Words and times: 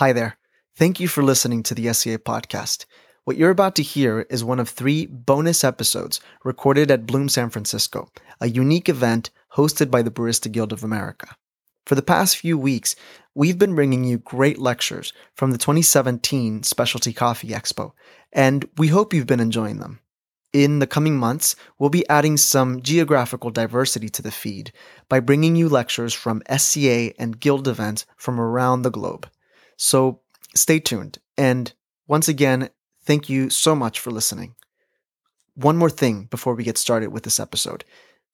Hi 0.00 0.14
there. 0.14 0.38
Thank 0.76 0.98
you 0.98 1.08
for 1.08 1.22
listening 1.22 1.62
to 1.62 1.74
the 1.74 1.92
SCA 1.92 2.16
podcast. 2.16 2.86
What 3.24 3.36
you're 3.36 3.50
about 3.50 3.74
to 3.74 3.82
hear 3.82 4.22
is 4.30 4.42
one 4.42 4.58
of 4.58 4.66
three 4.66 5.04
bonus 5.04 5.62
episodes 5.62 6.22
recorded 6.42 6.90
at 6.90 7.04
Bloom 7.04 7.28
San 7.28 7.50
Francisco, 7.50 8.08
a 8.40 8.48
unique 8.48 8.88
event 8.88 9.28
hosted 9.56 9.90
by 9.90 10.00
the 10.00 10.10
Barista 10.10 10.50
Guild 10.50 10.72
of 10.72 10.82
America. 10.82 11.36
For 11.84 11.96
the 11.96 12.00
past 12.00 12.38
few 12.38 12.56
weeks, 12.56 12.96
we've 13.34 13.58
been 13.58 13.74
bringing 13.74 14.04
you 14.04 14.16
great 14.16 14.56
lectures 14.56 15.12
from 15.34 15.50
the 15.50 15.58
2017 15.58 16.62
Specialty 16.62 17.12
Coffee 17.12 17.48
Expo, 17.48 17.92
and 18.32 18.66
we 18.78 18.88
hope 18.88 19.12
you've 19.12 19.26
been 19.26 19.38
enjoying 19.38 19.80
them. 19.80 20.00
In 20.54 20.78
the 20.78 20.86
coming 20.86 21.18
months, 21.18 21.56
we'll 21.78 21.90
be 21.90 22.08
adding 22.08 22.38
some 22.38 22.80
geographical 22.80 23.50
diversity 23.50 24.08
to 24.08 24.22
the 24.22 24.30
feed 24.30 24.72
by 25.10 25.20
bringing 25.20 25.56
you 25.56 25.68
lectures 25.68 26.14
from 26.14 26.42
SCA 26.50 27.12
and 27.20 27.38
Guild 27.38 27.68
events 27.68 28.06
from 28.16 28.40
around 28.40 28.80
the 28.80 28.90
globe. 28.90 29.28
So 29.82 30.20
stay 30.54 30.78
tuned. 30.78 31.16
And 31.38 31.72
once 32.06 32.28
again, 32.28 32.68
thank 33.02 33.30
you 33.30 33.48
so 33.48 33.74
much 33.74 33.98
for 33.98 34.10
listening. 34.10 34.54
One 35.54 35.78
more 35.78 35.88
thing 35.88 36.24
before 36.24 36.54
we 36.54 36.64
get 36.64 36.76
started 36.76 37.08
with 37.08 37.22
this 37.22 37.40
episode. 37.40 37.86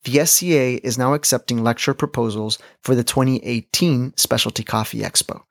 The 0.03 0.27
SCA 0.27 0.85
is 0.85 0.99
now 0.99 1.15
accepting 1.15 1.63
lecture 1.63 1.95
proposals 1.95 2.59
for 2.83 2.97
the 2.97 3.05
2018 3.05 4.15
Specialty 4.17 4.65
Coffee 4.65 5.03
Expo. 5.03 5.43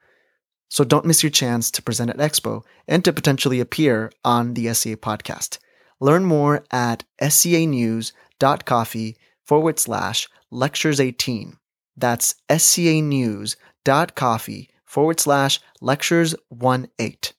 So 0.67 0.84
don't 0.84 1.05
miss 1.05 1.23
your 1.23 1.29
chance 1.29 1.71
to 1.71 1.81
present 1.81 2.09
at 2.09 2.17
Expo 2.17 2.63
and 2.89 3.05
to 3.05 3.13
potentially 3.13 3.62
appear 3.62 4.12
on 4.25 4.53
the 4.53 4.73
SCA 4.73 4.98
podcast. 4.98 5.59
Learn 6.01 6.25
more 6.25 6.65
at 6.71 7.05
scanews.coffee 7.21 9.15
forward 9.45 9.79
slash 9.79 10.27
lectures 10.51 10.99
18. 10.99 11.55
That's 11.95 12.35
scanews.coffee 12.49 14.70
forward 14.95 15.20
slash 15.20 15.59
lectures 15.81 16.34
1 16.48 16.88
8. 16.98 17.34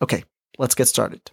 Okay, 0.00 0.24
let's 0.56 0.74
get 0.74 0.88
started. 0.88 1.30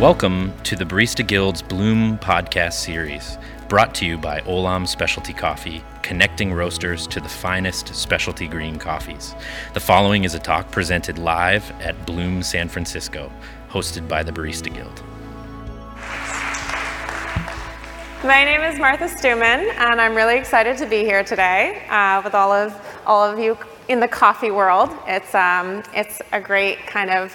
Welcome 0.00 0.54
to 0.62 0.74
the 0.74 0.86
Barista 0.86 1.26
Guild's 1.26 1.60
Bloom 1.60 2.16
podcast 2.16 2.72
series, 2.72 3.36
brought 3.68 3.94
to 3.96 4.06
you 4.06 4.16
by 4.16 4.40
Olam 4.40 4.88
Specialty 4.88 5.34
Coffee, 5.34 5.84
connecting 6.00 6.50
roasters 6.50 7.06
to 7.08 7.20
the 7.20 7.28
finest 7.28 7.94
specialty 7.94 8.48
green 8.48 8.78
coffees. 8.78 9.34
The 9.74 9.80
following 9.80 10.24
is 10.24 10.34
a 10.34 10.38
talk 10.38 10.70
presented 10.70 11.18
live 11.18 11.70
at 11.82 12.06
Bloom 12.06 12.42
San 12.42 12.70
Francisco, 12.70 13.30
hosted 13.68 14.08
by 14.08 14.22
the 14.22 14.32
Barista 14.32 14.72
Guild. 14.72 15.02
My 18.22 18.44
name 18.44 18.60
is 18.60 18.78
Martha 18.78 19.08
Stoumen, 19.08 19.72
and 19.78 19.98
I'm 19.98 20.14
really 20.14 20.36
excited 20.36 20.76
to 20.76 20.84
be 20.84 21.04
here 21.04 21.24
today 21.24 21.86
uh, 21.88 22.20
with 22.22 22.34
all 22.34 22.52
of 22.52 22.76
all 23.06 23.24
of 23.24 23.38
you 23.38 23.56
in 23.88 23.98
the 23.98 24.08
coffee 24.08 24.50
world. 24.50 24.90
It's 25.06 25.34
um, 25.34 25.82
it's 25.94 26.20
a 26.30 26.38
great 26.38 26.86
kind 26.86 27.08
of 27.08 27.34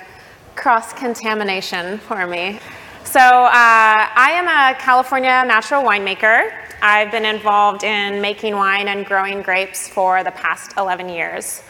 cross 0.55 0.93
contamination 0.93 1.97
for 1.97 2.27
me. 2.27 2.59
So 3.03 3.19
uh, 3.19 3.51
I 3.51 4.29
am 4.33 4.47
a 4.47 4.77
California 4.77 5.43
natural 5.47 5.81
winemaker. 5.81 6.51
I've 6.83 7.09
been 7.09 7.25
involved 7.25 7.83
in 7.83 8.21
making 8.21 8.53
wine 8.53 8.87
and 8.87 9.07
growing 9.07 9.41
grapes 9.41 9.89
for 9.89 10.23
the 10.23 10.31
past 10.31 10.73
11 10.77 11.09
years. 11.09 11.63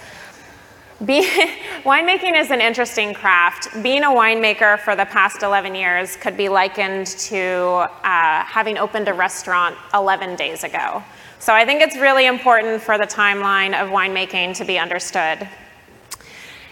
Be, 1.03 1.27
winemaking 1.83 2.39
is 2.39 2.51
an 2.51 2.61
interesting 2.61 3.13
craft. 3.13 3.67
Being 3.83 4.03
a 4.03 4.09
winemaker 4.09 4.79
for 4.79 4.95
the 4.95 5.05
past 5.05 5.43
11 5.43 5.75
years 5.75 6.15
could 6.15 6.38
be 6.38 6.47
likened 6.47 7.07
to 7.07 7.89
uh, 8.05 8.43
having 8.45 8.77
opened 8.77 9.09
a 9.09 9.13
restaurant 9.13 9.75
11 9.93 10.38
days 10.38 10.63
ago. 10.63 11.03
So 11.39 11.53
I 11.53 11.66
think 11.66 11.81
it's 11.81 11.97
really 11.97 12.27
important 12.27 12.81
for 12.81 12.97
the 12.97 13.03
timeline 13.03 13.79
of 13.79 13.89
winemaking 13.89 14.55
to 14.55 14.63
be 14.63 14.79
understood. 14.79 15.49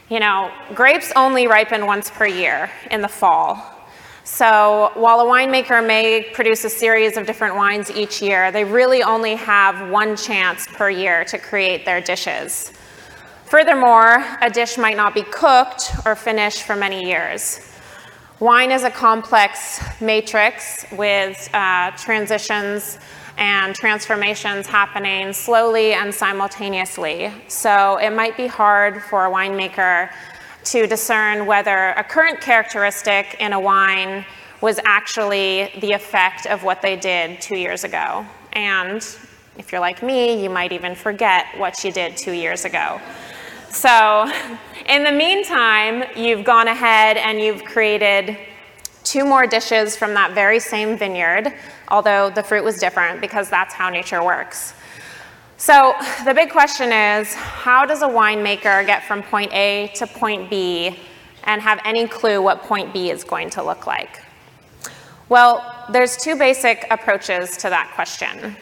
You 0.09 0.21
know, 0.21 0.51
grapes 0.73 1.11
only 1.17 1.47
ripen 1.47 1.85
once 1.85 2.09
per 2.09 2.25
year 2.25 2.71
in 2.91 3.01
the 3.01 3.09
fall. 3.09 3.61
So 4.23 4.91
while 4.93 5.19
a 5.19 5.25
winemaker 5.25 5.85
may 5.85 6.29
produce 6.33 6.63
a 6.63 6.69
series 6.69 7.17
of 7.17 7.25
different 7.25 7.57
wines 7.57 7.91
each 7.91 8.21
year, 8.21 8.53
they 8.53 8.63
really 8.63 9.03
only 9.03 9.35
have 9.35 9.89
one 9.91 10.15
chance 10.15 10.65
per 10.65 10.89
year 10.89 11.25
to 11.25 11.37
create 11.37 11.83
their 11.83 11.99
dishes. 11.99 12.71
Furthermore, 13.53 14.25
a 14.41 14.49
dish 14.49 14.79
might 14.79 14.97
not 14.97 15.13
be 15.13 15.21
cooked 15.21 15.91
or 16.07 16.15
finished 16.15 16.63
for 16.63 16.75
many 16.75 17.05
years. 17.05 17.59
Wine 18.39 18.71
is 18.71 18.81
a 18.81 18.89
complex 18.89 19.79
matrix 20.01 20.87
with 20.91 21.47
uh, 21.53 21.91
transitions 21.91 22.97
and 23.37 23.75
transformations 23.75 24.65
happening 24.65 25.33
slowly 25.33 25.93
and 25.93 26.11
simultaneously. 26.11 27.31
So 27.47 27.97
it 27.97 28.09
might 28.09 28.35
be 28.35 28.47
hard 28.47 29.03
for 29.03 29.27
a 29.27 29.29
winemaker 29.29 30.09
to 30.63 30.87
discern 30.87 31.45
whether 31.45 31.89
a 31.89 32.03
current 32.03 32.41
characteristic 32.41 33.35
in 33.39 33.53
a 33.53 33.59
wine 33.59 34.25
was 34.61 34.79
actually 34.83 35.69
the 35.79 35.91
effect 35.91 36.47
of 36.47 36.63
what 36.63 36.81
they 36.81 36.95
did 36.95 37.39
two 37.39 37.59
years 37.59 37.83
ago. 37.83 38.25
And 38.53 39.07
if 39.59 39.71
you're 39.71 39.79
like 39.79 40.01
me, 40.01 40.41
you 40.41 40.49
might 40.49 40.71
even 40.71 40.95
forget 40.95 41.45
what 41.59 41.83
you 41.83 41.91
did 41.91 42.17
two 42.17 42.31
years 42.31 42.65
ago. 42.65 42.99
So, 43.73 44.31
in 44.87 45.03
the 45.03 45.11
meantime, 45.11 46.03
you've 46.15 46.45
gone 46.45 46.67
ahead 46.67 47.17
and 47.17 47.41
you've 47.41 47.65
created 47.65 48.37
two 49.03 49.25
more 49.25 49.47
dishes 49.47 49.97
from 49.97 50.13
that 50.13 50.33
very 50.33 50.59
same 50.59 50.95
vineyard, 50.95 51.51
although 51.87 52.29
the 52.29 52.43
fruit 52.43 52.63
was 52.63 52.77
different 52.77 53.19
because 53.19 53.49
that's 53.49 53.73
how 53.73 53.89
nature 53.89 54.23
works. 54.23 54.75
So, 55.57 55.95
the 56.23 56.35
big 56.35 56.51
question 56.51 56.91
is 56.91 57.33
how 57.33 57.83
does 57.83 58.03
a 58.03 58.07
winemaker 58.07 58.85
get 58.85 59.05
from 59.05 59.23
point 59.23 59.51
A 59.53 59.91
to 59.95 60.05
point 60.05 60.51
B 60.51 60.95
and 61.45 61.59
have 61.59 61.81
any 61.83 62.07
clue 62.07 62.43
what 62.43 62.61
point 62.61 62.93
B 62.93 63.09
is 63.09 63.23
going 63.23 63.49
to 63.49 63.63
look 63.63 63.87
like? 63.87 64.21
Well, 65.29 65.87
there's 65.91 66.15
two 66.15 66.35
basic 66.35 66.85
approaches 66.91 67.57
to 67.57 67.69
that 67.69 67.91
question 67.95 68.55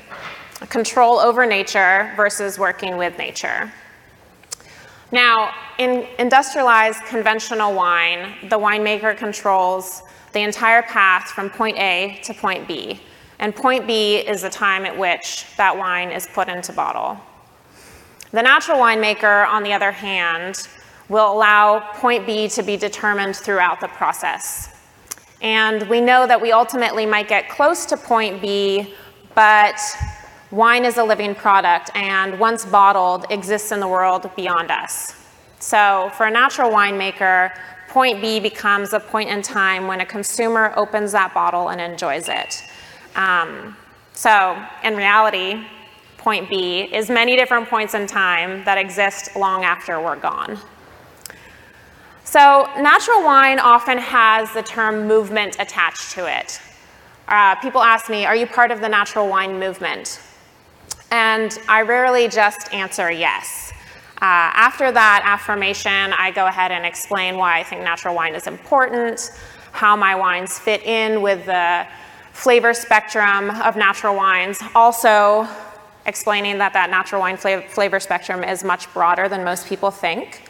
control 0.69 1.19
over 1.19 1.45
nature 1.45 2.13
versus 2.16 2.57
working 2.57 2.95
with 2.95 3.17
nature. 3.17 3.73
Now, 5.11 5.53
in 5.77 6.07
industrialized 6.19 7.03
conventional 7.03 7.73
wine, 7.73 8.35
the 8.49 8.57
winemaker 8.57 9.17
controls 9.17 10.03
the 10.31 10.39
entire 10.39 10.81
path 10.83 11.29
from 11.31 11.49
point 11.49 11.77
A 11.77 12.19
to 12.23 12.33
point 12.33 12.67
B. 12.67 13.01
And 13.39 13.53
point 13.53 13.88
B 13.88 14.17
is 14.17 14.41
the 14.41 14.49
time 14.49 14.85
at 14.85 14.97
which 14.97 15.45
that 15.57 15.75
wine 15.77 16.11
is 16.11 16.27
put 16.27 16.47
into 16.47 16.72
bottle. 16.72 17.19
The 18.31 18.41
natural 18.41 18.77
winemaker, 18.77 19.45
on 19.47 19.63
the 19.63 19.73
other 19.73 19.91
hand, 19.91 20.67
will 21.09 21.33
allow 21.33 21.79
point 21.95 22.25
B 22.25 22.47
to 22.47 22.63
be 22.63 22.78
determined 22.78 23.35
throughout 23.35 23.81
the 23.81 23.89
process. 23.89 24.69
And 25.41 25.89
we 25.89 25.99
know 25.99 26.25
that 26.25 26.39
we 26.39 26.53
ultimately 26.53 27.05
might 27.05 27.28
get 27.28 27.49
close 27.49 27.85
to 27.88 27.97
point 27.97 28.41
B, 28.41 28.93
but 29.35 29.75
wine 30.51 30.85
is 30.85 30.97
a 30.97 31.03
living 31.03 31.34
product 31.34 31.89
and 31.95 32.38
once 32.39 32.66
bottled 32.66 33.25
exists 33.29 33.72
in 33.72 33.79
the 33.79 33.88
world 33.88 34.29
beyond 34.35 34.69
us. 34.69 35.16
So 35.59 36.12
for 36.16 36.25
a 36.25 36.31
natural 36.31 36.72
winemaker, 36.72 37.51
point 37.88 38.22
B 38.22 38.39
becomes 38.39 38.94
a 38.94 39.00
point 39.00 39.29
in 39.29 39.41
time 39.41 39.88
when 39.88 40.01
a 40.01 40.06
consumer 40.06 40.73
opens 40.75 41.11
that 41.13 41.34
bottle 41.34 41.69
and 41.69 41.79
enjoys 41.79 42.28
it. 42.29 42.63
Um, 43.16 43.75
so 44.13 44.61
in 44.84 44.95
reality, 44.95 45.66
point 46.17 46.50
B 46.50 46.81
is 46.81 47.09
many 47.09 47.35
different 47.35 47.69
points 47.69 47.94
in 47.94 48.07
time 48.07 48.63
that 48.66 48.78
exist 48.78 49.35
long 49.35 49.63
after 49.63 50.01
we're 50.01 50.16
gone. 50.16 50.57
So 52.23 52.69
natural 52.79 53.23
wine 53.23 53.59
often 53.59 53.97
has 53.97 54.53
the 54.53 54.63
term 54.63 55.07
movement 55.07 55.57
attached 55.59 56.11
to 56.11 56.28
it. 56.40 56.61
Uh, 57.28 57.56
people 57.56 57.81
ask 57.81 58.09
me, 58.09 58.25
are 58.25 58.35
you 58.35 58.47
part 58.47 58.72
of 58.72 58.81
the 58.81 58.90
natural 58.90 59.28
wine 59.28 59.59
movement? 59.59 60.19
And 61.11 61.59
I 61.67 61.81
rarely 61.81 62.29
just 62.29 62.73
answer 62.73 63.11
yes. 63.11 63.73
Uh, 64.22 64.53
after 64.53 64.91
that 64.91 65.23
affirmation, 65.25 66.13
I 66.13 66.31
go 66.31 66.46
ahead 66.47 66.72
and 66.72 66.85
explain 66.85 67.37
why 67.37 67.59
I 67.59 67.63
think 67.63 67.81
natural 67.81 68.16
wine 68.16 68.34
is 68.34 68.47
important, 68.47 69.31
how 69.72 69.96
my 69.96 70.16
wines 70.16 70.58
fit 70.58 70.84
in 70.84 71.22
with 71.22 71.46
the 71.46 71.85
flavor 72.31 72.73
spectrum 72.73 73.49
of 73.49 73.75
natural 73.75 74.16
wines. 74.16 74.59
Also, 74.73 75.47
explaining 76.05 76.59
that 76.59 76.72
that 76.73 76.90
natural 76.90 77.19
wine 77.19 77.35
flavor, 77.35 77.67
flavor 77.67 77.99
spectrum 77.99 78.43
is 78.43 78.63
much 78.63 78.91
broader 78.93 79.28
than 79.28 79.43
most 79.43 79.67
people 79.67 79.91
think. 79.91 80.43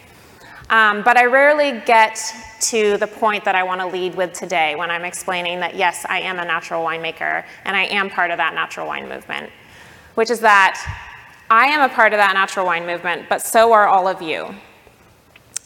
Um, 0.70 1.02
but 1.02 1.18
I 1.18 1.26
rarely 1.26 1.82
get 1.86 2.20
to 2.62 2.98
the 2.98 3.08
point 3.08 3.44
that 3.46 3.56
I 3.56 3.64
want 3.64 3.82
to 3.82 3.88
lead 3.88 4.16
with 4.16 4.34
today 4.34 4.76
when 4.76 4.92
I'm 4.92 5.06
explaining 5.06 5.60
that 5.62 5.76
yes, 5.76 6.06
I 6.08 6.20
am 6.22 6.40
a 6.40 6.46
natural 6.46 6.86
winemaker 6.86 7.44
and 7.66 7.76
I 7.76 7.86
am 7.86 8.10
part 8.10 8.32
of 8.32 8.38
that 8.38 8.54
natural 8.54 8.88
wine 8.88 9.10
movement 9.10 9.50
which 10.22 10.30
is 10.30 10.42
that 10.42 10.78
I 11.50 11.66
am 11.66 11.82
a 11.82 11.92
part 11.92 12.14
of 12.14 12.18
that 12.18 12.34
natural 12.36 12.68
wine 12.68 12.86
movement, 12.86 13.28
but 13.28 13.42
so 13.42 13.74
are 13.74 13.88
all 13.88 14.08
of 14.08 14.22
you. 14.22 14.54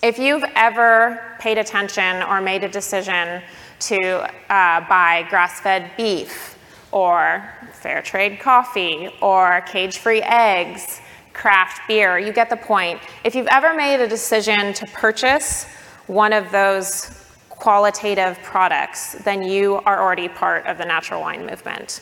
If 0.02 0.18
you've 0.18 0.46
ever 0.56 1.36
paid 1.40 1.57
attention 1.57 2.24
or 2.24 2.40
made 2.40 2.63
a 2.63 2.69
decision 2.69 3.42
to 3.80 4.24
uh, 4.50 4.88
buy 4.88 5.25
grass 5.30 5.60
fed 5.60 5.92
beef 5.98 6.57
or 6.94 7.54
fair 7.74 8.02
trade 8.02 8.40
coffee 8.40 9.10
or 9.22 9.60
cage 9.68 9.98
free 9.98 10.22
eggs, 10.22 11.02
craft 11.34 11.81
beer, 11.90 12.18
you 12.18 12.31
get 12.31 12.50
the 12.50 12.56
point. 12.56 13.02
If 13.25 13.36
you've 13.36 13.48
ever 13.48 13.74
made 13.74 14.00
a 14.00 14.07
decision 14.07 14.72
to 14.72 14.86
purchase 14.86 15.66
one 16.07 16.31
of 16.31 16.50
those 16.50 17.25
qualitative 17.50 18.42
products, 18.42 19.16
then 19.25 19.44
you 19.44 19.81
are 19.86 20.02
already 20.02 20.30
part 20.30 20.66
of 20.66 20.78
the 20.78 20.86
natural 20.86 21.19
wine 21.19 21.46
movement. 21.46 22.00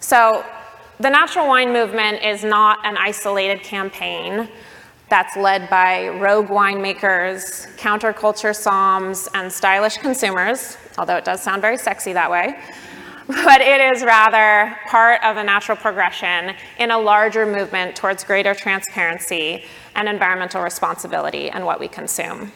So 0.00 0.44
the 1.00 1.08
natural 1.08 1.48
wine 1.48 1.72
movement 1.72 2.22
is 2.22 2.44
not 2.44 2.78
an 2.84 2.94
isolated 2.98 3.62
campaign 3.62 4.46
that's 5.08 5.34
led 5.34 5.68
by 5.70 6.08
rogue 6.08 6.48
winemakers, 6.48 7.66
counterculture 7.78 8.54
somms, 8.54 9.26
and 9.34 9.50
stylish 9.50 9.96
consumers, 9.96 10.76
although 10.98 11.16
it 11.16 11.24
does 11.24 11.42
sound 11.42 11.62
very 11.62 11.78
sexy 11.78 12.12
that 12.12 12.30
way. 12.30 12.54
But 13.26 13.62
it 13.62 13.80
is 13.80 14.02
rather 14.04 14.76
part 14.88 15.22
of 15.24 15.38
a 15.38 15.42
natural 15.42 15.76
progression 15.76 16.54
in 16.78 16.90
a 16.90 16.98
larger 16.98 17.46
movement 17.46 17.96
towards 17.96 18.22
greater 18.22 18.54
transparency 18.54 19.64
and 19.94 20.06
environmental 20.06 20.62
responsibility 20.62 21.48
in 21.48 21.64
what 21.64 21.80
we 21.80 21.88
consume. 21.88 22.52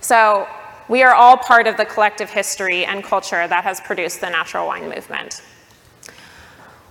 So 0.00 0.48
we 0.88 1.02
are 1.02 1.14
all 1.14 1.36
part 1.36 1.66
of 1.66 1.76
the 1.76 1.84
collective 1.84 2.30
history 2.30 2.86
and 2.86 3.04
culture 3.04 3.46
that 3.46 3.64
has 3.64 3.80
produced 3.80 4.20
the 4.20 4.30
natural 4.30 4.66
wine 4.66 4.88
movement. 4.88 5.42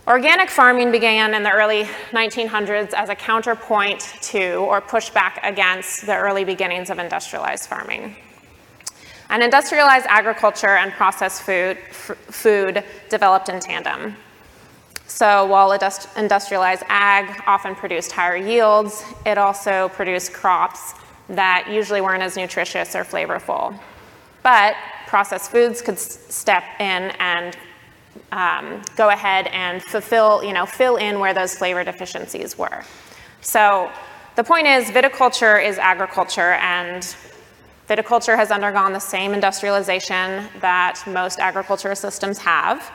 Organic 0.06 0.50
farming 0.50 0.92
began 0.92 1.34
in 1.34 1.44
the 1.44 1.52
early 1.52 1.86
1900s 2.12 2.94
as 2.94 3.08
a 3.08 3.16
counterpoint 3.16 4.02
to 4.22 4.56
or 4.56 4.82
pushback 4.82 5.40
against 5.44 6.06
the 6.06 6.14
early 6.14 6.44
beginnings 6.44 6.90
of 6.90 7.00
industrialized 7.00 7.70
farming. 7.70 8.14
And 9.30 9.42
industrialized 9.42 10.06
agriculture 10.10 10.76
and 10.76 10.92
processed 10.92 11.44
food, 11.44 11.78
food 11.78 12.84
developed 13.10 13.48
in 13.48 13.62
tandem. 13.62 14.18
So 15.08 15.46
while 15.46 15.72
industrialized 15.72 16.84
ag 16.90 17.42
often 17.48 17.74
produced 17.74 18.12
higher 18.12 18.36
yields, 18.36 19.06
it 19.26 19.38
also 19.38 19.88
produced 19.90 20.34
crops 20.34 20.96
that 21.30 21.70
usually 21.72 22.02
weren't 22.02 22.24
as 22.24 22.36
nutritious 22.36 22.94
or 22.94 23.06
flavorful. 23.06 23.80
But 24.44 24.76
processed 25.08 25.50
foods 25.50 25.82
could 25.82 25.98
step 25.98 26.64
in 26.82 27.12
and 27.20 27.56
um, 28.32 28.82
go 28.96 29.10
ahead 29.10 29.48
and 29.48 29.82
fulfill, 29.82 30.44
you 30.44 30.54
know, 30.54 30.66
fill 30.66 30.98
in 30.98 31.20
where 31.20 31.34
those 31.34 31.56
flavor 31.56 31.84
deficiencies 31.84 32.58
were. 32.58 32.84
So 33.42 33.92
the 34.36 34.44
point 34.44 34.68
is 34.68 34.86
viticulture 34.90 35.64
is 35.64 35.78
agriculture 35.78 36.54
and 36.54 37.16
viticulture 37.90 38.36
has 38.36 38.52
undergone 38.52 38.94
the 38.94 39.00
same 39.00 39.34
industrialization 39.34 40.48
that 40.62 41.02
most 41.06 41.40
agricultural 41.40 41.96
systems 41.96 42.38
have. 42.40 42.92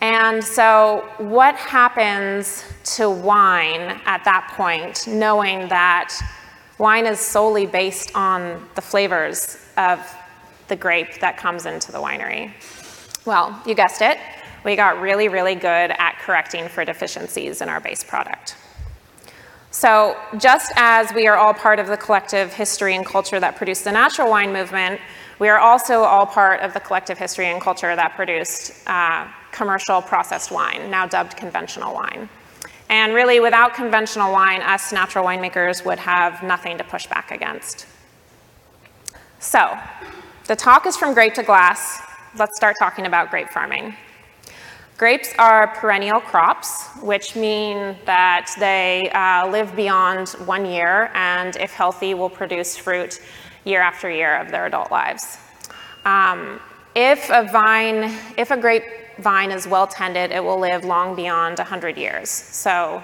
And 0.00 0.42
so 0.42 1.08
what 1.18 1.54
happens 1.56 2.64
to 2.96 3.08
wine 3.08 4.00
at 4.06 4.24
that 4.24 4.52
point, 4.56 5.06
knowing 5.06 5.68
that 5.68 6.12
Wine 6.78 7.06
is 7.06 7.20
solely 7.20 7.66
based 7.66 8.10
on 8.16 8.68
the 8.74 8.82
flavors 8.82 9.64
of 9.76 10.00
the 10.66 10.74
grape 10.74 11.20
that 11.20 11.36
comes 11.36 11.66
into 11.66 11.92
the 11.92 11.98
winery. 11.98 12.52
Well, 13.26 13.58
you 13.64 13.74
guessed 13.74 14.02
it, 14.02 14.18
we 14.64 14.76
got 14.76 15.00
really, 15.00 15.28
really 15.28 15.54
good 15.54 15.90
at 15.90 16.18
correcting 16.20 16.68
for 16.68 16.84
deficiencies 16.84 17.62
in 17.62 17.68
our 17.68 17.80
base 17.80 18.04
product. 18.04 18.56
So, 19.70 20.16
just 20.38 20.72
as 20.76 21.12
we 21.14 21.26
are 21.26 21.36
all 21.36 21.52
part 21.52 21.78
of 21.78 21.86
the 21.86 21.96
collective 21.96 22.52
history 22.52 22.94
and 22.94 23.04
culture 23.04 23.40
that 23.40 23.56
produced 23.56 23.84
the 23.84 23.92
natural 23.92 24.30
wine 24.30 24.52
movement, 24.52 25.00
we 25.38 25.48
are 25.48 25.58
also 25.58 26.02
all 26.02 26.26
part 26.26 26.60
of 26.60 26.74
the 26.74 26.80
collective 26.80 27.18
history 27.18 27.46
and 27.46 27.60
culture 27.60 27.96
that 27.96 28.14
produced 28.14 28.72
uh, 28.86 29.26
commercial 29.52 30.00
processed 30.00 30.52
wine, 30.52 30.90
now 30.90 31.06
dubbed 31.06 31.36
conventional 31.36 31.92
wine. 31.92 32.28
And 32.88 33.14
really, 33.14 33.40
without 33.40 33.74
conventional 33.74 34.32
wine, 34.32 34.60
us 34.60 34.92
natural 34.92 35.24
winemakers 35.24 35.84
would 35.84 35.98
have 35.98 36.42
nothing 36.42 36.78
to 36.78 36.84
push 36.84 37.06
back 37.06 37.30
against. 37.30 37.86
So, 39.40 39.76
the 40.46 40.54
talk 40.54 40.86
is 40.86 40.96
from 40.96 41.14
grape 41.14 41.34
to 41.34 41.42
glass. 41.42 42.00
Let's 42.36 42.56
start 42.56 42.74
talking 42.80 43.06
about 43.06 43.30
grape 43.30 43.48
farming. 43.50 43.94
Grapes 44.98 45.32
are 45.38 45.68
perennial 45.68 46.18
crops, 46.18 46.88
which 47.00 47.36
mean 47.36 47.96
that 48.06 48.50
they 48.58 49.08
uh, 49.14 49.48
live 49.48 49.76
beyond 49.76 50.30
one 50.44 50.66
year 50.66 51.12
and, 51.14 51.54
if 51.54 51.72
healthy, 51.72 52.12
will 52.12 52.28
produce 52.28 52.76
fruit 52.76 53.20
year 53.64 53.80
after 53.80 54.10
year 54.10 54.36
of 54.40 54.50
their 54.50 54.66
adult 54.66 54.90
lives. 54.90 55.38
Um, 56.04 56.58
if 56.96 57.30
a 57.30 57.48
vine, 57.52 58.12
if 58.36 58.50
a 58.50 58.56
grape 58.56 58.82
vine 59.18 59.52
is 59.52 59.68
well 59.68 59.86
tended, 59.86 60.32
it 60.32 60.42
will 60.42 60.58
live 60.58 60.84
long 60.84 61.14
beyond 61.14 61.58
100 61.58 61.96
years. 61.96 62.30
So 62.30 63.00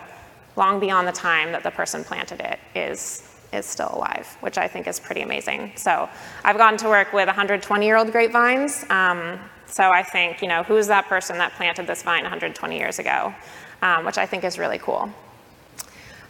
long 0.56 0.80
beyond 0.80 1.06
the 1.06 1.12
time 1.12 1.52
that 1.52 1.62
the 1.62 1.70
person 1.70 2.02
planted 2.02 2.40
it 2.40 2.58
is, 2.74 3.29
is 3.52 3.66
still 3.66 3.90
alive, 3.92 4.26
which 4.40 4.58
I 4.58 4.68
think 4.68 4.86
is 4.86 5.00
pretty 5.00 5.22
amazing. 5.22 5.72
So 5.76 6.08
I've 6.44 6.56
gotten 6.56 6.78
to 6.80 6.88
work 6.88 7.12
with 7.12 7.28
120-year-old 7.28 8.12
grapevines. 8.12 8.84
Um, 8.90 9.38
so 9.66 9.90
I 9.90 10.02
think, 10.02 10.42
you 10.42 10.48
know, 10.48 10.62
who's 10.62 10.86
that 10.88 11.06
person 11.06 11.38
that 11.38 11.52
planted 11.52 11.86
this 11.86 12.02
vine 12.02 12.22
120 12.22 12.78
years 12.78 12.98
ago, 12.98 13.34
um, 13.82 14.04
which 14.04 14.18
I 14.18 14.26
think 14.26 14.44
is 14.44 14.58
really 14.58 14.78
cool. 14.78 15.10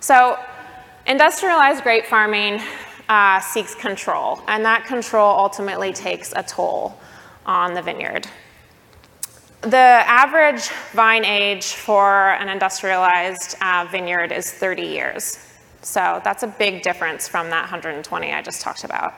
So 0.01 0.39
industrialized 1.07 1.83
grape 1.83 2.07
farming 2.07 2.61
uh, 3.09 3.41
seeks 3.41 3.75
control, 3.75 4.41
and 4.47 4.65
that 4.65 4.85
control 4.85 5.31
ultimately 5.31 5.93
takes 5.93 6.33
a 6.37 6.43
toll 6.43 6.99
on 7.45 7.75
the 7.75 7.83
vineyard. 7.83 8.27
The 9.63 9.77
average 9.77 10.69
vine 10.93 11.25
age 11.25 11.75
for 11.75 12.31
an 12.31 12.49
industrialized 12.49 13.57
uh, 13.61 13.87
vineyard 13.91 14.33
is 14.33 14.51
30 14.51 14.83
years. 14.83 15.50
So 15.83 16.21
that's 16.25 16.43
a 16.43 16.47
big 16.47 16.83
difference 16.83 17.27
from 17.27 17.51
that 17.51 17.63
120 17.63 18.33
I 18.33 18.43
just 18.43 18.61
talked 18.61 18.85
about. 18.85 19.15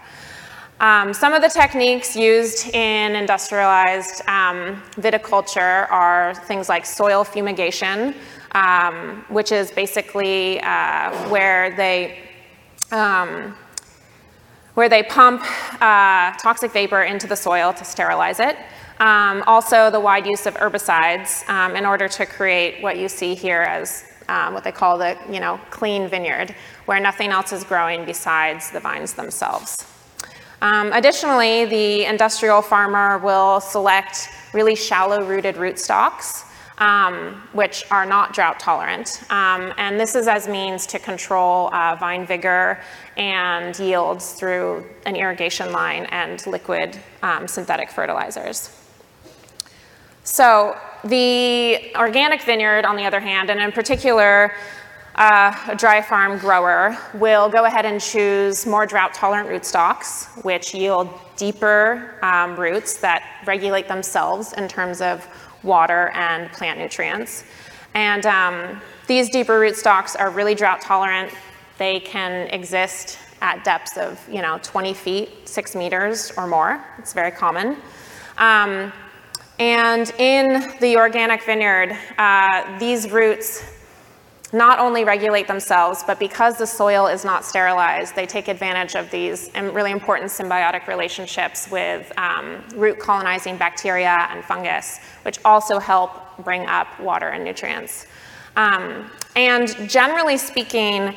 Um, 0.81 1.14
some 1.14 1.32
of 1.32 1.43
the 1.43 1.49
techniques 1.49 2.17
used 2.17 2.75
in 2.75 3.14
industrialized 3.14 4.23
um, 4.29 4.82
viticulture 4.97 5.91
are 5.91 6.35
things 6.47 6.69
like 6.69 6.85
soil 6.85 7.23
fumigation, 7.23 8.14
um, 8.53 9.25
which 9.29 9.53
is 9.53 9.70
basically 9.70 10.61
uh, 10.61 11.12
where 11.29 11.76
they 11.76 12.19
um, 12.91 13.56
where 14.75 14.88
they 14.88 15.03
pump 15.03 15.43
uh, 15.81 16.32
toxic 16.38 16.73
vapor 16.73 17.03
into 17.03 17.26
the 17.26 17.37
soil 17.37 17.73
to 17.75 17.85
sterilize 17.85 18.41
it. 18.41 18.56
Um, 19.00 19.43
also, 19.47 19.91
the 19.91 20.00
wide 20.00 20.26
use 20.26 20.47
of 20.47 20.55
herbicides 20.55 21.47
um, 21.49 21.76
in 21.76 21.85
order 21.85 22.08
to 22.08 22.26
create 22.26 22.82
what 22.82 22.99
you 22.99 23.08
see 23.08 23.35
here 23.35 23.62
as 23.62 24.05
um, 24.29 24.55
what 24.55 24.65
they 24.65 24.73
call 24.73 24.99
the 24.99 25.17
you 25.31 25.41
know, 25.41 25.61
clean 25.71 26.09
vineyard, 26.09 26.55
where 26.87 27.01
nothing 27.01 27.31
else 27.31 27.53
is 27.53 27.65
growing 27.65 28.05
besides 28.05 28.70
the 28.70 28.81
vines 28.81 29.15
themselves. 29.15 29.87
Um, 30.61 30.93
additionally, 30.93 31.65
the 31.65 32.05
industrial 32.05 32.63
farmer 32.63 33.19
will 33.19 33.61
select 33.61 34.29
really 34.53 34.77
shallow 34.77 35.25
rooted 35.25 35.56
rootstocks, 35.56 36.44
um, 36.79 37.43
which 37.53 37.85
are 37.91 38.06
not 38.06 38.32
drought 38.32 38.61
tolerant. 38.61 39.23
Um, 39.31 39.73
and 39.77 39.99
this 39.99 40.15
is 40.15 40.29
as 40.29 40.46
means 40.46 40.87
to 40.87 40.99
control 40.99 41.73
uh, 41.75 41.96
vine 41.96 42.27
vigor 42.27 42.81
and 43.17 43.77
yields 43.79 44.35
through 44.35 44.87
an 45.05 45.17
irrigation 45.17 45.73
line 45.73 46.06
and 46.06 46.46
liquid 46.46 46.99
synthetic 47.46 47.91
fertilizers. 47.91 48.70
So 50.25 50.77
the 51.05 51.94
organic 51.97 52.43
vineyard, 52.43 52.85
on 52.85 52.97
the 52.97 53.05
other 53.05 53.21
hand, 53.21 53.51
and 53.51 53.61
in 53.61 53.73
particular, 53.73 54.53
uh, 55.15 55.55
a 55.69 55.77
dry 55.77 56.01
farm 56.01 56.39
grower 56.39 56.97
will 57.15 57.49
go 57.49 57.65
ahead 57.65 57.85
and 57.85 58.01
choose 58.01 58.67
more 58.67 58.87
drought 58.87 59.13
tolerant 59.13 59.49
rootstocks, 59.49 60.27
which 60.44 60.75
yield 60.75 61.09
deeper 61.37 62.15
um, 62.23 62.59
roots 62.59 62.97
that 62.99 63.43
regulate 63.47 63.89
themselves 63.89 64.55
in 64.55 64.69
terms 64.69 65.01
of 65.01 65.27
water 65.63 66.09
and 66.15 66.51
plant 66.53 66.79
nutrients. 66.79 67.44
And 67.94 68.25
um, 68.25 68.81
these 69.06 69.29
deeper 69.29 69.61
rootstocks 69.61 70.19
are 70.19 70.31
really 70.31 70.55
drought 70.55 70.81
tolerant. 70.81 71.31
They 71.79 72.01
can 72.01 72.49
exist 72.49 73.19
at 73.43 73.65
depths 73.65 73.99
of, 73.99 74.21
you 74.31 74.41
know, 74.41 74.59
20 74.63 74.94
feet, 74.94 75.49
six 75.49 75.75
meters 75.75 76.32
or 76.37 76.47
more. 76.47 76.82
It's 76.99 77.13
very 77.13 77.32
common. 77.32 77.77
Um, 78.39 78.93
and 79.63 80.13
in 80.19 80.75
the 80.81 80.97
organic 80.97 81.45
vineyard, 81.45 81.97
uh, 82.19 82.79
these 82.81 83.09
roots 83.13 83.63
not 84.53 84.81
only 84.81 85.05
regulate 85.05 85.47
themselves, 85.47 86.03
but 86.05 86.19
because 86.19 86.59
the 86.59 86.67
soil 86.67 87.07
is 87.07 87.25
not 87.25 87.45
sterilized, 87.45 88.17
they 88.17 88.27
take 88.27 88.49
advantage 88.49 88.97
of 88.97 89.09
these 89.13 89.53
really 89.55 89.93
important 89.93 90.33
symbiotic 90.33 90.89
relationships 90.89 91.71
with 91.71 92.13
um, 92.19 92.65
root 92.75 92.99
colonizing 92.99 93.57
bacteria 93.57 94.27
and 94.33 94.45
fungus, 94.45 94.99
which 95.23 95.39
also 95.45 95.79
help 95.79 96.11
bring 96.39 96.67
up 96.67 96.99
water 96.99 97.29
and 97.29 97.45
nutrients. 97.45 98.09
Um, 98.57 99.09
and 99.37 99.69
generally 99.89 100.39
speaking, 100.39 101.15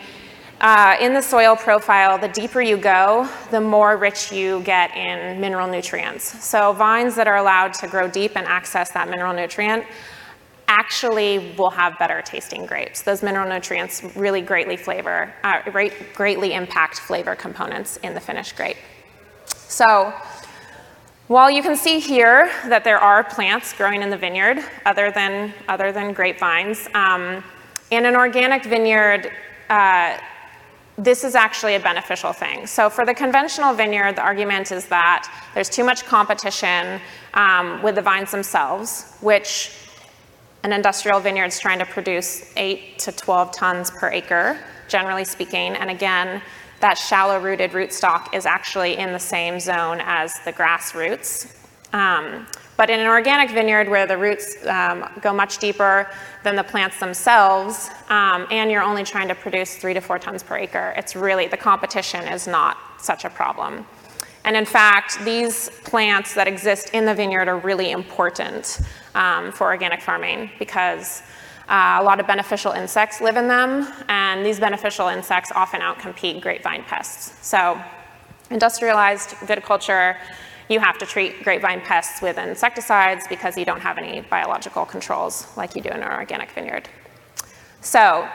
uh, 0.61 0.95
in 1.01 1.13
the 1.13 1.21
soil 1.21 1.55
profile, 1.55 2.17
the 2.17 2.29
deeper 2.29 2.61
you 2.61 2.77
go, 2.77 3.29
the 3.51 3.59
more 3.59 3.97
rich 3.97 4.31
you 4.31 4.61
get 4.61 4.95
in 4.95 5.39
mineral 5.39 5.67
nutrients. 5.67 6.43
So 6.43 6.71
vines 6.73 7.15
that 7.15 7.27
are 7.27 7.37
allowed 7.37 7.73
to 7.75 7.87
grow 7.87 8.07
deep 8.07 8.37
and 8.37 8.47
access 8.47 8.91
that 8.91 9.09
mineral 9.09 9.33
nutrient 9.33 9.85
actually 10.67 11.53
will 11.57 11.69
have 11.69 11.99
better 11.99 12.21
tasting 12.21 12.65
grapes. 12.65 13.01
Those 13.01 13.21
mineral 13.21 13.47
nutrients 13.47 14.03
really 14.15 14.41
greatly 14.41 14.77
flavor, 14.77 15.31
uh, 15.43 15.61
greatly 16.13 16.53
impact 16.53 16.99
flavor 16.99 17.35
components 17.35 17.97
in 17.97 18.13
the 18.13 18.19
finished 18.19 18.55
grape. 18.55 18.77
So 19.45 20.13
while 21.27 21.51
you 21.51 21.61
can 21.61 21.75
see 21.75 21.99
here 21.99 22.49
that 22.67 22.83
there 22.83 22.97
are 22.97 23.23
plants 23.23 23.73
growing 23.73 24.01
in 24.01 24.09
the 24.09 24.17
vineyard 24.17 24.59
other 24.85 25.11
than, 25.11 25.53
other 25.67 25.91
than 25.91 26.13
grapevines, 26.13 26.87
um, 26.93 27.43
in 27.91 28.05
an 28.05 28.15
organic 28.15 28.63
vineyard, 28.63 29.31
uh, 29.69 30.17
this 30.97 31.23
is 31.23 31.35
actually 31.35 31.75
a 31.75 31.79
beneficial 31.79 32.31
thing. 32.31 32.65
So 32.67 32.89
for 32.89 33.05
the 33.05 33.13
conventional 33.13 33.73
vineyard, 33.73 34.15
the 34.15 34.21
argument 34.21 34.71
is 34.71 34.85
that 34.87 35.29
there's 35.53 35.69
too 35.69 35.83
much 35.83 36.05
competition 36.05 37.01
um, 37.33 37.81
with 37.83 37.95
the 37.95 38.01
vines 38.01 38.31
themselves, 38.31 39.15
which 39.19 39.75
an 40.63 40.71
industrial 40.71 41.19
vineyard 41.19 41.47
is 41.47 41.59
trying 41.59 41.79
to 41.79 41.85
produce 41.85 42.51
8 42.55 42.97
to 42.99 43.11
12 43.11 43.51
tons 43.51 43.91
per 43.91 44.09
acre, 44.09 44.57
generally 44.87 45.25
speaking. 45.25 45.73
And 45.75 45.89
again, 45.89 46.41
that 46.79 46.97
shallow 46.97 47.39
rooted 47.39 47.71
rootstock 47.71 48.33
is 48.33 48.45
actually 48.45 48.97
in 48.97 49.11
the 49.11 49.19
same 49.19 49.59
zone 49.59 50.01
as 50.03 50.33
the 50.45 50.51
grass 50.51 50.95
roots. 50.95 51.55
Um, 51.93 52.47
but 52.77 52.89
in 52.89 52.99
an 52.99 53.07
organic 53.07 53.49
vineyard 53.51 53.89
where 53.89 54.05
the 54.05 54.17
roots 54.17 54.65
um, 54.65 55.09
go 55.21 55.33
much 55.33 55.57
deeper 55.59 56.09
than 56.43 56.55
the 56.55 56.63
plants 56.63 56.99
themselves, 56.99 57.89
um, 58.09 58.45
and 58.51 58.69
you're 58.69 58.83
only 58.83 59.03
trying 59.03 59.27
to 59.27 59.35
produce 59.35 59.75
three 59.75 59.93
to 59.93 60.01
four 60.01 60.19
tons 60.19 60.43
per 60.43 60.57
acre, 60.57 60.93
it's 60.97 61.15
really, 61.15 61.47
the 61.47 61.57
competition 61.57 62.27
is 62.27 62.47
not 62.47 62.77
such 62.99 63.25
a 63.25 63.29
problem. 63.29 63.85
And 64.43 64.55
in 64.55 64.65
fact, 64.65 65.23
these 65.25 65.69
plants 65.85 66.35
that 66.35 66.47
exist 66.47 66.91
in 66.93 67.05
the 67.05 67.15
vineyard 67.15 67.47
are 67.47 67.57
really 67.57 67.91
important 67.91 68.79
um, 69.15 69.51
for 69.51 69.67
organic 69.67 70.01
farming 70.01 70.51
because 70.59 71.23
uh, 71.67 71.97
a 71.99 72.03
lot 72.03 72.19
of 72.19 72.27
beneficial 72.27 72.73
insects 72.73 73.21
live 73.21 73.37
in 73.37 73.47
them, 73.47 73.91
and 74.07 74.45
these 74.45 74.59
beneficial 74.59 75.07
insects 75.07 75.51
often 75.55 75.81
outcompete 75.81 76.41
grapevine 76.41 76.83
pests. 76.83 77.33
So 77.47 77.81
industrialized 78.51 79.31
viticulture 79.47 80.17
you 80.69 80.79
have 80.79 80.97
to 80.97 81.05
treat 81.05 81.43
grapevine 81.43 81.81
pests 81.81 82.21
with 82.21 82.37
insecticides 82.37 83.27
because 83.27 83.57
you 83.57 83.65
don't 83.65 83.81
have 83.81 83.97
any 83.97 84.21
biological 84.21 84.85
controls 84.85 85.47
like 85.55 85.75
you 85.75 85.81
do 85.81 85.89
in 85.89 86.01
an 86.01 86.11
organic 86.11 86.51
vineyard. 86.51 86.89
So 87.81 88.27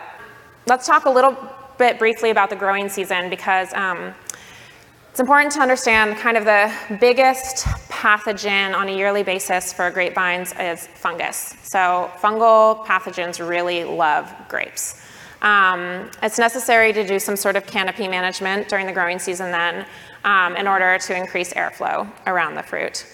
let's 0.67 0.87
talk 0.87 1.07
a 1.07 1.11
little 1.11 1.37
bit 1.79 1.99
briefly 1.99 2.31
about 2.31 2.51
the 2.51 2.57
growing 2.57 2.89
season 2.89 3.31
because 3.31 3.73
um, 3.75 4.15
it's 5.11 5.19
important 5.19 5.53
to 5.55 5.61
understand 5.61 6.17
kind 6.19 6.37
of 6.37 6.45
the 6.45 6.73
biggest 7.01 7.67
pathogen 7.89 8.75
on 8.77 8.89
a 8.89 8.97
yearly 8.97 9.25
basis 9.25 9.73
for 9.73 9.91
grapevines 9.91 10.55
is 10.61 10.87
fungus. 10.87 11.57
So 11.63 12.11
fungal 12.19 12.87
pathogens 12.87 13.47
really 13.47 13.83
love 13.83 14.33
grapes. 14.49 15.05
Um, 15.43 16.11
it's 16.23 16.39
necessary 16.39 16.93
to 16.93 17.07
do 17.07 17.19
some 17.19 17.35
sort 17.35 17.57
of 17.57 17.67
canopy 17.67 18.07
management 18.07 18.69
during 18.69 18.87
the 18.87 18.93
growing 18.93 19.19
season 19.19 19.51
then 19.51 19.87
um, 20.25 20.57
in 20.57 20.67
order 20.67 20.99
to 20.99 21.17
increase 21.17 21.53
airflow 21.55 22.09
around 22.27 22.55
the 22.55 22.63
fruit. 22.63 23.07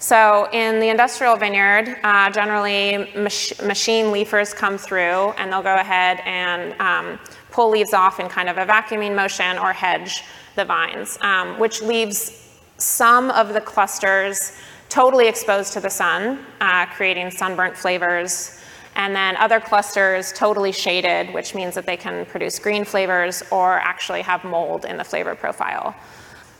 So 0.00 0.48
in 0.52 0.78
the 0.78 0.88
industrial 0.88 1.36
vineyard, 1.36 1.96
uh, 2.04 2.30
generally 2.30 3.10
mach 3.16 3.60
machine 3.64 4.12
leafers 4.12 4.54
come 4.54 4.78
through 4.78 5.32
and 5.36 5.52
they'll 5.52 5.62
go 5.62 5.74
ahead 5.74 6.20
and 6.24 6.80
um, 6.80 7.18
pull 7.50 7.70
leaves 7.70 7.92
off 7.92 8.20
in 8.20 8.28
kind 8.28 8.48
of 8.48 8.58
a 8.58 8.64
vacuuming 8.64 9.16
motion 9.16 9.58
or 9.58 9.72
hedge 9.72 10.22
the 10.54 10.64
vines, 10.64 11.18
um, 11.22 11.58
which 11.58 11.82
leaves 11.82 12.48
some 12.76 13.30
of 13.32 13.52
the 13.52 13.60
clusters 13.60 14.52
totally 14.88 15.26
exposed 15.26 15.72
to 15.72 15.80
the 15.80 15.90
sun, 15.90 16.44
uh, 16.60 16.86
creating 16.86 17.30
sunburnt 17.30 17.76
flavors, 17.76 18.60
and 18.94 19.14
then 19.14 19.36
other 19.36 19.60
clusters 19.60 20.32
totally 20.32 20.72
shaded, 20.72 21.32
which 21.34 21.54
means 21.54 21.74
that 21.74 21.86
they 21.86 21.96
can 21.96 22.24
produce 22.26 22.58
green 22.58 22.84
flavors 22.84 23.42
or 23.50 23.74
actually 23.80 24.22
have 24.22 24.44
mold 24.44 24.84
in 24.84 24.96
the 24.96 25.04
flavor 25.04 25.34
profile. 25.34 25.94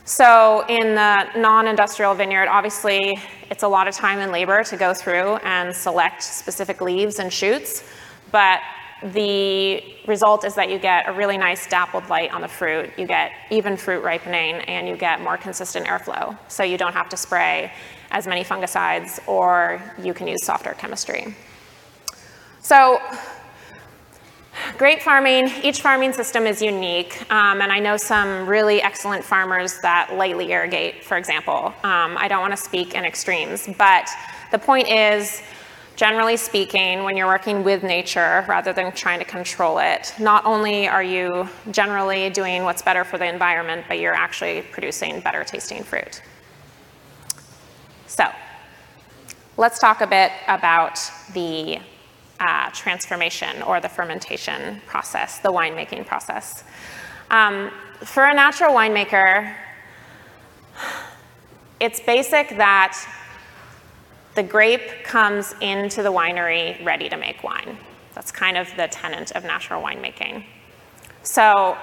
So 0.09 0.65
in 0.67 0.95
the 0.95 1.29
non-industrial 1.37 2.15
vineyard, 2.15 2.47
obviously 2.47 3.19
it's 3.51 3.61
a 3.61 3.67
lot 3.67 3.87
of 3.87 3.93
time 3.93 4.17
and 4.17 4.31
labor 4.31 4.63
to 4.63 4.75
go 4.75 4.91
through 4.91 5.35
and 5.43 5.73
select 5.73 6.23
specific 6.23 6.81
leaves 6.81 7.19
and 7.19 7.31
shoots, 7.31 7.83
but 8.31 8.59
the 9.03 9.83
result 10.07 10.45
is 10.45 10.55
that 10.55 10.71
you 10.71 10.79
get 10.79 11.07
a 11.07 11.13
really 11.13 11.37
nice 11.37 11.67
dappled 11.67 12.09
light 12.09 12.33
on 12.33 12.41
the 12.41 12.47
fruit, 12.47 12.89
you 12.97 13.05
get 13.05 13.33
even 13.51 13.77
fruit 13.77 14.03
ripening, 14.03 14.55
and 14.61 14.87
you 14.87 14.97
get 14.97 15.21
more 15.21 15.37
consistent 15.37 15.85
airflow. 15.85 16.35
So 16.47 16.63
you 16.63 16.79
don't 16.79 16.93
have 16.93 17.09
to 17.09 17.15
spray 17.15 17.71
as 18.09 18.25
many 18.25 18.43
fungicides, 18.43 19.19
or 19.27 19.79
you 20.01 20.15
can 20.15 20.27
use 20.27 20.43
softer 20.43 20.73
chemistry. 20.73 21.35
So 22.61 22.99
Grape 24.77 25.01
farming, 25.01 25.49
each 25.63 25.81
farming 25.81 26.13
system 26.13 26.45
is 26.45 26.61
unique, 26.61 27.21
um, 27.31 27.61
and 27.61 27.71
I 27.71 27.79
know 27.79 27.97
some 27.97 28.47
really 28.47 28.81
excellent 28.81 29.23
farmers 29.23 29.79
that 29.81 30.13
lightly 30.15 30.51
irrigate, 30.51 31.03
for 31.03 31.17
example. 31.17 31.73
Um, 31.83 32.17
I 32.17 32.27
don't 32.27 32.41
want 32.41 32.51
to 32.51 32.61
speak 32.61 32.93
in 32.93 33.03
extremes, 33.05 33.67
but 33.77 34.09
the 34.51 34.59
point 34.59 34.87
is, 34.89 35.41
generally 35.95 36.37
speaking, 36.37 37.03
when 37.03 37.17
you're 37.17 37.27
working 37.27 37.63
with 37.63 37.83
nature 37.83 38.45
rather 38.47 38.71
than 38.71 38.91
trying 38.93 39.19
to 39.19 39.25
control 39.25 39.79
it, 39.79 40.13
not 40.19 40.45
only 40.45 40.87
are 40.87 41.03
you 41.03 41.47
generally 41.71 42.29
doing 42.29 42.63
what's 42.63 42.81
better 42.81 43.03
for 43.03 43.17
the 43.17 43.25
environment, 43.25 43.85
but 43.87 43.99
you're 43.99 44.13
actually 44.13 44.61
producing 44.71 45.19
better 45.19 45.43
tasting 45.43 45.83
fruit. 45.83 46.21
So, 48.07 48.25
let's 49.57 49.77
talk 49.77 49.99
a 50.01 50.07
bit 50.07 50.31
about 50.47 50.99
the 51.33 51.79
uh, 52.39 52.69
transformation 52.71 53.61
or 53.63 53.79
the 53.79 53.89
fermentation 53.89 54.81
process, 54.85 55.39
the 55.39 55.51
winemaking 55.51 56.05
process. 56.05 56.63
Um, 57.29 57.71
for 58.03 58.25
a 58.25 58.33
natural 58.33 58.73
winemaker, 58.73 59.55
it's 61.79 61.99
basic 61.99 62.49
that 62.57 62.97
the 64.35 64.43
grape 64.43 65.03
comes 65.03 65.53
into 65.61 66.01
the 66.01 66.11
winery 66.11 66.83
ready 66.85 67.09
to 67.09 67.17
make 67.17 67.43
wine. 67.43 67.77
That's 68.15 68.31
kind 68.31 68.57
of 68.57 68.69
the 68.77 68.87
tenet 68.87 69.31
of 69.31 69.43
natural 69.43 69.81
winemaking. 69.81 70.43
So 71.23 71.77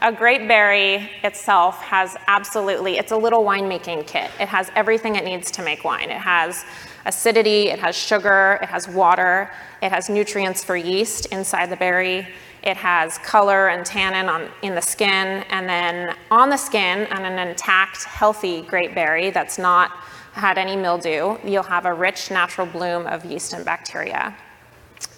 a 0.00 0.12
grape 0.12 0.46
berry 0.48 1.10
itself 1.22 1.80
has 1.82 2.16
absolutely, 2.26 2.98
it's 2.98 3.12
a 3.12 3.16
little 3.16 3.42
winemaking 3.42 4.06
kit. 4.06 4.30
It 4.40 4.48
has 4.48 4.70
everything 4.74 5.16
it 5.16 5.24
needs 5.24 5.50
to 5.52 5.62
make 5.62 5.84
wine. 5.84 6.10
It 6.10 6.20
has 6.20 6.64
acidity, 7.06 7.68
it 7.68 7.78
has 7.78 7.96
sugar, 7.96 8.58
it 8.62 8.68
has 8.68 8.88
water, 8.88 9.50
it 9.82 9.90
has 9.90 10.08
nutrients 10.08 10.62
for 10.62 10.76
yeast 10.76 11.26
inside 11.26 11.70
the 11.70 11.76
berry, 11.76 12.26
it 12.62 12.76
has 12.76 13.18
color 13.18 13.68
and 13.68 13.84
tannin 13.84 14.28
on, 14.28 14.48
in 14.62 14.74
the 14.74 14.80
skin, 14.80 15.44
and 15.50 15.68
then 15.68 16.14
on 16.30 16.48
the 16.48 16.56
skin, 16.56 17.06
on 17.12 17.24
an 17.24 17.48
intact, 17.48 18.04
healthy 18.04 18.62
grape 18.62 18.94
berry 18.94 19.30
that's 19.30 19.58
not 19.58 19.90
had 20.32 20.58
any 20.58 20.76
mildew, 20.76 21.36
you'll 21.44 21.62
have 21.62 21.84
a 21.84 21.92
rich 21.92 22.30
natural 22.30 22.66
bloom 22.66 23.06
of 23.06 23.24
yeast 23.24 23.52
and 23.52 23.64
bacteria. 23.64 24.34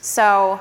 So 0.01 0.61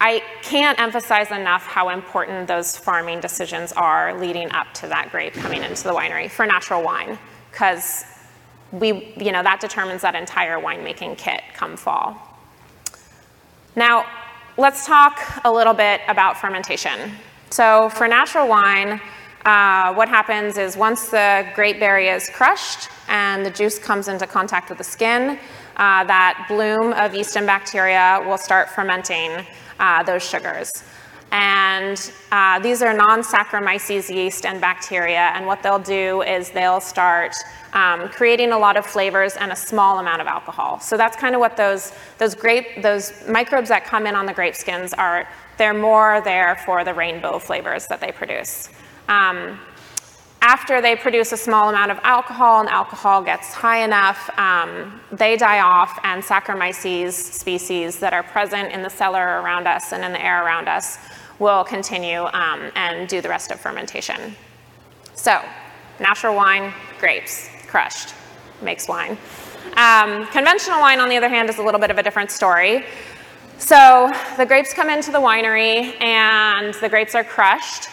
I 0.00 0.22
can't 0.42 0.80
emphasize 0.80 1.30
enough 1.30 1.66
how 1.66 1.90
important 1.90 2.48
those 2.48 2.76
farming 2.76 3.20
decisions 3.20 3.72
are 3.72 4.18
leading 4.18 4.50
up 4.52 4.72
to 4.74 4.86
that 4.88 5.10
grape 5.10 5.34
coming 5.34 5.62
into 5.62 5.84
the 5.84 5.92
winery 5.92 6.30
for 6.30 6.46
natural 6.46 6.82
wine, 6.82 7.18
because 7.50 8.04
we, 8.72 9.12
you 9.18 9.30
know, 9.30 9.42
that 9.42 9.60
determines 9.60 10.00
that 10.02 10.14
entire 10.14 10.58
winemaking 10.58 11.18
kit 11.18 11.42
come 11.52 11.76
fall. 11.76 12.16
Now, 13.76 14.06
let's 14.56 14.86
talk 14.86 15.20
a 15.44 15.52
little 15.52 15.74
bit 15.74 16.00
about 16.08 16.38
fermentation. 16.38 17.12
So 17.50 17.90
for 17.90 18.08
natural 18.08 18.48
wine, 18.48 19.00
uh, 19.44 19.92
what 19.94 20.08
happens 20.08 20.56
is 20.56 20.76
once 20.76 21.08
the 21.08 21.46
grape 21.54 21.78
berry 21.78 22.08
is 22.08 22.30
crushed 22.30 22.88
and 23.08 23.44
the 23.44 23.50
juice 23.50 23.78
comes 23.78 24.08
into 24.08 24.26
contact 24.26 24.68
with 24.68 24.78
the 24.78 24.84
skin, 24.84 25.38
uh, 25.76 26.04
that 26.04 26.46
bloom 26.48 26.92
of 26.94 27.14
yeast 27.14 27.36
and 27.36 27.46
bacteria 27.46 28.22
will 28.26 28.38
start 28.38 28.68
fermenting 28.70 29.46
uh, 29.80 30.04
those 30.04 30.22
sugars. 30.22 30.70
And 31.32 32.12
uh, 32.32 32.58
these 32.58 32.82
are 32.82 32.92
non-Saccharomyces 32.92 34.12
yeast 34.12 34.44
and 34.44 34.60
bacteria, 34.60 35.30
and 35.34 35.46
what 35.46 35.62
they'll 35.62 35.78
do 35.78 36.22
is 36.22 36.50
they'll 36.50 36.80
start 36.80 37.34
um, 37.72 38.08
creating 38.08 38.50
a 38.50 38.58
lot 38.58 38.76
of 38.76 38.84
flavors 38.84 39.36
and 39.36 39.52
a 39.52 39.56
small 39.56 40.00
amount 40.00 40.20
of 40.20 40.26
alcohol. 40.26 40.80
So 40.80 40.96
that's 40.96 41.16
kind 41.16 41.36
of 41.36 41.40
what 41.40 41.56
those, 41.56 41.92
those 42.18 42.34
grape, 42.34 42.82
those 42.82 43.12
microbes 43.28 43.68
that 43.68 43.84
come 43.84 44.08
in 44.08 44.16
on 44.16 44.26
the 44.26 44.32
grape 44.32 44.56
skins 44.56 44.92
are, 44.94 45.28
they're 45.56 45.74
more 45.74 46.20
there 46.24 46.56
for 46.66 46.82
the 46.84 46.94
rainbow 46.94 47.38
flavors 47.38 47.86
that 47.86 48.00
they 48.00 48.10
produce. 48.10 48.68
Um, 49.08 49.58
after 50.42 50.80
they 50.80 50.96
produce 50.96 51.32
a 51.32 51.36
small 51.36 51.68
amount 51.68 51.90
of 51.90 51.98
alcohol 52.02 52.60
and 52.60 52.68
alcohol 52.68 53.22
gets 53.22 53.52
high 53.52 53.84
enough, 53.84 54.30
um, 54.38 55.00
they 55.12 55.36
die 55.36 55.60
off 55.60 55.98
and 56.02 56.22
Saccharomyces 56.22 57.12
species 57.12 57.98
that 57.98 58.12
are 58.12 58.22
present 58.22 58.72
in 58.72 58.82
the 58.82 58.88
cellar 58.88 59.42
around 59.42 59.66
us 59.66 59.92
and 59.92 60.02
in 60.02 60.12
the 60.12 60.24
air 60.24 60.44
around 60.44 60.68
us 60.68 60.98
will 61.38 61.64
continue 61.64 62.20
um, 62.32 62.70
and 62.74 63.08
do 63.08 63.20
the 63.20 63.28
rest 63.28 63.50
of 63.50 63.60
fermentation. 63.60 64.34
So 65.14 65.42
natural 65.98 66.34
wine, 66.34 66.72
grapes 66.98 67.50
crushed, 67.66 68.14
makes 68.62 68.88
wine. 68.88 69.18
Um, 69.76 70.26
conventional 70.28 70.80
wine, 70.80 71.00
on 71.00 71.08
the 71.08 71.16
other 71.16 71.28
hand, 71.28 71.48
is 71.48 71.58
a 71.58 71.62
little 71.62 71.80
bit 71.80 71.90
of 71.90 71.98
a 71.98 72.02
different 72.02 72.30
story. 72.30 72.84
So 73.58 74.10
the 74.36 74.46
grapes 74.46 74.72
come 74.72 74.88
into 74.88 75.12
the 75.12 75.18
winery 75.18 76.00
and 76.00 76.74
the 76.74 76.88
grapes 76.88 77.14
are 77.14 77.24
crushed. 77.24 77.88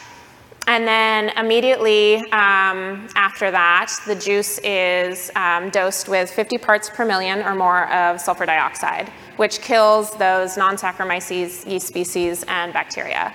And 0.67 0.86
then 0.86 1.29
immediately 1.38 2.17
um, 2.31 3.07
after 3.15 3.51
that, 3.51 3.89
the 4.05 4.15
juice 4.15 4.59
is 4.65 5.31
um, 5.36 5.69
dosed 5.69 6.09
with 6.09 6.29
50 6.29 6.57
parts 6.57 6.89
per 6.89 7.05
million 7.05 7.39
or 7.39 7.55
more 7.55 7.89
of 7.91 8.19
sulfur 8.19 8.45
dioxide, 8.45 9.07
which 9.38 9.62
kills 9.62 10.12
those 10.17 10.57
non-Saccharomyces 10.57 11.65
yeast 11.65 11.88
species 11.88 12.43
and 12.50 12.74
bacteria. 12.74 13.33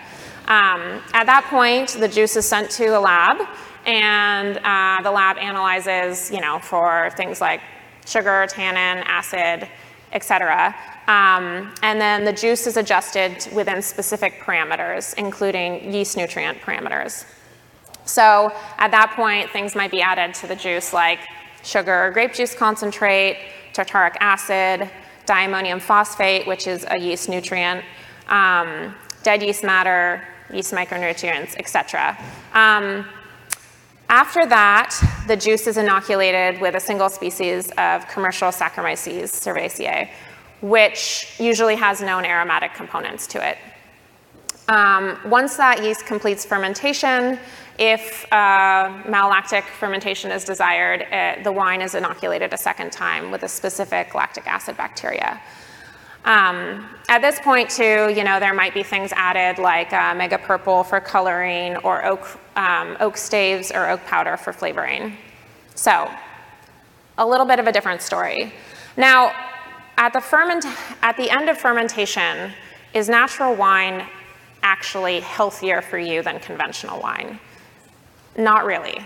Um, 0.48 1.00
at 1.14 1.24
that 1.24 1.46
point, 1.48 1.90
the 1.98 2.08
juice 2.08 2.36
is 2.36 2.46
sent 2.46 2.70
to 2.72 2.98
a 2.98 3.00
lab, 3.00 3.48
and 3.86 4.58
uh, 4.58 5.00
the 5.02 5.10
lab 5.10 5.38
analyzes, 5.38 6.30
you 6.30 6.40
know, 6.40 6.58
for 6.58 7.10
things 7.16 7.40
like 7.40 7.62
sugar, 8.04 8.46
tannin, 8.46 9.02
acid, 9.06 9.66
et 10.12 10.22
cetera. 10.22 10.74
Um, 11.12 11.74
and 11.82 12.00
then 12.00 12.24
the 12.24 12.32
juice 12.32 12.66
is 12.66 12.78
adjusted 12.78 13.46
within 13.52 13.82
specific 13.82 14.40
parameters, 14.40 15.12
including 15.18 15.92
yeast 15.92 16.16
nutrient 16.16 16.58
parameters. 16.62 17.26
So 18.06 18.50
at 18.78 18.90
that 18.92 19.12
point, 19.14 19.50
things 19.50 19.74
might 19.74 19.90
be 19.90 20.00
added 20.00 20.32
to 20.36 20.46
the 20.46 20.56
juice 20.56 20.94
like 20.94 21.18
sugar, 21.62 22.06
or 22.06 22.10
grape 22.12 22.32
juice 22.32 22.54
concentrate, 22.54 23.36
tartaric 23.74 24.16
acid, 24.20 24.90
diammonium 25.26 25.80
phosphate, 25.80 26.46
which 26.46 26.66
is 26.66 26.86
a 26.88 26.96
yeast 26.96 27.28
nutrient, 27.28 27.84
um, 28.28 28.94
dead 29.22 29.42
yeast 29.42 29.62
matter, 29.62 30.26
yeast 30.50 30.72
micronutrients, 30.72 31.54
etc. 31.58 32.16
Um, 32.54 33.04
after 34.08 34.46
that, 34.46 34.98
the 35.28 35.36
juice 35.36 35.66
is 35.66 35.76
inoculated 35.76 36.58
with 36.60 36.74
a 36.74 36.80
single 36.80 37.10
species 37.10 37.70
of 37.76 38.08
commercial 38.08 38.48
Saccharomyces 38.48 39.28
cerevisiae, 39.30 40.08
which 40.62 41.34
usually 41.38 41.76
has 41.76 42.00
known 42.00 42.24
aromatic 42.24 42.72
components 42.72 43.26
to 43.26 43.46
it. 43.46 43.58
Um, 44.68 45.18
once 45.26 45.56
that 45.56 45.82
yeast 45.82 46.06
completes 46.06 46.46
fermentation, 46.46 47.38
if 47.78 48.24
uh, 48.32 48.88
malolactic 49.04 49.64
fermentation 49.64 50.30
is 50.30 50.44
desired, 50.44 51.02
it, 51.10 51.42
the 51.42 51.50
wine 51.50 51.82
is 51.82 51.94
inoculated 51.94 52.52
a 52.52 52.56
second 52.56 52.92
time 52.92 53.30
with 53.30 53.42
a 53.42 53.48
specific 53.48 54.14
lactic 54.14 54.46
acid 54.46 54.76
bacteria. 54.76 55.40
Um, 56.24 56.88
at 57.08 57.20
this 57.20 57.40
point, 57.40 57.68
too, 57.68 58.12
you 58.14 58.22
know, 58.22 58.38
there 58.38 58.54
might 58.54 58.72
be 58.72 58.84
things 58.84 59.12
added 59.16 59.60
like 59.60 59.92
uh, 59.92 60.14
mega 60.14 60.38
purple 60.38 60.84
for 60.84 61.00
coloring 61.00 61.76
or 61.78 62.04
oak, 62.04 62.38
um, 62.54 62.96
oak 63.00 63.16
staves 63.16 63.72
or 63.72 63.90
oak 63.90 64.04
powder 64.06 64.36
for 64.36 64.52
flavoring. 64.52 65.16
So, 65.74 66.08
a 67.18 67.26
little 67.26 67.46
bit 67.46 67.58
of 67.58 67.66
a 67.66 67.72
different 67.72 68.00
story. 68.00 68.52
Now, 68.96 69.32
at 69.98 70.12
the, 70.12 70.20
ferment 70.20 70.64
at 71.02 71.16
the 71.16 71.30
end 71.30 71.48
of 71.48 71.58
fermentation, 71.58 72.52
is 72.94 73.08
natural 73.08 73.54
wine 73.54 74.06
actually 74.62 75.20
healthier 75.20 75.82
for 75.82 75.98
you 75.98 76.22
than 76.22 76.38
conventional 76.40 77.00
wine? 77.00 77.38
Not 78.36 78.64
really. 78.64 78.98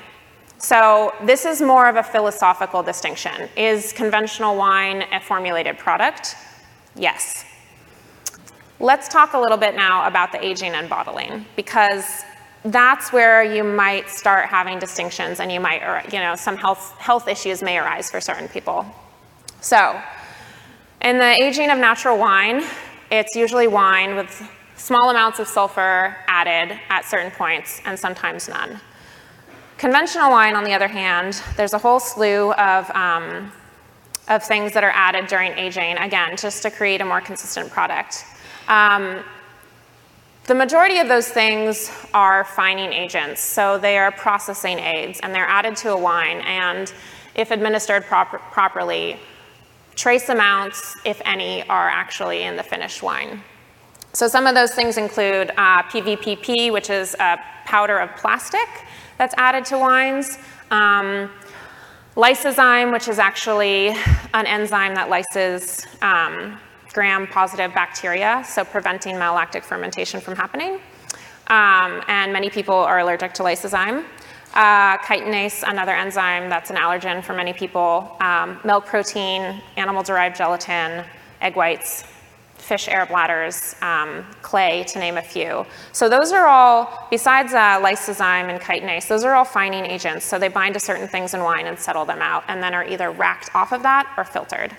So 0.58 1.12
this 1.24 1.44
is 1.44 1.60
more 1.60 1.88
of 1.88 1.96
a 1.96 2.02
philosophical 2.02 2.82
distinction. 2.82 3.48
Is 3.56 3.92
conventional 3.92 4.56
wine 4.56 5.04
a 5.12 5.20
formulated 5.20 5.78
product? 5.78 6.36
Yes. 6.94 7.44
Let's 8.80 9.08
talk 9.08 9.34
a 9.34 9.38
little 9.38 9.56
bit 9.56 9.74
now 9.74 10.06
about 10.06 10.32
the 10.32 10.44
aging 10.44 10.72
and 10.72 10.88
bottling 10.88 11.46
because 11.56 12.24
that's 12.64 13.12
where 13.12 13.42
you 13.42 13.62
might 13.64 14.08
start 14.10 14.46
having 14.46 14.78
distinctions 14.78 15.40
and 15.40 15.52
you 15.52 15.60
might, 15.60 15.82
you 16.12 16.18
know, 16.18 16.34
some 16.34 16.56
health, 16.56 16.96
health 16.98 17.28
issues 17.28 17.62
may 17.62 17.78
arise 17.78 18.10
for 18.10 18.20
certain 18.20 18.48
people. 18.48 18.84
So 19.60 20.00
in 21.02 21.18
the 21.18 21.42
aging 21.42 21.70
of 21.70 21.78
natural 21.78 22.18
wine, 22.18 22.64
it's 23.10 23.36
usually 23.36 23.68
wine 23.68 24.16
with 24.16 24.42
small 24.76 25.10
amounts 25.10 25.38
of 25.38 25.48
sulfur 25.48 26.16
added 26.26 26.78
at 26.90 27.04
certain 27.04 27.30
points 27.30 27.80
and 27.84 27.98
sometimes 27.98 28.48
none. 28.48 28.80
Conventional 29.78 30.30
wine, 30.30 30.54
on 30.54 30.64
the 30.64 30.72
other 30.72 30.88
hand, 30.88 31.42
there's 31.56 31.74
a 31.74 31.78
whole 31.78 32.00
slew 32.00 32.52
of, 32.52 32.90
um, 32.92 33.52
of 34.28 34.42
things 34.42 34.72
that 34.72 34.82
are 34.82 34.92
added 34.94 35.26
during 35.26 35.52
aging, 35.52 35.98
again, 35.98 36.36
just 36.36 36.62
to 36.62 36.70
create 36.70 37.00
a 37.00 37.04
more 37.04 37.20
consistent 37.20 37.70
product. 37.70 38.24
Um, 38.68 39.22
the 40.44 40.54
majority 40.54 40.98
of 40.98 41.08
those 41.08 41.28
things 41.28 41.90
are 42.14 42.44
fining 42.44 42.92
agents, 42.92 43.42
so 43.42 43.78
they 43.78 43.98
are 43.98 44.10
processing 44.12 44.78
aids, 44.78 45.20
and 45.22 45.34
they're 45.34 45.48
added 45.48 45.76
to 45.76 45.92
a 45.92 45.96
wine, 45.96 46.40
and 46.40 46.92
if 47.34 47.50
administered 47.50 48.04
properly, 48.04 49.18
trace 49.96 50.28
amounts, 50.28 50.96
if 51.04 51.20
any, 51.24 51.66
are 51.68 51.88
actually 51.88 52.42
in 52.42 52.56
the 52.56 52.62
finished 52.62 53.02
wine. 53.02 53.42
So 54.12 54.28
some 54.28 54.46
of 54.46 54.54
those 54.54 54.72
things 54.72 54.96
include 54.96 55.50
uh, 55.56 55.82
PVPP, 55.84 56.72
which 56.72 56.88
is 56.90 57.14
a 57.18 57.38
powder 57.64 57.98
of 57.98 58.14
plastic, 58.16 58.68
that's 59.18 59.34
added 59.36 59.64
to 59.66 59.78
wines. 59.78 60.38
Um, 60.70 61.30
lysozyme, 62.14 62.92
which 62.92 63.08
is 63.08 63.18
actually 63.18 63.88
an 64.32 64.46
enzyme 64.46 64.94
that 64.94 65.10
lyses 65.10 65.86
um, 66.00 66.58
gram-positive 66.92 67.74
bacteria, 67.74 68.42
so 68.46 68.64
preventing 68.64 69.16
malolactic 69.16 69.62
fermentation 69.62 70.18
from 70.20 70.34
happening. 70.34 70.80
Um, 71.48 72.02
and 72.08 72.32
many 72.32 72.48
people 72.48 72.74
are 72.74 73.00
allergic 73.00 73.34
to 73.34 73.42
lysozyme. 73.42 74.04
Uh, 74.56 74.96
chitinase, 75.04 75.62
another 75.68 75.92
enzyme 75.92 76.48
that's 76.48 76.70
an 76.70 76.76
allergen 76.76 77.22
for 77.22 77.34
many 77.34 77.52
people. 77.52 78.16
Um, 78.20 78.58
milk 78.64 78.86
protein, 78.86 79.60
animal-derived 79.76 80.34
gelatin, 80.34 81.04
egg 81.42 81.56
whites, 81.56 82.04
fish 82.54 82.88
air 82.88 83.04
bladders, 83.04 83.76
um, 83.82 84.24
clay, 84.40 84.82
to 84.84 84.98
name 84.98 85.18
a 85.18 85.22
few. 85.22 85.66
So 85.92 86.08
those 86.08 86.32
are 86.32 86.46
all, 86.46 87.06
besides 87.10 87.52
uh, 87.52 87.82
lysozyme 87.82 88.48
and 88.48 88.58
chitinase, 88.58 89.06
those 89.08 89.24
are 89.24 89.34
all 89.34 89.44
fining 89.44 89.84
agents. 89.84 90.24
So 90.24 90.38
they 90.38 90.48
bind 90.48 90.72
to 90.72 90.80
certain 90.80 91.06
things 91.06 91.34
in 91.34 91.42
wine 91.42 91.66
and 91.66 91.78
settle 91.78 92.06
them 92.06 92.22
out, 92.22 92.42
and 92.48 92.62
then 92.62 92.72
are 92.72 92.84
either 92.84 93.10
racked 93.10 93.54
off 93.54 93.72
of 93.72 93.82
that 93.82 94.10
or 94.16 94.24
filtered. 94.24 94.74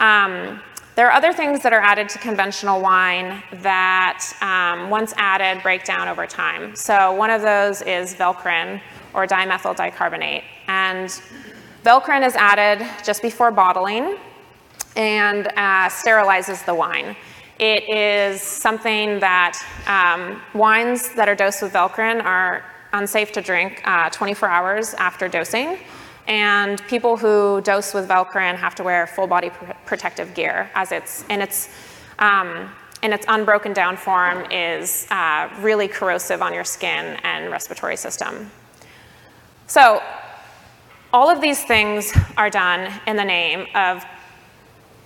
Um, 0.00 0.60
there 0.96 1.06
are 1.06 1.12
other 1.12 1.32
things 1.32 1.62
that 1.62 1.72
are 1.72 1.80
added 1.80 2.08
to 2.08 2.18
conventional 2.18 2.80
wine 2.80 3.42
that, 3.52 4.20
um, 4.40 4.90
once 4.90 5.14
added, 5.16 5.62
break 5.62 5.84
down 5.84 6.08
over 6.08 6.26
time. 6.26 6.74
So 6.74 7.14
one 7.14 7.30
of 7.30 7.42
those 7.42 7.82
is 7.82 8.14
Velcorin, 8.14 8.80
or 9.16 9.26
dimethyl 9.26 9.74
dicarbonate. 9.74 10.44
And 10.68 11.08
Velcorin 11.84 12.24
is 12.24 12.36
added 12.36 12.86
just 13.02 13.22
before 13.22 13.50
bottling 13.50 14.18
and 14.94 15.48
uh, 15.48 15.88
sterilizes 15.88 16.64
the 16.64 16.74
wine. 16.74 17.16
It 17.58 17.88
is 17.88 18.42
something 18.42 19.18
that 19.20 19.56
um, 19.86 20.42
wines 20.52 21.14
that 21.14 21.28
are 21.28 21.34
dosed 21.34 21.62
with 21.62 21.72
Velcorin 21.72 22.22
are 22.22 22.64
unsafe 22.92 23.32
to 23.32 23.40
drink 23.40 23.80
uh, 23.84 24.10
24 24.10 24.48
hours 24.48 24.94
after 24.94 25.28
dosing. 25.28 25.78
And 26.26 26.82
people 26.86 27.16
who 27.16 27.60
dose 27.62 27.94
with 27.94 28.08
Velcorin 28.08 28.56
have 28.56 28.74
to 28.76 28.82
wear 28.82 29.06
full 29.06 29.26
body 29.26 29.50
pr 29.50 29.72
protective 29.86 30.34
gear 30.34 30.68
as 30.74 30.92
it's 30.92 31.24
in 31.28 31.40
its, 31.40 31.68
um, 32.18 32.68
in 33.02 33.12
its 33.12 33.24
unbroken 33.28 33.72
down 33.72 33.96
form 33.96 34.50
is 34.50 35.06
uh, 35.10 35.48
really 35.60 35.86
corrosive 35.86 36.42
on 36.42 36.52
your 36.52 36.64
skin 36.64 37.16
and 37.22 37.50
respiratory 37.50 37.96
system. 37.96 38.50
So 39.66 40.00
all 41.12 41.28
of 41.28 41.40
these 41.40 41.64
things 41.64 42.12
are 42.36 42.50
done 42.50 42.92
in 43.06 43.16
the 43.16 43.24
name 43.24 43.66
of 43.74 44.04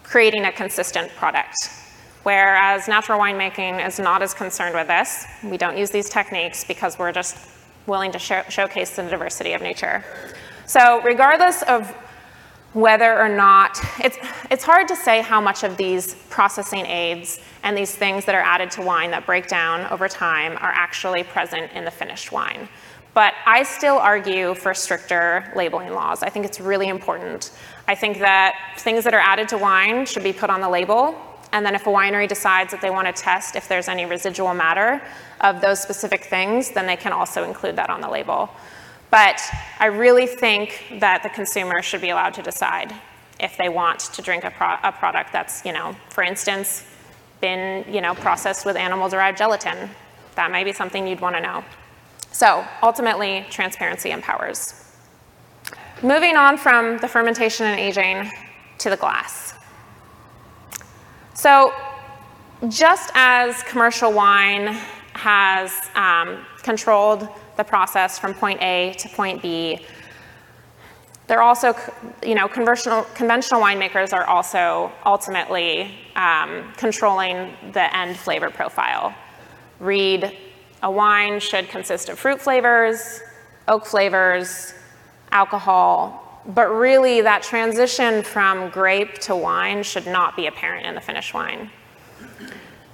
creating 0.03 0.45
a 0.45 0.53
consistent 0.53 1.11
product. 1.13 1.57
Whereas 2.25 2.87
natural 2.87 3.19
winemaking 3.19 3.87
is 3.87 3.99
not 3.99 4.23
as 4.23 4.35
concerned 4.35 4.75
with 4.75 4.89
this. 4.89 5.25
We 5.43 5.57
don't 5.57 5.79
use 5.79 5.91
these 5.91 6.11
techniques 6.11 6.65
because 6.65 6.99
we're 6.99 7.13
just 7.13 7.39
willing 7.87 8.13
to 8.13 8.19
show, 8.19 8.43
showcase 8.49 8.97
the 8.97 9.03
diversity 9.05 9.55
of 9.55 9.63
nature. 9.63 10.05
So 10.67 11.01
regardless 11.03 11.63
of 11.63 11.91
whether 12.75 13.19
or 13.19 13.29
not, 13.29 13.79
it's, 14.05 14.19
it's 14.51 14.63
hard 14.63 14.87
to 14.89 14.97
say 14.97 15.23
how 15.23 15.41
much 15.41 15.65
of 15.65 15.77
these 15.77 16.15
processing 16.29 16.87
aids 16.87 17.41
and 17.63 17.77
these 17.77 17.95
things 17.95 18.27
that 18.27 18.35
are 18.35 18.43
added 18.43 18.71
to 18.73 18.83
wine 18.83 19.11
that 19.11 19.25
break 19.25 19.49
down 19.49 19.91
over 19.91 20.07
time 20.07 20.53
are 20.59 20.71
actually 20.71 21.25
present 21.25 21.73
in 21.73 21.85
the 21.85 21.91
finished 21.91 22.31
wine. 22.31 22.69
But 23.13 23.35
I 23.45 23.65
still 23.65 23.99
argue 23.99 24.55
for 24.55 24.73
stricter 24.73 25.53
labeling 25.57 25.93
laws. 25.93 26.23
I 26.23 26.29
think 26.29 26.47
it's 26.47 26.61
really 26.61 26.89
important. 26.89 27.51
I 27.89 27.95
think 27.95 28.19
that 28.19 28.55
things 28.79 29.05
that 29.05 29.15
are 29.15 29.21
added 29.21 29.49
to 29.49 29.59
wine 29.59 30.07
should 30.07 30.23
be 30.23 30.33
put 30.33 30.49
on 30.49 30.61
the 30.61 30.69
label. 30.69 31.17
And 31.53 31.67
then 31.67 31.75
if 31.75 31.87
a 31.89 31.91
winery 31.91 32.29
decides 32.29 32.71
that 32.71 32.81
they 32.81 32.91
want 32.91 33.09
to 33.09 33.13
test 33.13 33.57
if 33.57 33.67
there's 33.67 33.89
any 33.89 34.07
residual 34.07 34.55
matter 34.55 35.03
of 35.41 35.61
those 35.61 35.81
specific 35.81 36.25
things, 36.25 36.71
then 36.71 36.87
they 36.87 36.97
can 36.97 37.13
also 37.13 37.43
include 37.43 37.75
that 37.77 37.91
on 37.91 38.01
the 38.01 38.09
label. 38.09 38.49
But 39.11 39.43
I 39.81 39.87
really 39.87 40.29
think 40.29 40.99
that 41.01 41.25
the 41.25 41.31
consumer 41.31 41.83
should 41.83 42.01
be 42.01 42.11
allowed 42.11 42.35
to 42.35 42.43
decide 42.43 42.95
if 43.41 43.57
they 43.57 43.69
want 43.69 43.99
to 44.01 44.23
drink 44.23 44.45
a, 44.45 44.51
pro 44.51 44.77
a 44.85 44.93
product 44.93 45.33
that's, 45.33 45.65
you 45.65 45.73
know, 45.73 45.97
for 46.11 46.23
instance, 46.23 46.85
been, 47.41 47.85
you 47.93 48.01
know, 48.01 48.15
processed 48.15 48.65
with 48.65 48.77
animal-derived 48.77 49.37
gelatin. 49.37 49.91
That 50.37 50.53
might 50.53 50.65
be 50.65 50.73
something 50.73 51.09
you'd 51.09 51.21
want 51.21 51.35
to 51.35 51.43
know. 51.43 51.65
So 52.33 52.65
ultimately, 52.83 53.47
transparency 53.51 54.11
empowers. 54.11 54.75
Moving 56.03 56.37
on 56.37 56.57
from 56.57 56.99
the 56.99 57.09
fermentation 57.09 57.67
and 57.67 57.79
aging, 57.79 58.31
to 58.81 58.91
the 58.91 58.97
glass. 58.97 59.55
So, 61.35 61.73
just 62.69 63.11
as 63.15 63.63
commercial 63.63 64.13
wine 64.13 64.69
has 65.13 65.73
um, 65.95 66.45
controlled 66.63 67.29
the 67.57 67.65
process 67.65 68.19
from 68.19 68.35
point 68.35 68.61
A 68.63 68.95
to 68.99 69.09
point 69.11 69.43
B, 69.43 69.85
they're 71.27 71.43
also, 71.43 71.75
you 72.25 72.35
know, 72.35 72.49
conventional, 72.49 73.05
conventional 73.15 73.61
winemakers 73.61 74.13
are 74.13 74.25
also 74.25 74.91
ultimately 75.07 75.95
um, 76.17 76.73
controlling 76.77 77.55
the 77.73 77.97
end 77.97 78.17
flavor 78.17 78.51
profile. 78.51 79.15
Read 79.79 80.37
a 80.83 80.91
wine 80.91 81.41
should 81.41 81.69
consist 81.69 82.09
of 82.09 82.19
fruit 82.19 82.41
flavors, 82.41 83.21
oak 83.69 83.87
flavors, 83.87 84.75
alcohol, 85.33 86.43
but 86.47 86.69
really 86.69 87.21
that 87.21 87.43
transition 87.43 88.23
from 88.23 88.71
grape 88.71 89.19
to 89.19 89.37
wine 89.37 89.83
should 89.83 90.07
not 90.07 90.37
be 90.37 90.47
apparent 90.47 90.87
in 90.87 90.95
the 90.95 91.01
finished 91.01 91.35
wine. 91.35 91.71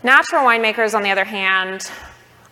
Natural 0.02 0.42
winemakers, 0.42 0.94
on 0.94 1.02
the 1.02 1.10
other 1.10 1.24
hand, 1.24 1.90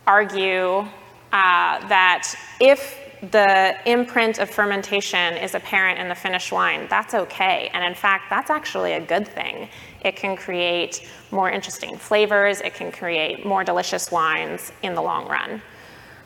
argue 0.07 0.87
uh, 1.33 1.89
that 1.89 2.35
if 2.61 2.99
the 3.31 3.77
imprint 3.87 4.39
of 4.39 4.51
fermentation 4.51 5.37
is 5.37 5.55
apparent 5.55 5.99
in 5.99 6.09
the 6.09 6.15
finished 6.15 6.53
wine, 6.53 6.87
that's 6.89 7.15
okay. 7.15 7.71
And 7.73 7.85
in 7.85 7.95
fact, 7.95 8.25
that's 8.31 8.51
actually 8.51 8.93
a 8.93 9.01
good 9.01 9.27
thing. 9.27 9.69
It 10.05 10.17
can 10.17 10.37
create 10.37 11.09
more 11.31 11.51
interesting 11.51 11.97
flavors, 11.97 12.61
it 12.61 12.75
can 12.75 12.93
create 12.93 13.45
more 13.45 13.65
delicious 13.65 14.13
wines 14.13 14.71
in 14.83 14.95
the 14.95 15.03
long 15.03 15.27
run. 15.27 15.63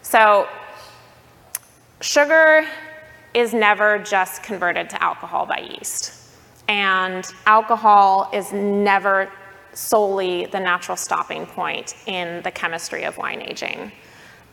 So, 0.03 0.49
sugar 2.01 2.67
is 3.35 3.55
never 3.55 3.99
just 3.99 4.43
converted 4.43 4.91
to 4.91 5.03
alcohol 5.03 5.47
by 5.47 5.61
yeast. 5.61 6.15
And 6.69 7.25
alcohol 7.47 8.31
is 8.33 8.53
never 8.53 9.31
solely 9.73 10.47
the 10.47 10.59
natural 10.59 10.97
stopping 10.97 11.47
point 11.47 11.95
in 12.07 12.43
the 12.43 12.51
chemistry 12.51 13.05
of 13.05 13.17
wine 13.17 13.41
aging. 13.41 13.93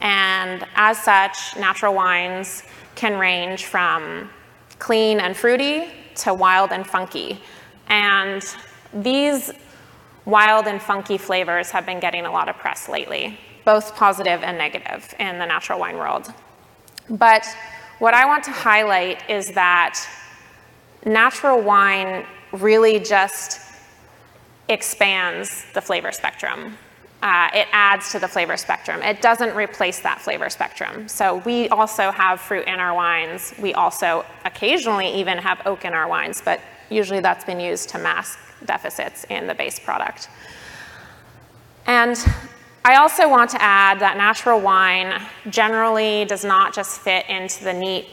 And 0.01 0.65
as 0.75 1.01
such, 1.01 1.57
natural 1.57 1.93
wines 1.93 2.63
can 2.95 3.17
range 3.17 3.65
from 3.65 4.29
clean 4.77 5.19
and 5.19 5.35
fruity 5.35 5.87
to 6.15 6.33
wild 6.33 6.71
and 6.71 6.85
funky. 6.85 7.41
And 7.87 8.43
these 8.95 9.51
wild 10.25 10.65
and 10.65 10.81
funky 10.81 11.17
flavors 11.17 11.69
have 11.69 11.85
been 11.85 11.99
getting 11.99 12.25
a 12.25 12.31
lot 12.31 12.49
of 12.49 12.57
press 12.57 12.89
lately, 12.89 13.37
both 13.63 13.95
positive 13.95 14.41
and 14.43 14.57
negative 14.57 15.13
in 15.19 15.37
the 15.37 15.45
natural 15.45 15.79
wine 15.79 15.97
world. 15.97 16.33
But 17.09 17.45
what 17.99 18.13
I 18.13 18.25
want 18.25 18.43
to 18.45 18.51
highlight 18.51 19.29
is 19.29 19.51
that 19.51 19.99
natural 21.05 21.61
wine 21.61 22.25
really 22.51 22.99
just 22.99 23.61
expands 24.69 25.65
the 25.73 25.81
flavor 25.81 26.11
spectrum 26.11 26.77
uh, 27.25 27.49
it 27.55 27.67
adds 27.71 28.11
to 28.11 28.19
the 28.19 28.27
flavor 28.27 28.55
spectrum. 28.55 29.01
It 29.01 29.19
doesn't 29.19 29.55
replace 29.55 29.99
that 30.01 30.21
flavor 30.21 30.47
spectrum. 30.47 31.07
So 31.07 31.37
we 31.37 31.67
also 31.69 32.11
have 32.11 32.39
fruit 32.39 32.67
in 32.67 32.79
our 32.79 32.93
wines. 32.93 33.51
We 33.59 33.73
also 33.73 34.23
occasionally 34.45 35.11
even 35.15 35.39
have 35.39 35.59
oak 35.65 35.85
in 35.85 35.93
our 35.93 36.07
wines, 36.07 36.39
but 36.45 36.61
usually 36.91 37.21
that's 37.21 37.43
been 37.43 37.59
used 37.59 37.89
to 37.89 37.97
mask 37.97 38.37
deficits 38.65 39.25
in 39.29 39.47
the 39.47 39.55
base 39.55 39.79
product. 39.79 40.29
And 41.87 42.17
I 42.83 42.95
also 42.97 43.29
want 43.29 43.49
to 43.51 43.61
add 43.61 43.99
that 43.99 44.17
natural 44.17 44.59
wine 44.59 45.21
generally 45.49 46.25
does 46.25 46.43
not 46.43 46.73
just 46.73 47.01
fit 47.01 47.27
into 47.29 47.63
the 47.63 47.73
neat, 47.73 48.07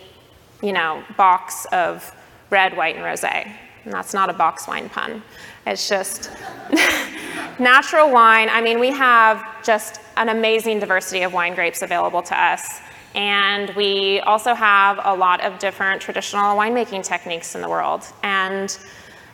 you 0.62 0.72
know, 0.72 1.02
box 1.16 1.66
of 1.72 2.14
red, 2.50 2.76
white, 2.76 2.96
and 2.96 3.04
rosé. 3.04 3.50
And 3.84 3.92
that's 3.92 4.14
not 4.14 4.30
a 4.30 4.32
box 4.32 4.68
wine 4.68 4.88
pun. 4.88 5.22
It's 5.66 5.88
just 5.88 6.30
natural 7.58 8.10
wine. 8.10 8.48
I 8.48 8.60
mean, 8.60 8.78
we 8.78 8.90
have 8.90 9.62
just 9.64 10.00
an 10.16 10.28
amazing 10.28 10.78
diversity 10.78 11.22
of 11.22 11.32
wine 11.32 11.54
grapes 11.54 11.82
available 11.82 12.22
to 12.22 12.40
us. 12.40 12.80
And 13.14 13.70
we 13.76 14.20
also 14.20 14.54
have 14.54 15.00
a 15.04 15.14
lot 15.14 15.42
of 15.44 15.58
different 15.58 16.00
traditional 16.00 16.56
winemaking 16.56 17.04
techniques 17.04 17.54
in 17.54 17.60
the 17.60 17.68
world. 17.68 18.06
And 18.22 18.76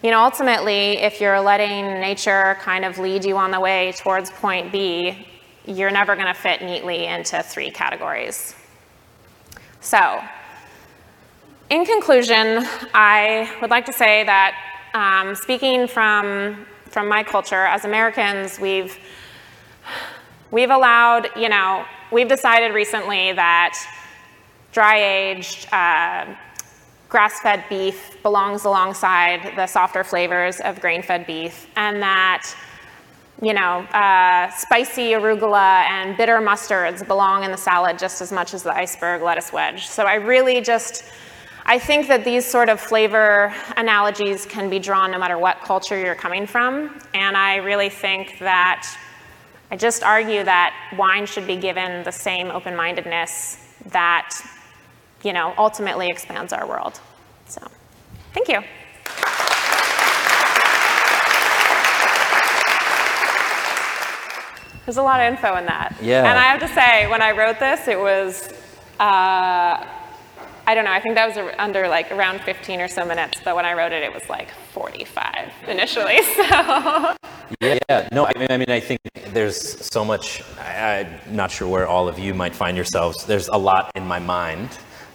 you 0.03 0.13
know, 0.13 0.23
ultimately, 0.23 0.99
if 0.99 1.21
you're 1.21 1.41
letting 1.41 2.01
nature 2.01 2.57
kind 2.61 2.85
of 2.85 2.99
lead 2.99 3.25
you 3.25 3.37
on 3.37 3.51
the 3.51 3.59
way 3.59 3.93
towards 3.93 4.31
point 4.31 4.71
B, 4.71 5.27
you're 5.67 5.91
never 5.91 6.15
going 6.15 6.29
to 6.29 6.35
fit 6.35 6.63
neatly 6.63 7.07
into 7.07 7.43
three 7.43 7.71
categories. 7.71 8.55
So, 9.81 10.21
in 11.71 11.85
conclusion, 11.85 12.65
I 12.95 13.55
would 13.61 13.71
like 13.71 13.87
to 13.87 13.93
say 13.93 14.25
that 14.25 14.55
um, 14.95 15.35
speaking 15.35 15.89
from, 15.89 16.65
from 16.87 17.09
my 17.09 17.23
culture, 17.23 17.67
as 17.67 17.85
Americans, 17.85 18.59
we've, 18.59 18.97
we've 20.51 20.71
allowed, 20.71 21.29
you 21.37 21.49
know, 21.49 21.85
we've 22.13 22.29
decided 22.29 22.73
recently 22.73 23.33
that 23.33 23.77
dry 24.73 24.99
aged, 24.99 25.69
uh, 25.73 26.35
grass 27.09 27.41
fed 27.41 27.65
beef 27.69 28.17
belongs 28.23 28.65
alongside 28.65 29.57
the 29.57 29.67
softer 29.67 30.05
flavors 30.05 30.61
of 30.61 30.81
grain 30.81 31.03
fed 31.03 31.27
beef, 31.27 31.67
and 31.77 32.03
that 32.03 32.55
you 33.41 33.55
know, 33.55 33.87
uh, 33.93 34.51
spicy 34.51 35.13
arugula 35.13 35.85
and 35.89 36.17
bitter 36.17 36.39
mustards 36.39 37.07
belong 37.07 37.45
in 37.45 37.53
the 37.53 37.57
salad 37.57 37.97
just 37.97 38.21
as 38.21 38.33
much 38.33 38.53
as 38.53 38.65
the 38.65 38.75
iceberg 38.75 39.23
lettuce 39.23 39.53
wedge. 39.53 39.87
So 39.87 40.05
I 40.05 40.15
really 40.15 40.61
just 40.61 41.05
I 41.71 41.79
think 41.79 42.09
that 42.09 42.25
these 42.25 42.47
sort 42.47 42.71
of 42.71 42.81
flavor 42.81 43.55
analogies 43.77 44.47
can 44.47 44.71
be 44.71 44.79
drawn 44.79 45.11
no 45.11 45.19
matter 45.19 45.37
what 45.37 45.61
culture 45.61 46.01
you're 46.01 46.15
coming 46.15 46.47
from. 46.47 46.99
And 47.13 47.37
I 47.37 47.57
really 47.57 47.91
think 47.91 48.39
that 48.39 48.89
I 49.71 49.77
just 49.77 50.03
argue 50.03 50.43
that 50.45 50.75
wine 50.97 51.27
should 51.27 51.47
be 51.47 51.57
given 51.57 52.03
the 52.05 52.11
same 52.11 52.51
open 52.51 52.75
mindedness 52.75 53.59
that, 53.91 54.35
you 55.23 55.33
know, 55.33 55.55
ultimately 55.59 56.09
expands 56.09 56.53
our 56.53 56.67
world. 56.67 57.01
So, 57.47 57.67
thank 58.33 58.49
you. 58.49 58.63
There's 64.85 64.97
a 64.97 65.03
lot 65.03 65.21
of 65.21 65.31
info 65.31 65.57
in 65.57 65.67
that. 65.67 65.97
Yeah. 66.01 66.21
And 66.21 66.39
I 66.39 66.45
have 66.45 66.61
to 66.61 66.69
say, 66.69 67.11
when 67.11 67.21
I 67.21 67.33
wrote 67.33 67.59
this, 67.59 67.89
it 67.89 67.99
was. 67.99 68.53
Uh, 68.99 69.87
I 70.69 70.75
don't 70.75 70.85
know, 70.85 70.93
I 70.93 71.01
think 71.01 71.15
that 71.15 71.35
was 71.35 71.55
under 71.59 71.89
like 71.89 72.13
around 72.13 72.43
15 72.43 72.83
or 72.83 72.89
so 72.89 73.03
minutes, 73.03 73.41
but 73.43 73.57
when 73.57 73.65
I 73.65 73.73
wrote 73.73 73.93
it, 73.93 74.03
it 74.03 74.13
was 74.13 74.29
like 74.29 74.51
45 74.73 75.51
initially, 75.67 76.23
so. 76.37 77.17
Yeah, 77.63 77.79
yeah. 77.89 78.09
no, 78.13 78.27
I 78.27 78.39
mean, 78.39 78.49
I 78.51 78.59
mean, 78.59 78.69
I 78.69 78.79
think 78.79 79.01
there's 79.33 79.59
so 79.59 80.05
much, 80.05 80.43
I, 80.59 81.07
am 81.27 81.35
not 81.35 81.51
sure 81.51 81.67
where 81.69 81.87
all 81.87 82.07
of 82.07 82.19
you 82.19 82.35
might 82.35 82.55
find 82.55 82.77
yourselves. 82.77 83.25
There's 83.25 83.49
a 83.49 83.57
lot 83.57 83.91
in 83.95 84.07
my 84.07 84.19
mind. 84.19 84.69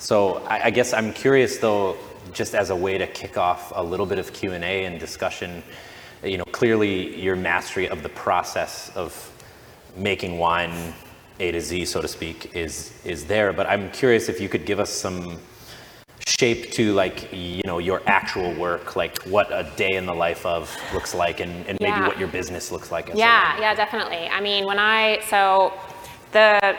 So 0.04 0.40
I, 0.50 0.66
I 0.66 0.70
guess 0.70 0.92
I'm 0.92 1.14
curious 1.14 1.60
though, 1.60 1.96
just 2.34 2.56
as 2.56 2.72
a 2.72 2.76
way 2.76 2.98
to 2.98 3.08
kick 3.08 3.38
off 3.38 3.72
a 3.74 3.82
little 3.82 4.06
bit 4.06 4.20
of 4.20 4.34
Q&A 4.34 4.84
and 4.84 5.00
discussion, 5.00 5.64
you 6.22 6.38
know, 6.38 6.44
clearly 6.44 7.18
your 7.18 7.38
mastery 7.38 7.88
of 7.88 8.04
the 8.04 8.10
process 8.10 8.92
of 8.96 9.32
making 9.96 10.40
wine 10.40 10.94
a 11.40 11.52
to 11.52 11.62
Z, 11.62 11.86
so 11.86 12.02
to 12.02 12.10
speak, 12.10 12.54
is 12.54 12.92
is 13.06 13.24
there. 13.24 13.54
But 13.54 13.66
I'm 13.68 13.90
curious 13.92 14.28
if 14.28 14.42
you 14.42 14.50
could 14.50 14.66
give 14.66 14.82
us 14.82 14.92
some 14.92 15.40
shape 16.28 16.72
to 16.74 16.94
like 16.94 17.32
you 17.32 17.62
know 17.66 17.80
your 17.80 18.02
actual 18.06 18.54
work, 18.56 18.98
like 18.98 19.24
what 19.24 19.48
a 19.52 19.72
day 19.78 19.94
in 19.94 20.06
the 20.06 20.14
life 20.14 20.46
of 20.46 20.70
looks 20.94 21.16
like, 21.16 21.40
and, 21.40 21.66
and 21.66 21.80
maybe 21.80 21.98
yeah. 22.00 22.08
what 22.08 22.20
your 22.20 22.28
business 22.28 22.74
looks 22.74 22.92
like. 22.92 23.10
yeah, 23.16 23.58
yeah, 23.58 23.74
definitely. 23.74 24.28
I 24.28 24.42
mean, 24.42 24.66
when 24.66 24.80
I 24.80 25.22
so 25.30 25.72
the 26.34 26.76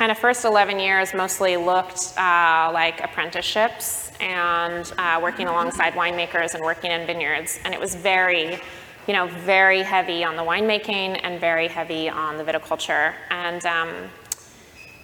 kind 0.00 0.10
of 0.10 0.16
first 0.16 0.46
11 0.46 0.78
years 0.78 1.12
mostly 1.12 1.58
looked 1.58 2.16
uh, 2.16 2.70
like 2.72 3.02
apprenticeships 3.02 4.10
and 4.18 4.94
uh, 4.96 5.20
working 5.22 5.46
alongside 5.46 5.92
winemakers 5.92 6.54
and 6.54 6.64
working 6.64 6.90
in 6.90 7.06
vineyards, 7.06 7.60
and 7.66 7.74
it 7.74 7.78
was 7.78 7.94
very 7.94 8.58
you 9.06 9.12
know, 9.12 9.26
very 9.26 9.82
heavy 9.82 10.24
on 10.24 10.36
the 10.36 10.42
winemaking 10.42 11.20
and 11.22 11.38
very 11.38 11.68
heavy 11.68 12.08
on 12.08 12.38
the 12.38 12.44
viticulture. 12.44 13.12
And, 13.30 13.66
um, 13.66 13.90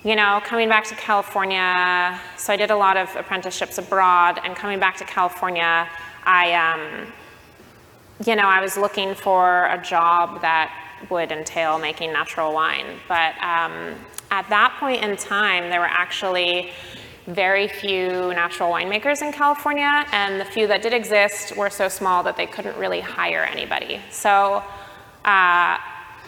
you 0.03 0.17
know, 0.17 0.41
coming 0.45 0.69
back 0.69 0.85
to 0.87 0.95
California, 0.95 2.19
so 2.39 2.53
I 2.53 2.57
did 2.57 2.71
a 2.71 2.77
lot 2.77 2.97
of 2.97 3.15
apprenticeships 3.17 3.77
abroad, 3.77 4.39
and 4.45 4.57
coming 4.57 4.79
back 4.79 4.97
to 4.99 5.05
California, 5.05 5.89
I, 6.25 6.55
um, 6.55 7.13
you 8.25 8.35
know, 8.35 8.47
I 8.47 8.63
was 8.63 8.79
looking 8.79 9.15
for 9.15 9.67
a 9.67 9.83
job 9.83 10.41
that 10.41 10.73
would 11.11 11.33
entail 11.33 11.79
making 11.79 12.13
natural 12.13 12.55
wine. 12.55 12.87
But 13.09 13.37
um, 13.43 13.97
at 14.31 14.49
that 14.49 14.77
point 14.79 15.03
in 15.03 15.17
time, 15.17 15.71
there 15.71 15.81
were 15.81 15.87
actually 15.87 16.71
very 17.27 17.67
few 17.67 18.33
natural 18.35 18.71
winemakers 18.71 19.21
in 19.23 19.33
California, 19.33 20.05
and 20.13 20.41
the 20.41 20.45
few 20.45 20.67
that 20.69 20.83
did 20.83 20.93
exist 20.93 21.57
were 21.57 21.71
so 21.71 21.89
small 21.89 22.23
that 22.23 22.37
they 22.37 22.47
couldn't 22.47 22.77
really 22.77 23.01
hire 23.01 23.43
anybody. 23.43 24.01
So 24.11 24.63
uh, 25.25 25.79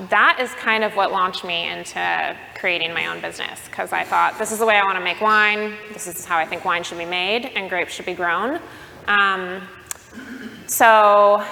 that 0.09 0.39
is 0.41 0.51
kind 0.55 0.85
of 0.85 0.97
what 0.97 1.13
launched 1.13 1.45
me 1.45 1.69
into 1.69 2.37
creating 2.57 2.93
my 2.93 3.07
own 3.07 3.21
business 3.21 3.61
because 3.67 3.93
I 3.93 4.05
thought 4.05 4.39
this 4.39 4.53
is 4.53 4.59
the 4.59 4.67
way 4.67 4.77
I 4.77 4.83
want 4.83 4.97
to 4.97 5.05
make 5.05 5.21
wine, 5.21 5.75
this 5.93 6.07
is 6.07 6.25
how 6.25 6.37
I 6.37 6.45
think 6.45 6.65
wine 6.65 6.83
should 6.83 6.99
be 6.99 7.05
made 7.05 7.47
and 7.55 7.69
grapes 7.69 7.93
should 7.93 8.07
be 8.07 8.15
grown. 8.15 8.61
Um, 9.07 9.63
so 10.67 11.45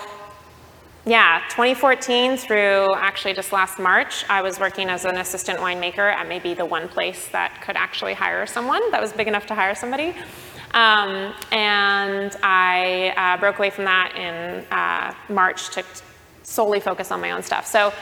yeah, 1.06 1.40
2014 1.50 2.36
through 2.36 2.92
actually 2.96 3.32
just 3.32 3.52
last 3.52 3.78
March, 3.78 4.24
I 4.28 4.42
was 4.42 4.58
working 4.58 4.88
as 4.88 5.04
an 5.04 5.18
assistant 5.18 5.60
winemaker 5.60 6.12
at 6.12 6.26
maybe 6.26 6.52
the 6.52 6.66
one 6.66 6.88
place 6.88 7.28
that 7.28 7.62
could 7.62 7.76
actually 7.76 8.12
hire 8.12 8.44
someone 8.44 8.90
that 8.90 9.00
was 9.00 9.12
big 9.12 9.28
enough 9.28 9.46
to 9.46 9.54
hire 9.54 9.76
somebody. 9.76 10.16
Um, 10.74 11.32
and 11.52 12.36
I 12.42 13.14
uh, 13.16 13.38
broke 13.38 13.58
away 13.58 13.70
from 13.70 13.84
that 13.84 14.16
in 14.16 14.64
uh, 14.72 15.14
March 15.32 15.70
to 15.74 15.84
solely 16.42 16.80
focus 16.80 17.12
on 17.12 17.20
my 17.20 17.30
own 17.30 17.42
stuff. 17.42 17.66
So 17.66 17.92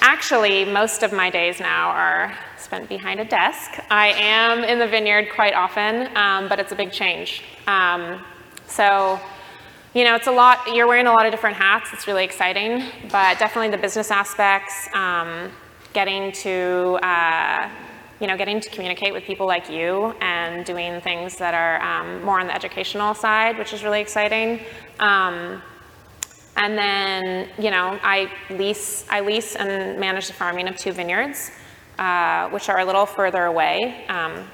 actually, 0.00 0.64
most 0.64 1.04
of 1.04 1.12
my 1.12 1.30
days 1.30 1.60
now 1.60 1.90
are 1.90 2.36
spent 2.58 2.88
behind 2.88 3.20
a 3.20 3.24
desk. 3.24 3.78
I 3.90 4.08
am 4.08 4.64
in 4.64 4.80
the 4.80 4.88
vineyard 4.88 5.28
quite 5.32 5.54
often, 5.54 6.14
um, 6.16 6.48
but 6.48 6.58
it's 6.58 6.72
a 6.72 6.76
big 6.76 6.90
change. 6.90 7.44
Um, 7.68 8.20
so 8.66 9.20
you 9.94 10.02
know, 10.02 10.16
it's 10.16 10.26
a 10.26 10.32
lot, 10.32 10.74
you're 10.74 10.88
wearing 10.88 11.06
a 11.06 11.12
lot 11.12 11.24
of 11.24 11.30
different 11.30 11.56
hats. 11.56 11.90
It's 11.92 12.08
really 12.08 12.24
exciting, 12.24 12.82
but 13.12 13.38
definitely 13.38 13.70
the 13.70 13.78
business 13.78 14.10
aspects, 14.10 14.88
um, 14.92 15.52
getting 15.92 16.32
to, 16.32 16.98
uh, 17.00 17.70
you 18.20 18.26
know, 18.26 18.36
getting 18.36 18.60
to 18.60 18.68
communicate 18.70 19.12
with 19.12 19.22
people 19.22 19.46
like 19.46 19.70
you 19.70 20.12
and 20.20 20.64
doing 20.64 21.00
things 21.00 21.36
that 21.36 21.54
are 21.54 21.80
um, 21.80 22.24
more 22.24 22.40
on 22.40 22.48
the 22.48 22.54
educational 22.54 23.14
side, 23.14 23.56
which 23.56 23.72
is 23.72 23.84
really 23.84 24.00
exciting. 24.00 24.58
Um, 24.98 25.62
and 26.56 26.76
then, 26.76 27.48
you 27.56 27.70
know, 27.70 27.96
I 28.02 28.32
lease, 28.50 29.06
I 29.08 29.20
lease 29.20 29.54
and 29.54 30.00
manage 30.00 30.26
the 30.26 30.32
farming 30.32 30.66
of 30.66 30.76
two 30.76 30.90
vineyards, 30.90 31.52
uh, 32.00 32.48
which 32.50 32.68
are 32.68 32.80
a 32.80 32.84
little 32.84 33.06
further 33.06 33.44
away. 33.44 34.04
Um, 34.08 34.48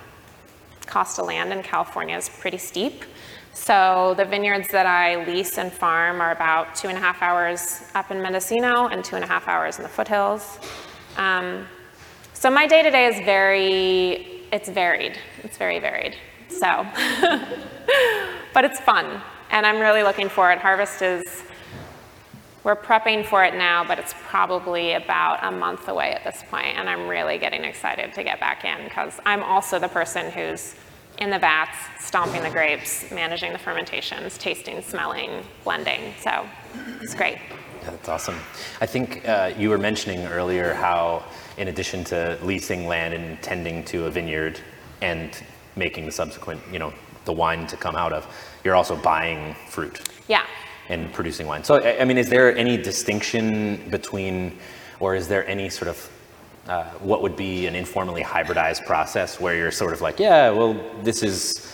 cost 0.85 1.19
of 1.19 1.27
land 1.27 1.51
in 1.51 1.63
California 1.63 2.17
is 2.17 2.29
pretty 2.29 2.59
steep. 2.59 3.05
So 3.61 4.15
the 4.17 4.25
vineyards 4.25 4.69
that 4.69 4.87
I 4.87 5.23
lease 5.27 5.59
and 5.59 5.71
farm 5.71 6.23
are 6.23 6.33
about 6.33 6.75
two 6.75 6.89
and 6.89 6.97
a 6.97 7.01
half 7.01 7.21
hours 7.21 7.83
up 7.95 8.11
in 8.11 8.23
Mendocino 8.23 8.87
and 8.87 9.05
two 9.05 9.17
and 9.17 9.25
a 9.25 9.29
half 9.29 9.49
hours 9.49 9.77
in 9.77 9.83
the 9.83 9.89
foothills. 9.89 10.59
Um, 11.19 11.67
so 12.33 12.51
my 12.51 12.67
day 12.67 12.83
to 12.83 12.91
day 12.91 13.07
is 13.07 13.23
very, 13.23 14.47
it's 14.51 14.71
varied. 14.71 15.19
It's 15.45 15.59
very 15.59 15.79
varied. 15.79 16.17
So, 16.49 16.87
but 18.55 18.65
it's 18.65 18.81
fun. 18.81 19.21
And 19.51 19.67
I'm 19.67 19.79
really 19.79 20.03
looking 20.03 20.31
for 20.31 20.51
it. 20.51 20.59
Harvest 20.59 21.03
is, 21.03 21.43
we're 22.65 22.77
prepping 22.77 23.27
for 23.27 23.45
it 23.45 23.53
now, 23.53 23.85
but 23.85 23.99
it's 23.99 24.15
probably 24.23 24.95
about 24.95 25.45
a 25.45 25.51
month 25.51 25.87
away 25.87 26.13
at 26.13 26.25
this 26.25 26.43
point, 26.51 26.79
And 26.79 26.89
I'm 26.89 27.07
really 27.07 27.37
getting 27.37 27.65
excited 27.65 28.15
to 28.15 28.25
get 28.25 28.41
back 28.41 28.65
in 28.65 28.85
because 28.85 29.21
I'm 29.27 29.43
also 29.43 29.79
the 29.79 29.89
person 29.89 30.31
who's 30.31 30.77
in 31.21 31.31
the 31.31 31.39
vats, 31.39 31.77
stomping 31.99 32.43
the 32.43 32.51
grapes, 32.51 33.11
managing 33.11 33.53
the 33.53 33.59
fermentations, 33.59 34.39
tasting, 34.39 34.81
smelling, 34.83 35.43
blending. 35.65 36.15
So 36.23 36.47
it's 37.01 37.15
great. 37.15 37.39
That's 37.85 38.09
awesome. 38.09 38.37
I 38.81 38.87
think 38.87 39.27
uh, 39.29 39.53
you 39.57 39.71
were 39.71 39.79
mentioning 39.79 40.27
earlier 40.27 40.75
how, 40.75 41.25
in 41.57 41.69
addition 41.69 42.05
to 42.05 42.39
leasing 42.43 42.87
land 42.87 43.15
and 43.15 43.41
tending 43.43 43.85
to 43.85 44.07
a 44.07 44.11
vineyard 44.11 44.61
and 45.03 45.31
making 45.77 46.07
the 46.07 46.13
subsequent, 46.13 46.61
you 46.73 46.79
know, 46.79 46.93
the 47.27 47.33
wine 47.33 47.67
to 47.67 47.77
come 47.77 47.97
out 47.97 48.13
of, 48.13 48.27
you're 48.65 48.75
also 48.75 48.97
buying 48.97 49.55
fruit. 49.69 50.09
Yeah. 50.29 50.45
And 50.89 51.13
producing 51.13 51.47
wine. 51.47 51.63
So, 51.65 51.81
I 51.83 52.05
mean, 52.05 52.19
is 52.19 52.29
there 52.29 52.57
any 52.57 52.77
distinction 52.77 53.89
between, 53.91 54.59
or 54.99 55.15
is 55.15 55.29
there 55.29 55.47
any 55.47 55.69
sort 55.69 55.89
of 55.89 56.11
uh, 56.71 56.85
what 57.01 57.21
would 57.21 57.37
be 57.37 57.67
an 57.67 57.75
informally 57.75 58.23
hybridized 58.23 58.87
process 58.87 59.41
where 59.41 59.57
you're 59.57 59.73
sort 59.73 59.93
of 59.93 60.01
like, 60.01 60.21
yeah, 60.21 60.51
well, 60.51 60.75
this 61.03 61.25
is 61.25 61.67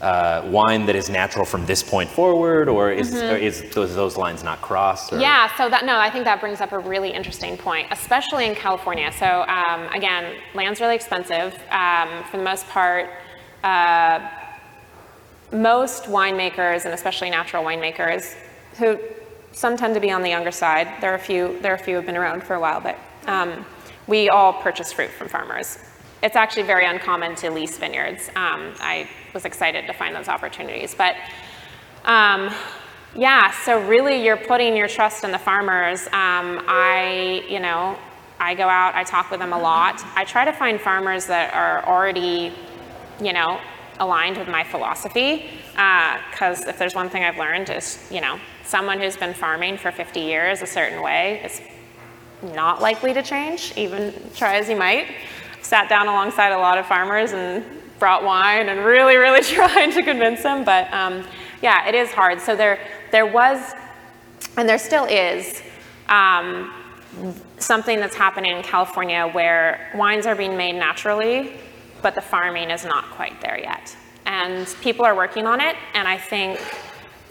uh, 0.00 0.42
wine 0.46 0.86
that 0.86 0.96
is 0.96 1.08
natural 1.08 1.44
from 1.44 1.64
this 1.66 1.84
point 1.84 2.10
forward, 2.10 2.68
or 2.68 2.90
is, 2.90 3.14
mm-hmm. 3.14 3.34
or 3.34 3.36
is 3.36 3.62
those, 3.70 3.94
those 3.94 4.16
lines 4.16 4.42
not 4.42 4.60
crossed? 4.60 5.12
Or? 5.12 5.20
Yeah, 5.20 5.54
so 5.56 5.68
that 5.68 5.84
no, 5.84 5.98
I 5.98 6.10
think 6.10 6.24
that 6.24 6.40
brings 6.40 6.60
up 6.60 6.72
a 6.72 6.78
really 6.80 7.10
interesting 7.10 7.56
point, 7.56 7.86
especially 7.92 8.46
in 8.46 8.56
California. 8.56 9.12
So 9.12 9.44
um, 9.46 9.86
again, 9.92 10.34
land's 10.54 10.80
really 10.80 10.96
expensive. 10.96 11.54
Um, 11.70 12.08
for 12.24 12.36
the 12.38 12.42
most 12.42 12.66
part, 12.68 13.08
uh, 13.62 14.28
most 15.52 16.04
winemakers, 16.04 16.86
and 16.86 16.94
especially 16.94 17.30
natural 17.30 17.62
winemakers, 17.62 18.34
who 18.78 18.98
some 19.52 19.76
tend 19.76 19.94
to 19.94 20.00
be 20.00 20.10
on 20.10 20.22
the 20.22 20.28
younger 20.30 20.50
side. 20.50 20.88
There 21.00 21.12
are 21.12 21.16
a 21.16 21.20
few. 21.20 21.60
There 21.60 21.72
are 21.72 21.76
a 21.76 21.78
few 21.78 21.96
who've 21.96 22.06
been 22.06 22.16
around 22.16 22.42
for 22.42 22.54
a 22.54 22.60
while, 22.60 22.80
but 22.80 22.98
um, 23.26 23.64
we 24.10 24.28
all 24.28 24.52
purchase 24.52 24.92
fruit 24.92 25.10
from 25.10 25.28
farmers. 25.28 25.78
It's 26.22 26.36
actually 26.36 26.64
very 26.64 26.84
uncommon 26.84 27.36
to 27.36 27.50
lease 27.50 27.78
vineyards. 27.78 28.28
Um, 28.30 28.74
I 28.80 29.08
was 29.32 29.44
excited 29.44 29.86
to 29.86 29.92
find 29.94 30.14
those 30.14 30.28
opportunities. 30.28 30.94
But 30.94 31.14
um, 32.04 32.52
yeah, 33.14 33.52
so 33.52 33.80
really 33.86 34.22
you're 34.22 34.36
putting 34.36 34.76
your 34.76 34.88
trust 34.88 35.22
in 35.24 35.30
the 35.30 35.38
farmers. 35.38 36.06
Um, 36.08 36.60
I, 36.66 37.44
you 37.48 37.60
know, 37.60 37.96
I 38.40 38.54
go 38.54 38.68
out, 38.68 38.94
I 38.96 39.04
talk 39.04 39.30
with 39.30 39.40
them 39.40 39.52
a 39.52 39.58
lot. 39.58 40.02
I 40.16 40.24
try 40.24 40.44
to 40.44 40.52
find 40.52 40.80
farmers 40.80 41.26
that 41.26 41.54
are 41.54 41.86
already, 41.86 42.52
you 43.22 43.32
know, 43.32 43.60
aligned 44.00 44.38
with 44.38 44.48
my 44.48 44.64
philosophy. 44.64 45.50
Because 45.70 46.64
uh, 46.64 46.68
if 46.70 46.78
there's 46.78 46.94
one 46.94 47.08
thing 47.08 47.22
I've 47.22 47.38
learned 47.38 47.70
is, 47.70 48.04
you 48.10 48.20
know, 48.20 48.40
someone 48.64 48.98
who's 48.98 49.16
been 49.16 49.34
farming 49.34 49.76
for 49.76 49.92
50 49.92 50.20
years 50.20 50.62
a 50.62 50.66
certain 50.66 51.00
way 51.00 51.42
is 51.44 51.60
not 52.42 52.80
likely 52.80 53.12
to 53.14 53.22
change, 53.22 53.72
even 53.76 54.14
try 54.34 54.56
as 54.56 54.68
you 54.68 54.76
might. 54.76 55.06
Sat 55.62 55.88
down 55.88 56.08
alongside 56.08 56.52
a 56.52 56.58
lot 56.58 56.78
of 56.78 56.86
farmers 56.86 57.32
and 57.32 57.64
brought 57.98 58.24
wine 58.24 58.68
and 58.68 58.84
really, 58.84 59.16
really 59.16 59.42
trying 59.44 59.92
to 59.92 60.02
convince 60.02 60.42
them. 60.42 60.64
But 60.64 60.92
um, 60.92 61.24
yeah, 61.62 61.88
it 61.88 61.94
is 61.94 62.10
hard. 62.10 62.40
So 62.40 62.56
there, 62.56 62.78
there 63.12 63.26
was, 63.26 63.74
and 64.56 64.68
there 64.68 64.78
still 64.78 65.04
is, 65.04 65.62
um, 66.08 66.72
something 67.58 68.00
that's 68.00 68.16
happening 68.16 68.56
in 68.56 68.62
California 68.62 69.28
where 69.32 69.90
wines 69.94 70.26
are 70.26 70.34
being 70.34 70.56
made 70.56 70.74
naturally, 70.74 71.52
but 72.02 72.14
the 72.14 72.20
farming 72.20 72.70
is 72.70 72.84
not 72.84 73.04
quite 73.10 73.40
there 73.40 73.58
yet. 73.58 73.94
And 74.26 74.66
people 74.80 75.04
are 75.04 75.14
working 75.14 75.46
on 75.46 75.60
it, 75.60 75.76
and 75.94 76.06
I 76.06 76.16
think 76.16 76.60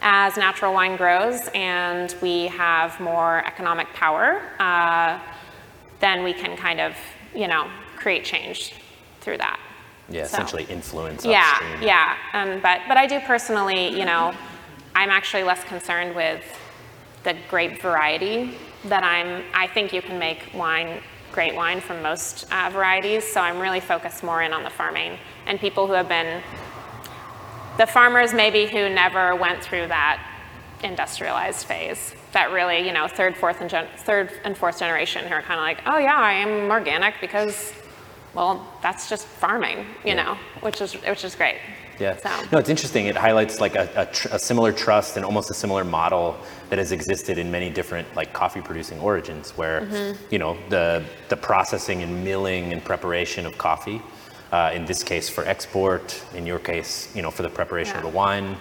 as 0.02 0.38
natural 0.38 0.74
wine 0.74 0.96
grows 0.96 1.50
and 1.54 2.16
we 2.22 2.48
have 2.48 3.00
more 3.00 3.46
economic 3.46 3.88
power, 3.94 4.42
uh, 4.60 5.20
then 6.00 6.24
we 6.24 6.34
can 6.34 6.56
kind 6.56 6.80
of, 6.80 6.96
you 7.36 7.48
know, 7.48 7.70
create 7.98 8.24
change 8.24 8.74
through 9.22 9.38
that. 9.38 9.60
Yeah, 10.10 10.26
so, 10.26 10.38
essentially 10.38 10.64
influence. 10.70 11.26
Yeah, 11.26 11.52
upstream. 11.52 11.84
yeah. 11.84 12.16
Um, 12.34 12.60
but 12.62 12.82
but 12.88 12.98
I 12.98 13.06
do 13.06 13.20
personally, 13.20 13.90
you 13.90 14.06
know, 14.06 14.34
I'm 14.96 15.10
actually 15.10 15.44
less 15.44 15.64
concerned 15.66 16.16
with 16.16 16.44
the 17.24 17.36
grape 17.50 17.82
variety. 17.82 18.56
That 18.86 19.04
I'm. 19.04 19.44
I 19.54 19.68
think 19.68 19.94
you 19.94 20.02
can 20.02 20.18
make 20.18 20.50
wine, 20.56 21.02
great 21.32 21.54
wine 21.54 21.82
from 21.82 22.02
most 22.02 22.48
uh, 22.52 22.70
varieties. 22.72 23.24
So 23.26 23.42
I'm 23.42 23.60
really 23.60 23.82
focused 23.82 24.24
more 24.24 24.42
in 24.42 24.54
on 24.54 24.64
the 24.64 24.70
farming 24.70 25.20
and 25.46 25.60
people 25.60 25.86
who 25.86 25.94
have 25.94 26.08
been 26.08 26.42
the 27.80 27.88
farmers 27.88 28.34
maybe 28.34 28.68
who 28.68 28.90
never 28.90 29.36
went 29.36 29.64
through 29.64 29.88
that 29.88 30.22
industrialized 30.84 31.66
phase 31.66 32.14
that 32.34 32.52
really 32.52 32.86
you 32.86 32.94
know 32.94 33.08
third 33.08 33.36
fourth 33.36 33.62
and 33.62 33.70
gen- 33.70 33.88
third 33.98 34.32
and 34.44 34.58
fourth 34.58 34.80
generation 34.80 35.26
who 35.26 35.34
are 35.34 35.42
kind 35.42 35.60
of 35.60 35.64
like 35.64 35.82
oh 35.86 35.98
yeah 35.98 36.18
i 36.18 36.34
am 36.34 36.70
organic 36.70 37.16
because 37.20 37.74
well 38.34 38.66
that's 38.82 39.10
just 39.10 39.26
farming 39.26 39.80
you 39.80 40.14
yeah. 40.14 40.24
know 40.24 40.38
which 40.62 40.82
is 40.82 40.94
which 40.94 41.24
is 41.24 41.36
great 41.36 41.58
yeah 42.00 42.16
so. 42.18 42.30
no 42.52 42.58
it's 42.58 42.70
interesting 42.70 43.08
it 43.08 43.16
highlights 43.16 43.60
like 43.60 43.76
a, 43.76 43.90
a, 43.96 44.06
tr- 44.06 44.30
a, 44.32 44.40
similar 44.40 44.72
trust 44.72 45.16
and 45.18 45.26
almost 45.26 45.50
a 45.50 45.54
similar 45.54 45.84
model 45.84 46.38
that 46.70 46.80
has 46.80 46.92
existed 46.92 47.38
in 47.38 47.50
many 47.50 47.70
different 47.70 48.08
like 48.16 48.32
coffee 48.32 48.62
producing 48.62 49.00
origins 49.00 49.52
where 49.58 49.82
mm-hmm. 49.82 50.22
you 50.30 50.40
know 50.40 50.58
the 50.70 51.04
the 51.30 51.36
processing 51.36 52.04
and 52.04 52.24
milling 52.24 52.72
and 52.74 52.84
preparation 52.84 53.46
of 53.46 53.58
coffee 53.58 54.02
uh, 54.52 54.72
in 54.74 54.86
this 54.86 55.04
case 55.04 55.30
for 55.30 55.46
export, 55.46 56.24
in 56.34 56.46
your 56.46 56.60
case, 56.60 57.14
you 57.16 57.22
know, 57.22 57.32
for 57.32 57.44
the 57.44 57.50
preparation 57.50 57.94
yeah. 57.94 58.00
of 58.00 58.12
the 58.12 58.18
wine, 58.18 58.58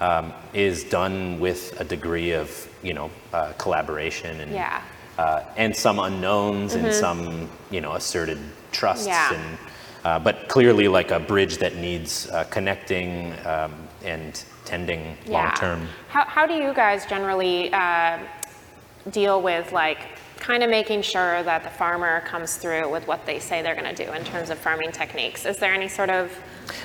um, 0.00 0.32
is 0.52 0.84
done 0.84 1.38
with 1.40 1.80
a 1.80 1.84
degree 1.84 2.32
of, 2.32 2.68
you 2.82 2.94
know, 2.94 3.10
uh, 3.32 3.52
collaboration 3.58 4.40
and 4.40 4.52
yeah. 4.52 4.82
uh, 5.18 5.44
and 5.56 5.74
some 5.74 5.98
unknowns 5.98 6.74
mm-hmm. 6.74 6.86
and 6.86 6.94
some, 6.94 7.48
you 7.70 7.80
know, 7.80 7.92
asserted 7.94 8.38
trusts 8.72 9.06
yeah. 9.06 9.34
and. 9.34 9.58
Uh, 10.04 10.18
but 10.18 10.48
clearly, 10.48 10.88
like 10.88 11.12
a 11.12 11.20
bridge 11.20 11.58
that 11.58 11.76
needs 11.76 12.28
uh, 12.30 12.42
connecting 12.50 13.32
um, 13.46 13.72
and 14.02 14.42
tending 14.64 15.16
long 15.28 15.52
term. 15.52 15.86
How, 16.08 16.24
how 16.24 16.44
do 16.44 16.54
you 16.54 16.74
guys 16.74 17.06
generally 17.06 17.72
uh, 17.72 18.18
deal 19.10 19.40
with 19.40 19.70
like 19.70 20.18
kind 20.42 20.64
of 20.64 20.68
making 20.70 21.00
sure 21.02 21.42
that 21.44 21.62
the 21.62 21.70
farmer 21.70 22.20
comes 22.22 22.56
through 22.56 22.90
with 22.90 23.06
what 23.06 23.24
they 23.26 23.38
say 23.38 23.62
they're 23.62 23.76
going 23.76 23.94
to 23.94 24.04
do 24.04 24.10
in 24.12 24.24
terms 24.24 24.50
of 24.50 24.58
farming 24.58 24.90
techniques. 24.90 25.46
Is 25.46 25.56
there 25.58 25.72
any 25.72 25.88
sort 25.88 26.10
of 26.10 26.36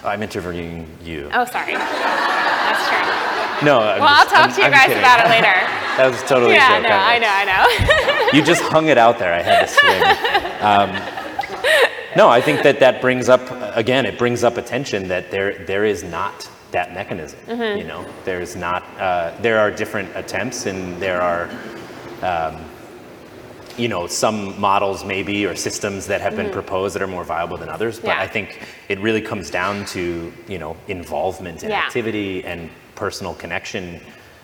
I'm 0.03 0.21
interviewing 0.21 0.87
you. 1.03 1.29
Oh, 1.33 1.45
sorry. 1.45 1.73
That's 1.73 2.87
true. 2.87 3.65
No. 3.65 3.79
I'm 3.79 3.99
well, 3.99 4.23
just, 4.23 4.33
I'll 4.33 4.47
talk 4.47 4.49
I'm, 4.49 4.53
to 4.53 4.59
you 4.61 4.65
I'm 4.65 4.71
guys 4.71 4.87
kidding. 4.87 4.99
about 4.99 5.25
it 5.25 5.29
later. 5.29 5.53
that 5.97 6.07
was 6.11 6.21
totally 6.23 6.53
yeah, 6.53 6.77
a 6.77 6.81
joke. 6.81 6.89
no, 6.89 6.97
I 6.97 7.19
know, 7.19 7.29
I 7.29 8.31
know. 8.31 8.31
you 8.37 8.45
just 8.45 8.61
hung 8.63 8.87
it 8.87 8.97
out 8.97 9.17
there. 9.17 9.33
I 9.33 9.41
had 9.41 9.65
to 9.65 9.73
swing. 9.73 10.03
Um, 10.61 12.15
no, 12.15 12.29
I 12.29 12.41
think 12.41 12.61
that 12.63 12.79
that 12.79 13.01
brings 13.01 13.27
up 13.27 13.41
again. 13.75 14.05
It 14.05 14.19
brings 14.19 14.43
up 14.43 14.57
attention 14.57 15.07
that 15.07 15.31
there 15.31 15.65
there 15.65 15.85
is 15.85 16.03
not 16.03 16.49
that 16.71 16.93
mechanism. 16.93 17.39
You 17.47 17.83
know, 17.83 18.05
there's 18.23 18.55
not. 18.55 18.83
Uh, 18.99 19.35
there 19.41 19.59
are 19.59 19.71
different 19.71 20.15
attempts, 20.15 20.65
and 20.67 21.01
there 21.01 21.21
are. 21.21 21.49
Um, 22.21 22.66
you 23.77 23.87
know, 23.87 24.07
some 24.07 24.59
models 24.59 25.05
maybe 25.05 25.45
or 25.45 25.55
systems 25.55 26.07
that 26.07 26.21
have 26.21 26.35
been 26.35 26.49
proposed 26.49 26.95
that 26.95 27.01
are 27.01 27.07
more 27.07 27.23
viable 27.23 27.57
than 27.57 27.69
others, 27.69 27.99
but 27.99 28.07
Yeah. 28.09 28.21
I 28.21 28.27
think 28.27 28.59
it 28.89 28.99
really 28.99 29.21
comes 29.21 29.49
down 29.49 29.85
to 29.85 30.33
you 30.47 30.57
know 30.57 30.75
involvement 30.87 31.63
and 31.63 31.71
Yeah. 31.71 31.85
activity 31.85 32.43
and 32.43 32.69
personal 32.95 33.33
connection 33.35 34.01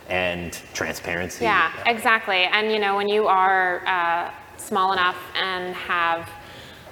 and 0.10 0.58
transparency. 0.74 1.46
Yeah, 1.46 1.72
exactly. 1.86 2.44
And 2.44 2.72
you 2.72 2.80
know, 2.80 2.96
when 2.96 3.08
you 3.10 3.28
are 3.28 3.82
uh, 3.88 4.30
small 4.58 4.94
enough 4.94 5.18
and 5.36 5.76
have 5.76 6.30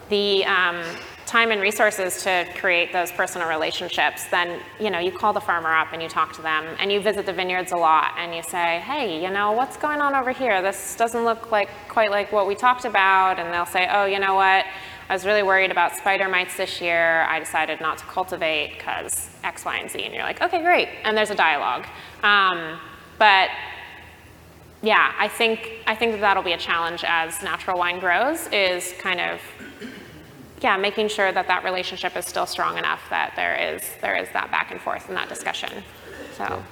the 0.10 0.44
um, 0.46 0.82
time 1.32 1.52
and 1.52 1.62
resources 1.62 2.22
to 2.24 2.46
create 2.58 2.92
those 2.92 3.10
personal 3.10 3.48
relationships, 3.48 4.26
then 4.28 4.60
you 4.82 4.90
know 4.90 5.00
you 5.00 5.14
call 5.14 5.32
the 5.32 5.40
farmer 5.40 5.74
up 5.74 5.94
and 5.94 6.02
you 6.04 6.10
talk 6.10 6.34
to 6.34 6.42
them, 6.42 6.66
and 6.78 6.92
you 6.92 7.00
visit 7.00 7.26
the 7.26 7.32
vineyards 7.32 7.72
a 7.72 7.78
lot, 7.78 8.12
and 8.18 8.36
you 8.36 8.44
say, 8.44 8.80
"Hey, 8.80 9.24
you 9.24 9.32
know, 9.32 9.54
what's 9.54 9.78
going 9.78 10.02
on 10.02 10.14
over 10.14 10.32
here? 10.32 10.62
This 10.62 10.96
doesn't 10.98 11.24
look 11.24 11.50
like 11.50 11.70
quite 11.88 12.12
like 12.12 12.34
what 12.34 12.48
we 12.48 12.56
talked 12.56 12.84
about." 12.84 13.40
And 13.40 13.54
they'll 13.54 13.74
say, 13.78 13.88
"Oh, 13.90 14.04
you 14.06 14.20
know 14.20 14.36
what? 14.36 14.66
I 15.10 15.14
was 15.14 15.26
really 15.26 15.44
worried 15.44 15.72
about 15.72 15.96
spider 15.96 16.28
mites 16.28 16.58
this 16.58 16.82
year. 16.82 17.22
I 17.24 17.40
decided 17.40 17.80
not 17.80 17.98
to 18.00 18.06
cultivate 18.06 18.78
because 18.78 19.30
X, 19.46 19.64
Y, 19.64 19.78
and 19.78 19.90
Z." 19.90 20.04
And 20.04 20.14
you're 20.14 20.24
like, 20.24 20.42
"Okay, 20.42 20.62
great." 20.62 20.90
And 21.06 21.16
there's 21.18 21.32
a 21.32 21.36
dialogue. 21.36 21.86
Um, 22.24 22.78
but 23.18 23.50
yeah, 24.82 25.14
I 25.18 25.30
think 25.30 25.60
I 25.88 25.96
think 25.96 26.12
that 26.12 26.22
that'll 26.22 26.44
be 26.44 26.54
a 26.54 26.64
challenge 26.70 27.06
as 27.08 27.42
natural 27.42 27.78
wine 27.80 28.00
grows. 28.00 28.48
Is 28.52 28.94
kind 29.00 29.22
of 29.22 29.40
yeah, 30.62 30.78
making 30.78 31.08
sure 31.10 31.32
that 31.32 31.48
that 31.48 31.64
relationship 31.64 32.16
is 32.16 32.26
still 32.26 32.46
strong 32.46 32.78
enough 32.78 33.02
that 33.10 33.34
there 33.36 33.56
is 33.56 33.82
there 34.02 34.16
is 34.16 34.30
that 34.34 34.52
back 34.52 34.72
and 34.72 34.80
forth 34.80 35.08
and 35.08 35.18
that 35.18 35.30
discussion. 35.30 35.84
So 36.38 36.64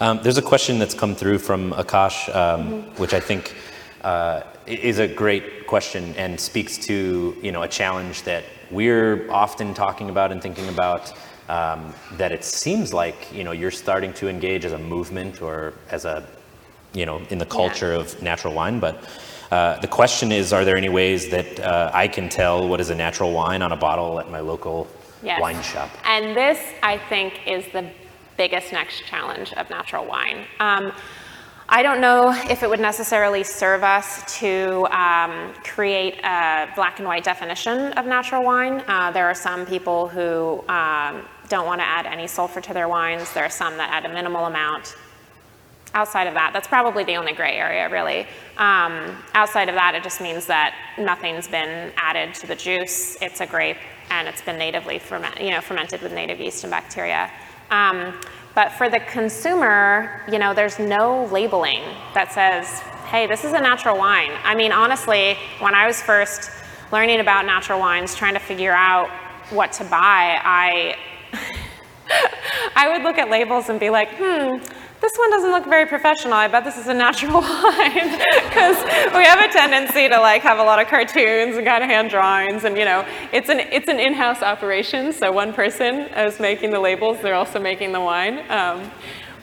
Um, 0.00 0.18
there's 0.22 0.38
a 0.38 0.42
question 0.42 0.78
that's 0.80 0.94
come 0.94 1.14
through 1.14 1.38
from 1.38 1.72
Akash, 1.72 2.34
um, 2.34 2.82
which 2.96 3.14
I 3.14 3.20
think 3.20 3.54
uh, 4.02 4.42
is 4.66 4.98
a 4.98 5.06
great 5.06 5.66
question 5.68 6.12
and 6.16 6.40
speaks 6.40 6.76
to 6.88 7.36
you 7.40 7.52
know 7.52 7.62
a 7.62 7.68
challenge 7.68 8.22
that 8.24 8.44
we're 8.70 9.30
often 9.30 9.74
talking 9.74 10.10
about 10.10 10.32
and 10.32 10.42
thinking 10.42 10.68
about. 10.68 11.12
Um, 11.48 11.92
that 12.16 12.30
it 12.30 12.44
seems 12.44 12.92
like 12.92 13.18
you 13.32 13.42
know 13.44 13.52
you're 13.52 13.72
starting 13.72 14.12
to 14.14 14.28
engage 14.28 14.64
as 14.64 14.72
a 14.72 14.78
movement 14.78 15.42
or 15.42 15.72
as 15.90 16.04
a 16.04 16.22
you 16.92 17.06
know 17.06 17.18
in 17.30 17.38
the 17.38 17.46
culture 17.46 17.92
of 17.92 18.20
natural 18.22 18.54
wine, 18.54 18.80
but. 18.80 18.96
Uh, 19.50 19.80
the 19.80 19.88
question 19.88 20.30
is, 20.30 20.52
are 20.52 20.64
there 20.64 20.76
any 20.76 20.88
ways 20.88 21.28
that 21.30 21.58
uh, 21.60 21.90
I 21.92 22.06
can 22.06 22.28
tell 22.28 22.68
what 22.68 22.80
is 22.80 22.90
a 22.90 22.94
natural 22.94 23.32
wine 23.32 23.62
on 23.62 23.72
a 23.72 23.76
bottle 23.76 24.20
at 24.20 24.30
my 24.30 24.40
local 24.40 24.86
yes. 25.22 25.40
wine 25.40 25.60
shop? 25.62 25.90
And 26.04 26.36
this, 26.36 26.60
I 26.82 26.98
think, 26.98 27.46
is 27.46 27.66
the 27.72 27.90
biggest 28.36 28.72
next 28.72 29.04
challenge 29.06 29.52
of 29.54 29.68
natural 29.68 30.06
wine. 30.06 30.46
Um, 30.60 30.92
I 31.68 31.82
don't 31.82 32.00
know 32.00 32.32
if 32.48 32.62
it 32.62 32.70
would 32.70 32.80
necessarily 32.80 33.44
serve 33.44 33.84
us 33.84 34.38
to 34.40 34.86
um, 34.90 35.54
create 35.62 36.18
a 36.24 36.68
black 36.74 36.98
and 36.98 37.06
white 37.06 37.22
definition 37.22 37.92
of 37.92 38.06
natural 38.06 38.42
wine. 38.42 38.82
Uh, 38.88 39.10
there 39.12 39.26
are 39.26 39.34
some 39.34 39.66
people 39.66 40.08
who 40.08 40.64
um, 40.68 41.22
don't 41.48 41.66
want 41.66 41.80
to 41.80 41.86
add 41.86 42.06
any 42.06 42.26
sulfur 42.26 42.60
to 42.60 42.74
their 42.74 42.88
wines. 42.88 43.32
There 43.34 43.44
are 43.44 43.50
some 43.50 43.76
that 43.76 43.90
add 43.90 44.04
a 44.10 44.12
minimal 44.12 44.46
amount. 44.46 44.96
Outside 45.92 46.28
of 46.28 46.34
that, 46.34 46.52
that's 46.52 46.68
probably 46.68 47.02
the 47.02 47.16
only 47.16 47.32
gray 47.32 47.56
area, 47.56 47.88
really. 47.90 48.20
Um, 48.58 49.16
outside 49.34 49.68
of 49.68 49.74
that, 49.74 49.94
it 49.96 50.04
just 50.04 50.20
means 50.20 50.46
that 50.46 50.74
nothing's 50.98 51.48
been 51.48 51.92
added 51.96 52.32
to 52.36 52.46
the 52.46 52.54
juice. 52.54 53.16
It's 53.20 53.40
a 53.40 53.46
grape, 53.46 53.78
and 54.08 54.28
it's 54.28 54.40
been 54.40 54.56
natively 54.56 55.00
ferment, 55.00 55.40
you 55.40 55.50
know, 55.50 55.60
fermented 55.60 56.00
with 56.00 56.12
native 56.12 56.38
yeast 56.38 56.62
and 56.62 56.70
bacteria. 56.70 57.30
Um, 57.70 58.20
but 58.54 58.70
for 58.72 58.88
the 58.88 59.00
consumer, 59.00 60.22
you 60.30 60.38
know, 60.38 60.54
there's 60.54 60.78
no 60.78 61.24
labeling 61.32 61.82
that 62.14 62.32
says, 62.32 62.80
"Hey, 63.10 63.26
this 63.26 63.44
is 63.44 63.52
a 63.52 63.60
natural 63.60 63.98
wine." 63.98 64.32
I 64.44 64.54
mean, 64.54 64.72
honestly, 64.72 65.36
when 65.58 65.74
I 65.74 65.86
was 65.86 66.00
first 66.00 66.50
learning 66.92 67.20
about 67.20 67.46
natural 67.46 67.80
wines, 67.80 68.14
trying 68.14 68.34
to 68.34 68.40
figure 68.40 68.72
out 68.72 69.08
what 69.50 69.72
to 69.72 69.84
buy, 69.84 70.40
I 70.44 70.96
I 72.76 72.88
would 72.92 73.02
look 73.02 73.18
at 73.18 73.30
labels 73.30 73.68
and 73.68 73.78
be 73.78 73.90
like, 73.90 74.08
hmm, 74.16 74.56
this 75.00 75.16
one 75.16 75.30
doesn't 75.30 75.50
look 75.50 75.64
very 75.64 75.86
professional. 75.86 76.34
I 76.34 76.48
bet 76.48 76.64
this 76.64 76.76
is 76.76 76.86
a 76.86 76.94
natural 76.94 77.40
wine. 77.40 78.18
Because 78.44 78.76
we 79.14 79.24
have 79.24 79.40
a 79.40 79.52
tendency 79.52 80.08
to 80.08 80.20
like 80.20 80.42
have 80.42 80.58
a 80.58 80.62
lot 80.62 80.80
of 80.80 80.88
cartoons 80.88 81.56
and 81.56 81.66
kind 81.66 81.82
of 81.82 81.90
hand 81.90 82.10
drawings 82.10 82.64
and 82.64 82.76
you 82.76 82.84
know, 82.84 83.06
it's 83.32 83.48
an, 83.48 83.60
it's 83.60 83.88
an 83.88 83.98
in-house 83.98 84.42
operation. 84.42 85.12
So 85.12 85.32
one 85.32 85.52
person 85.52 86.00
is 86.16 86.38
making 86.38 86.70
the 86.70 86.80
labels, 86.80 87.18
they're 87.22 87.34
also 87.34 87.58
making 87.58 87.92
the 87.92 88.00
wine. 88.00 88.44
Um, 88.50 88.90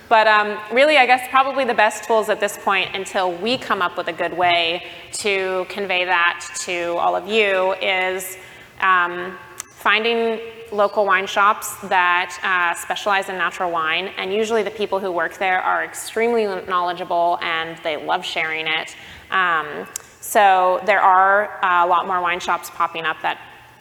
but 0.10 0.26
um, 0.28 0.58
really, 0.72 0.98
I 0.98 1.06
guess 1.06 1.28
probably 1.30 1.66
the 1.66 1.74
best 1.74 2.06
tools 2.06 2.30
at 2.30 2.40
this 2.40 2.58
point 2.58 2.96
until 2.96 3.34
we 3.34 3.58
come 3.58 3.82
up 3.82 3.98
with 3.98 4.08
a 4.08 4.14
good 4.14 4.38
way 4.38 4.86
to 5.14 5.66
convey 5.68 6.06
that 6.06 6.48
to 6.62 6.96
all 6.98 7.16
of 7.16 7.28
you 7.28 7.74
is 7.82 8.38
um, 8.80 9.38
finding 9.60 10.40
local 10.72 11.06
wine 11.06 11.28
shops 11.28 11.76
that 11.90 12.38
uh, 12.44 12.80
specialize 12.80 13.30
in 13.30 13.38
natural 13.38 13.72
wine. 13.72 14.10
And 14.18 14.34
usually 14.34 14.64
the 14.64 14.72
people 14.72 15.00
who 15.00 15.12
work 15.12 15.38
there 15.38 15.60
are 15.62 15.84
extremely 15.84 16.46
knowledgeable 16.68 17.40
and 17.42 17.78
they 17.84 17.98
love 17.98 18.26
sharing 18.26 18.68
it. 18.68 18.96
Um, 19.32 19.88
so 20.20 20.82
there 20.86 21.00
are 21.00 21.64
uh, 21.64 21.86
a 21.86 21.88
lot 21.88 22.08
more 22.08 22.22
wine 22.22 22.40
shops 22.40 22.70
popping 22.70 23.06
up 23.06 23.22
that 23.22 23.40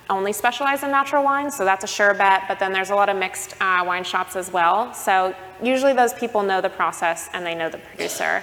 only 0.09 0.33
specialize 0.33 0.85
in 0.85 0.91
natural 0.93 1.25
wines, 1.25 1.57
so 1.57 1.65
that's 1.65 1.83
a 1.83 1.89
sure 1.89 2.15
bet. 2.15 2.45
But 2.47 2.61
then 2.61 2.73
there's 2.73 2.91
a 2.91 2.95
lot 2.95 3.09
of 3.09 3.17
mixed 3.17 3.55
uh, 3.61 3.83
wine 3.85 4.05
shops 4.05 4.37
as 4.37 4.53
well. 4.53 4.95
So 4.95 5.35
usually 5.63 5.93
those 5.93 6.15
people 6.15 6.43
know 6.43 6.61
the 6.61 6.71
process 6.71 7.29
and 7.33 7.45
they 7.45 7.55
know 7.55 7.69
the 7.69 7.79
producer. 7.79 8.43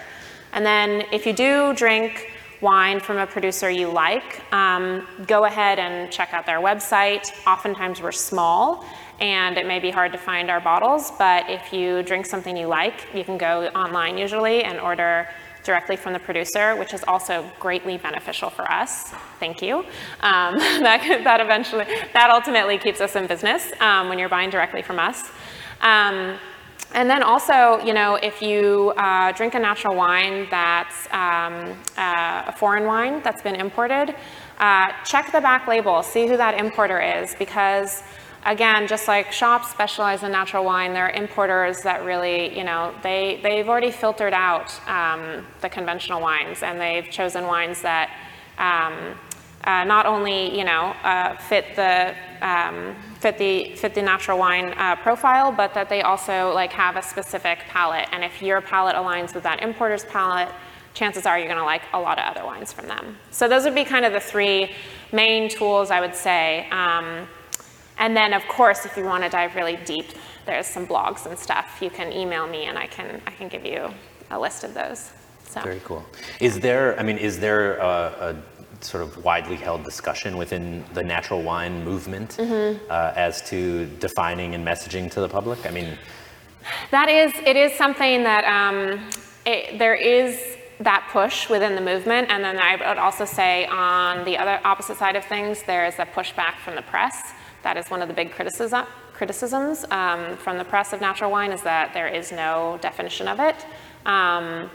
And 0.52 0.66
then 0.66 1.06
if 1.12 1.26
you 1.26 1.34
do 1.34 1.74
drink 1.74 2.33
wine 2.64 3.00
from 3.02 3.18
a 3.18 3.28
producer 3.28 3.70
you 3.70 3.90
like, 3.90 4.42
um, 4.54 5.06
go 5.28 5.44
ahead 5.44 5.78
and 5.80 6.10
check 6.10 6.34
out 6.34 6.46
their 6.46 6.62
website. 6.62 7.30
Oftentimes 7.46 8.02
we're 8.02 8.14
small 8.14 8.86
and 9.20 9.58
it 9.58 9.68
may 9.68 9.80
be 9.80 9.92
hard 9.92 10.12
to 10.14 10.18
find 10.18 10.50
our 10.50 10.62
bottles, 10.62 11.12
but 11.20 11.48
if 11.50 11.74
you 11.74 12.02
drink 12.04 12.26
something 12.26 12.56
you 12.56 12.68
like, 12.68 13.08
you 13.14 13.24
can 13.24 13.38
go 13.38 13.68
online 13.76 14.18
usually 14.18 14.64
and 14.64 14.80
order 14.80 15.28
directly 15.64 15.96
from 15.96 16.14
the 16.14 16.20
producer, 16.20 16.76
which 16.78 16.94
is 16.94 17.04
also 17.08 17.50
greatly 17.60 17.98
beneficial 17.98 18.50
for 18.50 18.70
us. 18.72 19.14
Thank 19.40 19.62
you. 19.62 19.80
Um, 20.22 20.58
that, 20.88 21.22
that 21.24 21.42
eventually, 21.42 21.86
that 22.14 22.32
ultimately 22.32 22.78
keeps 22.78 23.02
us 23.02 23.16
in 23.16 23.28
business 23.28 23.72
um, 23.82 24.10
when 24.10 24.18
you're 24.18 24.30
buying 24.30 24.50
directly 24.50 24.82
from 24.82 25.00
us. 25.00 25.32
And 26.94 27.10
then 27.10 27.24
also, 27.24 27.84
you 27.84 27.94
know, 27.94 28.16
if 28.16 28.42
you 28.42 28.94
uh, 28.98 29.32
drink 29.32 29.56
a 29.56 29.60
natural 29.60 29.96
wine 29.96 30.48
that's 30.52 31.08
um, 31.12 31.76
uh, 31.98 32.44
a 32.48 32.54
foreign 32.56 32.86
wine 32.86 33.22
that's 33.24 33.42
been 33.42 33.56
imported, 33.56 34.16
uh, 34.60 34.92
check 35.04 35.32
the 35.32 35.42
back 35.42 35.68
label, 35.68 36.04
see 36.04 36.28
who 36.28 36.38
that 36.38 36.60
importer 36.60 37.02
is, 37.02 37.34
because 37.36 38.04
again, 38.46 38.88
just 38.88 39.08
like 39.08 39.32
shops 39.32 39.72
specialize 39.72 40.22
in 40.22 40.32
natural 40.32 40.64
wine, 40.64 40.94
there 40.94 41.08
are 41.08 41.12
importers 41.12 41.82
that 41.82 42.04
really, 42.04 42.56
you 42.56 42.64
know, 42.64 42.94
they, 43.02 43.40
they've 43.42 43.68
already 43.68 43.92
filtered 43.92 44.34
out 44.34 44.72
um, 44.88 45.46
the 45.62 45.70
conventional 45.70 46.22
wines 46.22 46.62
and 46.62 46.80
they've 46.80 47.10
chosen 47.10 47.48
wines 47.48 47.82
that 47.82 48.12
um, 48.60 49.18
uh, 49.64 49.84
not 49.86 50.06
only, 50.06 50.56
you 50.56 50.64
know, 50.64 50.94
uh, 51.04 51.38
fit 51.38 51.76
the 51.76 52.14
um, 52.42 52.96
fit 53.24 53.38
the 53.38 53.74
fit 53.76 53.96
the 53.96 54.02
natural 54.02 54.38
wine 54.38 54.74
uh, 54.78 54.98
profile, 54.98 55.50
but 55.52 55.74
that 55.74 55.88
they 55.88 56.02
also 56.02 56.54
like 56.54 56.74
have 56.74 56.98
a 56.98 57.02
specific 57.02 57.60
palate. 57.70 58.08
And 58.12 58.22
if 58.24 58.42
your 58.42 58.60
palate 58.62 58.96
aligns 58.96 59.34
with 59.34 59.44
that 59.44 59.64
importer's 59.64 60.04
palate, 60.04 60.50
chances 60.94 61.26
are 61.26 61.40
you're 61.40 61.48
going 61.48 61.58
to 61.58 61.72
like 61.76 61.84
a 61.94 62.00
lot 62.08 62.20
of 62.20 62.26
other 62.32 62.46
wines 62.46 62.74
from 62.74 62.88
them. 62.88 63.18
So 63.32 63.48
those 63.48 63.64
would 63.64 63.76
be 63.84 63.86
kind 63.86 64.04
of 64.06 64.12
the 64.12 64.20
three 64.20 64.72
main 65.14 65.50
tools 65.50 65.90
I 65.90 66.00
would 66.02 66.16
say. 66.16 66.68
Um, 66.70 67.28
and 67.98 68.18
then, 68.18 68.34
of 68.34 68.44
course, 68.48 68.86
if 68.86 68.98
you 68.98 69.06
want 69.06 69.24
to 69.24 69.30
dive 69.30 69.56
really 69.56 69.78
deep, 69.86 70.08
there's 70.46 70.68
some 70.68 70.86
blogs 70.86 71.26
and 71.26 71.38
stuff. 71.40 71.68
You 71.82 71.90
can 71.90 72.12
email 72.12 72.46
me, 72.56 72.66
and 72.66 72.78
I 72.78 72.88
can 72.88 73.22
I 73.26 73.32
can 73.32 73.48
give 73.48 73.66
you 73.66 73.82
a 74.32 74.38
list 74.38 74.64
of 74.68 74.74
those. 74.74 75.12
So. 75.46 75.62
Very 75.62 75.82
cool. 75.86 76.04
Is 76.40 76.60
there, 76.60 77.00
I 77.00 77.04
mean, 77.04 77.20
is 77.20 77.40
there 77.40 77.78
a, 77.78 77.94
a 78.28 78.30
sort 78.84 79.04
of 79.04 79.24
widely 79.24 79.56
held 79.56 79.84
discussion 79.84 80.38
within 80.38 80.84
the 80.94 81.04
natural 81.04 81.42
wine 81.42 81.84
movement 81.84 82.40
uh, 82.40 83.14
as 83.16 83.42
to 83.50 83.86
defining 84.00 84.56
and 84.56 84.66
messaging 84.66 85.10
to 85.12 85.20
the 85.22 85.30
public? 85.30 85.66
I 85.66 85.72
mean, 85.72 85.98
That 86.92 87.10
is, 87.10 87.34
it 87.46 87.56
is 87.56 87.74
something 87.74 88.24
that 88.24 88.44
um, 88.46 89.10
it, 89.46 89.78
there 89.80 89.96
is 89.96 90.58
that 90.80 91.08
push 91.12 91.50
within 91.50 91.76
the 91.76 91.82
movement, 91.82 92.30
and 92.30 92.44
then 92.44 92.58
I 92.60 92.76
would 92.76 92.98
also 92.98 93.26
say 93.26 93.66
on 93.68 94.26
the 94.26 94.38
other 94.38 94.60
opposite 94.66 94.98
side 94.98 95.16
of 95.16 95.24
things, 95.26 95.64
there 95.64 95.86
is 95.86 95.96
a 96.00 96.06
pushback 96.06 96.56
from 96.64 96.76
the 96.76 96.82
press. 96.82 97.34
That 97.64 97.78
is 97.78 97.90
one 97.90 98.02
of 98.02 98.08
the 98.08 98.14
big 98.14 98.32
criticism, 98.32 98.86
criticisms 99.14 99.86
um, 99.92 100.36
from 100.38 100.58
the 100.58 100.66
press 100.66 100.92
of 100.92 101.00
natural 101.00 101.32
wine 101.32 101.52
is 101.52 101.62
that 101.62 101.94
there 101.94 102.08
is 102.08 102.32
no 102.32 102.80
definition 102.82 103.28
of 103.28 103.40
it. 103.40 103.66
Um, 104.06 104.70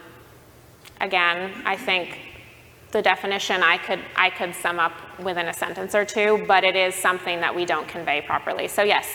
again, 1.01 1.53
I 1.67 1.77
think 1.77 2.19
the 2.91 3.03
definition 3.03 3.63
I 3.63 3.79
could 3.79 4.01
I 4.17 4.31
could 4.31 4.55
sum 4.55 4.79
up 4.79 4.93
within 5.19 5.49
a 5.49 5.53
sentence 5.53 5.95
or 5.95 6.05
two, 6.05 6.45
but 6.47 6.65
it 6.65 6.77
is 6.77 6.95
something 6.95 7.41
that 7.41 7.55
we 7.55 7.65
don't 7.65 7.87
convey 7.87 8.23
properly. 8.23 8.69
So 8.69 8.83
yes, 8.83 9.07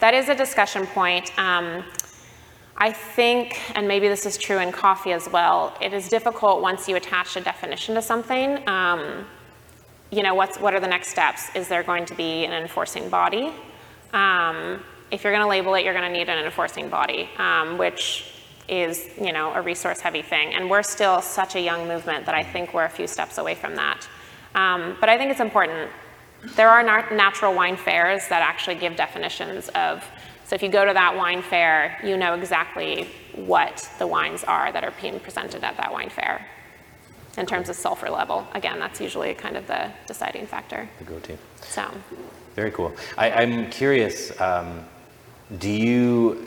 that 0.00 0.14
is 0.14 0.28
a 0.28 0.34
discussion 0.34 0.86
point. 0.86 1.36
Um, 1.38 1.84
I 2.76 2.90
think, 2.90 3.60
and 3.76 3.86
maybe 3.86 4.08
this 4.08 4.26
is 4.26 4.36
true 4.36 4.58
in 4.58 4.72
coffee 4.72 5.12
as 5.12 5.28
well, 5.28 5.76
it 5.80 5.92
is 5.92 6.08
difficult 6.08 6.62
once 6.62 6.88
you 6.88 6.96
attach 6.96 7.36
a 7.36 7.40
definition 7.40 7.94
to 7.94 8.02
something. 8.02 8.66
Um, 8.68 9.26
you 10.10 10.22
know, 10.22 10.34
what's, 10.34 10.58
what 10.58 10.74
are 10.74 10.80
the 10.80 10.88
next 10.88 11.08
steps? 11.08 11.48
Is 11.54 11.68
there 11.68 11.82
going 11.82 12.06
to 12.06 12.14
be 12.14 12.44
an 12.44 12.52
enforcing 12.52 13.08
body? 13.08 13.52
Um, 14.12 14.82
if 15.10 15.22
you're 15.22 15.32
going 15.32 15.44
to 15.44 15.48
label 15.48 15.74
it, 15.74 15.84
you're 15.84 15.94
going 15.94 16.10
to 16.10 16.18
need 16.18 16.28
an 16.28 16.44
enforcing 16.44 16.88
body, 16.88 17.30
um, 17.38 17.78
which 17.78 18.31
is, 18.72 19.10
you 19.20 19.32
know, 19.32 19.52
a 19.52 19.60
resource-heavy 19.60 20.22
thing. 20.22 20.54
And 20.54 20.70
we're 20.70 20.82
still 20.82 21.20
such 21.20 21.56
a 21.56 21.60
young 21.60 21.86
movement 21.86 22.24
that 22.24 22.34
I 22.34 22.42
think 22.42 22.72
we're 22.72 22.86
a 22.86 22.90
few 22.90 23.06
steps 23.06 23.36
away 23.36 23.54
from 23.54 23.76
that. 23.76 24.08
Um, 24.54 24.96
but 24.98 25.10
I 25.10 25.18
think 25.18 25.30
it's 25.30 25.40
important. 25.40 25.90
There 26.56 26.70
are 26.70 26.82
natural 26.82 27.54
wine 27.54 27.76
fairs 27.76 28.26
that 28.28 28.40
actually 28.40 28.76
give 28.76 28.96
definitions 28.96 29.68
of 29.70 30.02
so 30.52 30.56
if 30.56 30.62
you 30.62 30.68
go 30.68 30.84
to 30.84 30.92
that 30.92 31.16
wine 31.16 31.40
fair, 31.40 31.98
you 32.04 32.18
know 32.18 32.34
exactly 32.34 33.08
what 33.34 33.88
the 33.98 34.06
wines 34.06 34.44
are 34.44 34.70
that 34.70 34.84
are 34.84 34.92
being 35.00 35.18
presented 35.18 35.64
at 35.64 35.78
that 35.78 35.90
wine 35.90 36.10
fair. 36.10 36.46
In 37.38 37.46
terms 37.46 37.70
of 37.70 37.76
sulfur 37.76 38.10
level, 38.10 38.46
again, 38.52 38.78
that's 38.78 39.00
usually 39.00 39.32
kind 39.32 39.56
of 39.56 39.66
the 39.66 39.90
deciding 40.06 40.46
factor. 40.46 40.86
The 40.98 41.04
go-to. 41.04 41.38
So. 41.62 41.90
Very 42.54 42.70
cool. 42.70 42.94
I, 43.16 43.30
am 43.30 43.70
curious. 43.70 44.38
Um, 44.38 44.84
do 45.58 45.70
you 45.70 46.44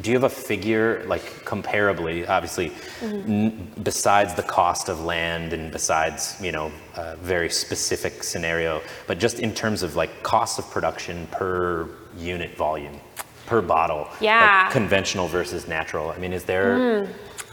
do 0.00 0.10
you 0.10 0.16
have 0.16 0.24
a 0.24 0.28
figure, 0.28 1.04
like 1.06 1.22
comparably, 1.44 2.28
obviously, 2.28 2.70
mm-hmm. 2.70 3.30
n- 3.30 3.72
besides 3.82 4.34
the 4.34 4.42
cost 4.42 4.88
of 4.88 5.04
land 5.04 5.52
and 5.52 5.70
besides, 5.70 6.36
you 6.40 6.50
know, 6.50 6.72
a 6.96 7.16
very 7.16 7.48
specific 7.48 8.24
scenario, 8.24 8.82
but 9.06 9.18
just 9.18 9.38
in 9.38 9.54
terms 9.54 9.82
of 9.82 9.94
like 9.94 10.22
cost 10.22 10.58
of 10.58 10.68
production 10.70 11.28
per 11.30 11.88
unit 12.18 12.56
volume, 12.56 12.98
per 13.46 13.62
bottle? 13.62 14.08
Yeah. 14.20 14.62
Like 14.64 14.72
conventional 14.72 15.28
versus 15.28 15.68
natural. 15.68 16.10
I 16.10 16.18
mean, 16.18 16.32
is 16.32 16.44
there, 16.44 16.76
mm, 16.76 17.08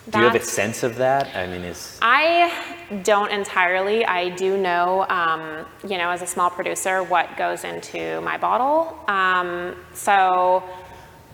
do 0.10 0.18
you 0.18 0.26
have 0.26 0.36
a 0.36 0.44
sense 0.44 0.82
of 0.82 0.96
that? 0.96 1.36
I 1.36 1.46
mean, 1.46 1.62
is. 1.62 2.00
I 2.02 3.00
don't 3.04 3.32
entirely. 3.32 4.04
I 4.04 4.30
do 4.30 4.58
know, 4.58 5.06
um, 5.10 5.66
you 5.88 5.98
know, 6.00 6.10
as 6.10 6.24
a 6.24 6.28
small 6.28 6.50
producer, 6.50 7.04
what 7.04 7.38
goes 7.38 7.64
into 7.64 8.20
my 8.22 8.36
bottle. 8.38 8.98
Um, 9.08 9.76
so, 9.94 10.64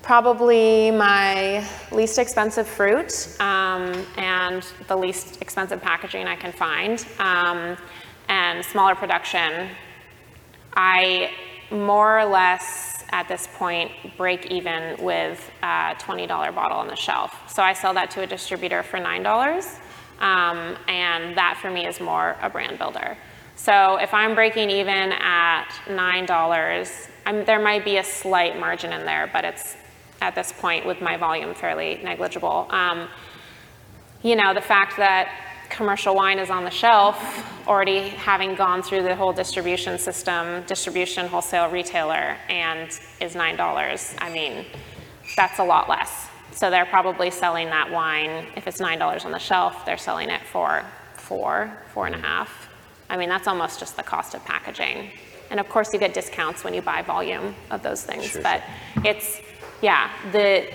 probably 0.08 0.90
my 0.90 1.62
least 1.92 2.18
expensive 2.18 2.66
fruit 2.66 3.28
um, 3.42 4.06
and 4.16 4.66
the 4.88 4.96
least 4.96 5.42
expensive 5.42 5.82
packaging 5.82 6.26
I 6.26 6.38
can 6.38 6.54
find, 6.54 7.06
um, 7.20 7.76
and 8.30 8.64
smaller 8.64 8.96
production. 8.96 9.68
I 10.74 11.32
more 11.72 12.22
or 12.22 12.24
less 12.26 13.04
at 13.10 13.28
this 13.28 13.50
point 13.56 13.92
break 14.16 14.46
even 14.46 14.96
with 15.04 15.52
a 15.62 15.94
$20 16.00 16.56
bottle 16.56 16.78
on 16.78 16.88
the 16.88 16.96
shelf. 16.96 17.36
So 17.54 17.62
I 17.62 17.74
sell 17.74 17.94
that 17.96 18.10
to 18.12 18.22
a 18.22 18.28
distributor 18.28 18.84
for 18.84 19.00
$9, 19.00 19.78
um, 20.22 20.78
and 20.88 21.36
that 21.36 21.60
for 21.62 21.70
me 21.70 21.86
is 21.86 22.00
more 22.00 22.38
a 22.42 22.50
brand 22.50 22.78
builder. 22.78 23.18
So 23.58 23.98
if 23.98 24.14
I'm 24.14 24.36
breaking 24.36 24.70
even 24.70 25.12
at 25.12 25.68
$9, 25.88 27.10
I'm, 27.26 27.44
there 27.44 27.60
might 27.60 27.84
be 27.84 27.98
a 27.98 28.04
slight 28.06 28.58
margin 28.58 28.94
in 28.94 29.06
there, 29.06 29.30
but 29.34 29.44
it's 29.44 29.76
at 30.22 30.36
this 30.36 30.52
point 30.52 30.86
with 30.86 31.02
my 31.02 31.18
volume 31.18 31.54
fairly 31.54 32.00
negligible. 32.04 32.68
Um, 32.70 33.08
you 34.24 34.36
know, 34.36 34.54
the 34.54 34.62
fact 34.62 34.98
that 34.98 35.30
commercial 35.70 36.16
wine 36.16 36.40
is 36.40 36.50
on 36.50 36.64
the 36.64 36.72
shelf, 36.72 37.18
already 37.68 38.10
having 38.10 38.56
gone 38.56 38.82
through 38.82 39.04
the 39.04 39.16
whole 39.16 39.34
distribution 39.34 39.98
system, 40.00 40.64
distribution, 40.66 41.28
wholesale, 41.28 41.70
retailer, 41.70 42.38
and 42.50 42.90
is 43.22 43.36
$9, 43.36 44.16
I 44.20 44.34
mean, 44.34 44.66
that's 45.36 45.60
a 45.60 45.64
lot 45.64 45.90
less. 45.90 46.28
So 46.52 46.72
they're 46.72 46.86
probably 46.86 47.30
selling 47.30 47.68
that 47.68 47.92
wine, 47.92 48.48
if 48.56 48.68
it's 48.68 48.82
$9 48.82 49.26
on 49.26 49.32
the 49.32 49.40
shelf, 49.40 49.86
they're 49.86 49.98
selling 49.98 50.30
it 50.30 50.42
for 50.42 50.84
four, 51.16 51.72
four 51.94 52.08
and 52.08 52.16
a 52.16 52.20
half. 52.20 52.70
I 53.10 53.18
mean, 53.18 53.30
that's 53.30 53.48
almost 53.48 53.80
just 53.80 53.96
the 53.96 54.04
cost 54.04 54.34
of 54.34 54.44
packaging. 54.46 55.12
And 55.50 55.60
of 55.60 55.70
course, 55.70 55.94
you 55.94 56.00
get 56.00 56.14
discounts 56.14 56.64
when 56.64 56.74
you 56.74 56.82
buy 56.82 57.02
volume 57.04 57.56
of 57.70 57.84
those 57.84 58.04
things, 58.04 58.26
sure, 58.26 58.42
but 58.42 58.64
sure. 58.94 59.04
it's 59.06 59.40
yeah, 59.82 60.12
the, 60.32 60.68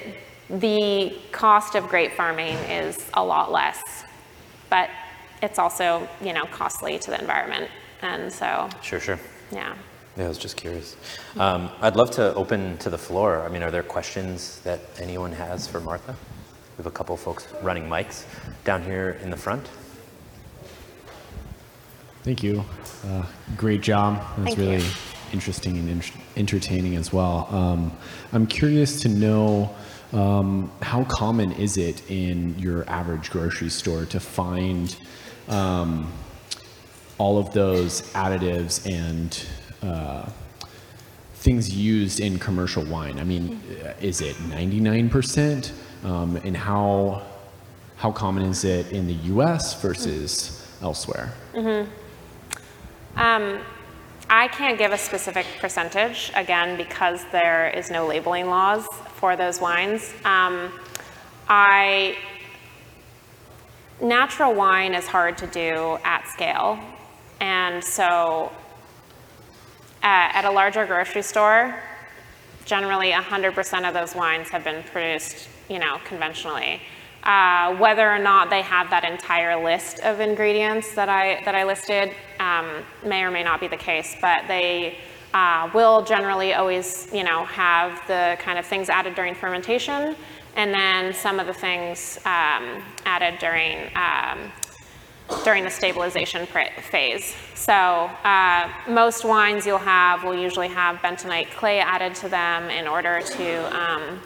the 0.50 1.16
cost 1.32 1.74
of 1.74 1.88
grape 1.88 2.12
farming 2.12 2.57
is 2.68 3.11
a 3.14 3.24
lot 3.24 3.50
less, 3.50 4.05
but 4.70 4.90
it's 5.42 5.59
also, 5.59 6.09
you 6.22 6.32
know, 6.32 6.44
costly 6.46 6.98
to 6.98 7.11
the 7.11 7.20
environment. 7.20 7.70
And 8.03 8.32
so. 8.32 8.68
Sure, 8.82 9.00
sure. 9.00 9.18
Yeah. 9.50 9.74
Yeah, 10.16 10.26
I 10.26 10.28
was 10.28 10.38
just 10.38 10.57
curious. 10.57 10.96
Um, 11.38 11.70
I'd 11.80 11.96
love 11.96 12.11
to 12.12 12.34
open 12.34 12.76
to 12.78 12.90
the 12.90 12.98
floor. 12.98 13.42
I 13.42 13.48
mean, 13.48 13.62
are 13.62 13.70
there 13.70 13.82
questions 13.82 14.61
that 14.61 14.80
anyone 14.98 15.32
has 15.32 15.66
for 15.66 15.80
Martha? 15.80 16.12
We 16.12 16.76
have 16.76 16.86
a 16.86 16.90
couple 16.90 17.16
folks 17.16 17.46
running 17.62 17.88
mics 17.88 18.24
down 18.64 18.82
here 18.82 19.18
in 19.22 19.30
the 19.30 19.36
front. 19.36 19.68
Thank 22.24 22.42
you. 22.42 22.64
Uh, 23.07 23.24
great 23.57 23.80
job. 23.80 24.16
That's 24.16 24.55
Thank 24.55 24.59
really 24.59 24.76
you 24.76 24.90
interesting 25.32 25.76
and 25.78 25.88
in- 25.88 26.22
entertaining 26.37 26.97
as 26.97 27.12
well. 27.12 27.49
Um, 27.51 27.93
I'm 28.33 28.47
curious 28.47 29.01
to 29.03 29.09
know 29.09 29.74
um, 30.12 30.70
how 30.83 31.05
common 31.05 31.53
is 31.53 31.76
it 31.76 32.11
in 32.11 32.59
your 32.59 32.89
average 32.89 33.30
grocery 33.30 33.70
store 33.70 34.05
to 34.07 34.20
find 34.20 34.97
um, 35.49 36.12
all 37.18 37.39
of 37.39 37.53
those 37.53 38.03
additives 38.12 38.87
and 38.87 39.47
uh, 39.83 40.28
things 41.35 41.74
used 41.74 42.20
in 42.20 42.39
commercial 42.39 42.85
wine? 42.85 43.18
I 43.18 43.24
mean, 43.24 43.61
is 44.01 44.20
it 44.20 44.37
99%? 44.37 45.72
Um, 46.05 46.37
and 46.37 46.57
how 46.57 47.22
how 47.97 48.11
common 48.11 48.43
is 48.43 48.64
it 48.64 48.91
in 48.91 49.07
the 49.07 49.14
U.S. 49.30 49.80
versus 49.80 50.66
elsewhere? 50.83 51.33
Mm-hmm. 51.55 51.89
I 54.35 54.49
can't 54.49 54.78
give 54.78 54.93
a 54.93 54.97
specific 54.97 55.45
percentage, 55.61 56.33
again, 56.35 56.78
because 56.78 57.22
there 57.33 57.68
is 57.68 57.91
no 57.91 58.07
labeling 58.07 58.47
laws 58.47 58.87
for 59.16 59.37
those 59.37 59.61
wines. 59.61 60.11
Um, 60.24 60.72
I, 61.51 62.16
natural 64.01 64.55
wine 64.55 64.95
is 64.95 65.07
hard 65.07 65.37
to 65.37 65.47
do 65.49 65.99
at 66.03 66.26
scale. 66.28 66.78
And 67.41 67.85
so 67.85 68.51
at 70.03 70.47
a 70.47 70.51
larger 70.51 70.87
grocery 70.87 71.20
store, 71.20 71.78
generally 72.64 73.11
100% 73.11 73.87
of 73.87 73.93
those 73.93 74.14
wines 74.14 74.49
have 74.49 74.64
been 74.64 74.83
produced, 74.85 75.47
you 75.68 75.78
know, 75.78 75.99
conventionally. 76.07 76.80
Uh, 77.23 77.77
whether 77.77 78.11
or 78.11 78.18
not 78.18 78.51
they 78.51 78.62
have 78.62 78.91
that 78.91 79.05
entire 79.05 79.62
list 79.62 80.01
of 80.01 80.18
ingredients 80.18 80.93
that 80.95 81.09
I, 81.09 81.41
that 81.45 81.55
I 81.55 81.62
listed 81.62 82.11
um, 82.41 82.83
may 83.05 83.23
or 83.23 83.31
may 83.31 83.45
not 83.45 83.61
be 83.61 83.68
the 83.68 83.77
case, 83.77 84.16
but 84.20 84.49
they 84.49 84.99
uh, 85.33 85.70
will 85.73 86.03
generally 86.03 86.55
always, 86.55 87.09
you 87.12 87.23
know, 87.23 87.45
have 87.45 88.05
the 88.09 88.37
kind 88.41 88.59
of 88.59 88.66
things 88.66 88.89
added 88.89 89.14
during 89.14 89.35
fermentation, 89.35 90.16
and 90.57 90.75
then 90.75 91.14
some 91.14 91.39
of 91.39 91.47
the 91.47 91.55
things 91.55 92.18
um, 92.25 92.83
added 93.07 93.39
during 93.39 93.89
um, 93.97 94.51
during 95.45 95.64
the 95.64 95.70
stabilization 95.70 96.47
phase. 96.47 97.35
So 97.55 97.73
uh, 97.73 98.70
most 98.89 99.25
wines 99.25 99.64
you'll 99.64 99.79
have 99.79 100.25
will 100.25 100.35
usually 100.35 100.68
have 100.68 100.97
bentonite 100.97 101.51
clay 101.53 101.81
added 101.81 102.14
to 102.16 102.29
them 102.29 102.68
in 102.68 102.87
order 102.87 103.23
to 103.23 103.81
um, 103.81 104.20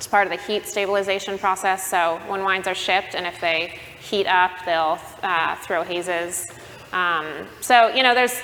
it's 0.00 0.06
part 0.06 0.26
of 0.26 0.30
the 0.30 0.42
heat 0.46 0.66
stabilization 0.66 1.36
process. 1.36 1.86
So 1.86 2.18
when 2.26 2.42
wines 2.42 2.66
are 2.66 2.74
shipped 2.74 3.14
and 3.14 3.26
if 3.26 3.38
they 3.38 3.78
heat 4.00 4.26
up, 4.26 4.50
they'll 4.64 4.98
uh, 5.22 5.56
throw 5.56 5.82
hazes. 5.82 6.46
Um, 6.90 7.26
so, 7.60 7.88
you 7.88 8.02
know, 8.02 8.14
there's, 8.14 8.40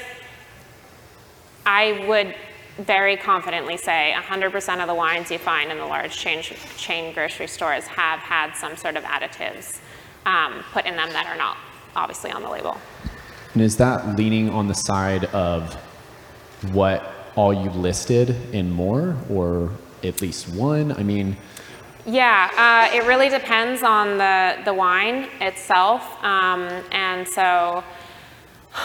I 1.65 2.05
would 2.07 2.35
very 2.77 3.17
confidently 3.17 3.79
say 3.79 4.13
100% 4.15 4.81
of 4.83 4.87
the 4.87 4.95
wines 4.95 5.31
you 5.31 5.39
find 5.39 5.73
in 5.73 5.79
the 5.79 5.87
large 5.87 6.15
chain, 6.15 6.43
chain 6.43 7.15
grocery 7.15 7.47
stores 7.47 7.85
have 7.85 8.19
had 8.19 8.53
some 8.53 8.77
sort 8.77 8.99
of 8.99 9.05
additives 9.05 9.81
um, 10.27 10.63
put 10.73 10.85
in 10.85 10.95
them 10.95 11.11
that 11.15 11.27
are 11.27 11.39
not 11.39 11.57
obviously 11.97 12.31
on 12.33 12.43
the 12.43 12.51
label. 12.51 12.77
And 13.55 13.63
is 13.63 13.79
that 13.79 14.15
leaning 14.15 14.51
on 14.51 14.69
the 14.69 14.75
side 14.75 15.25
of 15.33 15.73
what 16.73 17.15
all 17.35 17.55
you 17.55 17.71
listed 17.71 18.37
and 18.53 18.71
more, 18.71 19.17
or 19.31 19.73
at 20.07 20.21
least 20.21 20.49
one? 20.49 20.93
I 20.93 21.03
mean, 21.03 21.37
yeah, 22.07 22.89
uh, 22.93 22.97
it 22.97 23.05
really 23.07 23.29
depends 23.29 23.83
on 23.83 24.17
the, 24.17 24.63
the 24.65 24.73
wine 24.73 25.29
itself. 25.41 26.03
Um, 26.23 26.69
and 26.93 27.27
so 27.27 27.83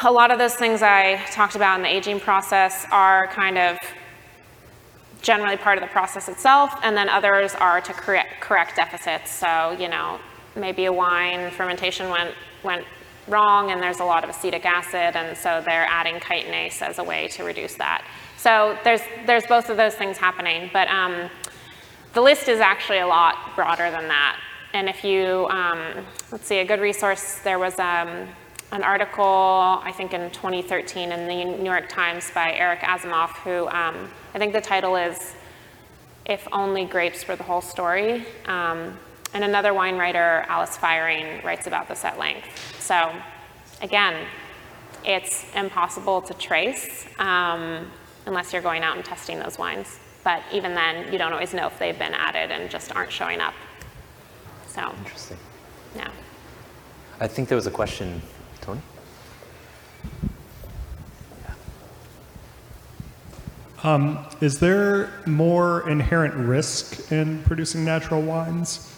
a 0.04 0.12
lot 0.12 0.32
of 0.32 0.40
those 0.40 0.56
things 0.56 0.82
I 0.82 1.24
talked 1.32 1.56
about 1.56 1.76
in 1.78 1.84
the 1.84 1.94
aging 1.94 2.20
process 2.20 2.88
are 2.92 3.28
kind 3.28 3.58
of 3.58 3.78
generally 5.22 5.58
part 5.58 5.78
of 5.78 5.84
the 5.84 5.90
process 5.90 6.28
itself, 6.30 6.74
and 6.82 6.98
then 6.98 7.10
others 7.10 7.54
are 7.54 7.80
to 7.82 7.94
correct, 7.94 8.42
correct 8.42 8.76
deficits. 8.76 9.30
So, 9.30 9.76
you 9.80 9.88
know, 9.88 10.20
maybe 10.56 10.86
a 10.86 10.94
wine 10.94 11.52
fermentation 11.52 12.10
went, 12.10 12.34
went 12.64 12.86
wrong, 13.28 13.70
and 13.70 13.82
there's 13.82 14.00
a 14.00 14.04
lot 14.04 14.24
of 14.24 14.32
acetic 14.32 14.66
acid, 14.66 15.16
and 15.16 15.38
so 15.38 15.62
they're 15.64 15.86
adding 15.88 16.16
chitinase 16.16 16.82
as 16.82 16.98
a 16.98 17.04
way 17.04 17.28
to 17.28 17.44
reduce 17.44 17.76
that. 17.76 18.04
So 18.42 18.76
there's 18.84 19.02
there's 19.28 19.46
both 19.46 19.70
of 19.70 19.78
those 19.78 19.94
things 19.94 20.18
happening, 20.18 20.72
but 20.74 20.88
um, 20.88 21.30
the 22.14 22.22
list 22.22 22.48
is 22.48 22.60
actually 22.60 22.98
a 22.98 23.06
lot 23.06 23.36
broader 23.56 23.92
than 23.92 24.08
that. 24.08 24.39
And 24.74 24.89
if 24.89 25.04
you 25.04 25.46
um, 25.52 26.04
let's 26.32 26.48
see, 26.48 26.58
a 26.58 26.66
good 26.66 26.82
resource 26.82 27.38
there 27.44 27.60
was. 27.60 27.78
Um, 27.78 28.28
an 28.74 28.84
article, 28.84 29.82
I 29.84 29.92
think 29.92 30.14
in 30.14 30.32
2013, 30.32 31.12
in 31.12 31.28
the 31.28 31.44
New 31.58 31.70
York 31.70 31.89
Times 31.89 32.32
by 32.34 32.54
Eric 32.54 32.80
Asimov, 32.80 33.32
who 33.44 33.68
um, 33.68 34.10
I 34.34 34.39
think 34.39 34.54
the 34.54 34.62
title 34.62 34.96
is 34.96 35.36
If 36.26 36.48
Only 36.54 36.86
Grapes 36.86 37.28
Were 37.28 37.36
the 37.36 37.44
Whole 37.44 37.60
Story. 37.60 38.26
Um, 38.46 38.98
and 39.34 39.44
another 39.44 39.74
wine 39.74 39.98
writer, 39.98 40.46
Alice 40.48 40.78
Feiring, 40.78 41.44
writes 41.44 41.68
about 41.68 41.89
this 41.89 42.06
at 42.06 42.18
length. 42.18 42.48
So, 42.80 43.14
again, 43.82 44.26
it's 45.04 45.46
impossible 45.54 46.22
to 46.22 46.34
trace 46.36 47.08
um, 47.20 47.92
unless 48.26 48.54
you're 48.54 48.62
going 48.62 48.84
out 48.84 48.96
and 48.96 49.06
testing 49.06 49.40
those 49.40 49.58
wines. 49.58 50.00
But 50.24 50.44
even 50.52 50.76
then, 50.76 51.12
you 51.12 51.18
don't 51.18 51.34
always 51.34 51.54
know 51.54 51.68
if 51.68 51.78
they've 51.80 51.98
been 51.98 52.14
added 52.14 52.52
and 52.52 52.70
just 52.70 52.96
aren't 52.96 53.12
showing 53.12 53.40
up. 53.40 53.54
So, 54.68 54.94
Interesting. 55.00 55.38
yeah. 55.96 56.10
I 57.20 57.28
think 57.28 57.50
there 57.50 57.56
was 57.56 57.68
a 57.68 57.72
question, 57.72 58.22
Tony? 58.62 58.82
Um, 63.84 64.26
is 64.42 64.60
there 64.60 65.12
more 65.26 65.90
inherent 65.90 66.36
risk 66.36 67.12
in 67.12 67.42
producing 67.44 67.84
natural 67.84 68.22
wines? 68.22 68.96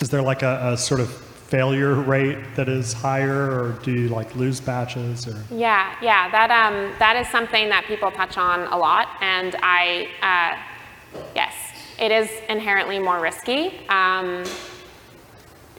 Is 0.00 0.10
there 0.10 0.20
like 0.20 0.42
a, 0.42 0.72
a 0.72 0.76
sort 0.76 1.00
of 1.00 1.29
failure 1.50 1.94
rate 1.94 2.38
that 2.54 2.68
is 2.68 2.92
higher, 2.92 3.50
or 3.50 3.72
do 3.82 3.90
you 3.90 4.08
like 4.08 4.34
lose 4.36 4.60
batches? 4.60 5.26
Or 5.26 5.36
Yeah, 5.50 5.94
yeah, 6.00 6.30
that 6.30 6.50
um, 6.50 6.94
that 7.00 7.16
is 7.16 7.28
something 7.28 7.68
that 7.68 7.84
people 7.86 8.10
touch 8.12 8.38
on 8.38 8.60
a 8.72 8.78
lot, 8.78 9.08
and 9.20 9.56
I, 9.60 10.08
uh, 10.22 11.20
yes, 11.34 11.54
it 11.98 12.12
is 12.12 12.30
inherently 12.48 13.00
more 13.00 13.20
risky. 13.20 13.86
Um, 13.88 14.44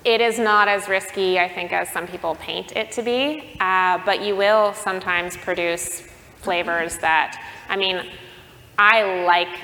it 0.04 0.20
is 0.20 0.38
not 0.38 0.68
as 0.68 0.90
risky, 0.90 1.40
I 1.40 1.48
think, 1.48 1.72
as 1.72 1.88
some 1.90 2.06
people 2.06 2.36
paint 2.36 2.76
it 2.76 2.92
to 2.94 3.02
be, 3.02 3.56
uh, 3.60 4.00
but 4.04 4.22
you 4.22 4.36
will 4.36 4.74
sometimes 4.74 5.38
produce 5.38 6.02
flavors 6.38 6.98
that, 6.98 7.40
I 7.70 7.78
mean, 7.78 8.04
I 8.78 9.24
like, 9.26 9.60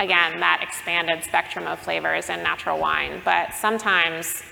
again, 0.00 0.40
that 0.40 0.60
expanded 0.62 1.22
spectrum 1.22 1.66
of 1.66 1.78
flavors 1.78 2.30
in 2.30 2.42
natural 2.42 2.78
wine, 2.78 3.20
but 3.24 3.54
sometimes 3.54 4.42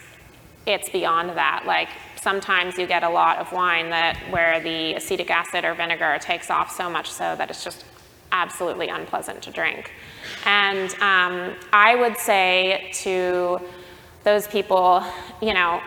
it's 0.66 0.88
beyond 0.88 1.30
that. 1.30 1.64
Like 1.66 1.88
sometimes 2.20 2.78
you 2.78 2.86
get 2.86 3.02
a 3.02 3.08
lot 3.08 3.38
of 3.38 3.52
wine 3.52 3.90
that 3.90 4.16
where 4.30 4.60
the 4.60 4.94
acetic 4.94 5.30
acid 5.30 5.64
or 5.64 5.74
vinegar 5.74 6.18
takes 6.20 6.50
off 6.50 6.70
so 6.70 6.90
much 6.90 7.10
so 7.10 7.34
that 7.36 7.50
it's 7.50 7.64
just 7.64 7.84
absolutely 8.32 8.88
unpleasant 8.88 9.42
to 9.42 9.50
drink. 9.50 9.92
And 10.44 10.90
um, 10.94 11.54
I 11.72 11.96
would 11.96 12.16
say 12.16 12.90
to 13.02 13.60
those 14.24 14.46
people, 14.46 15.02
you 15.40 15.54
know, 15.54 15.80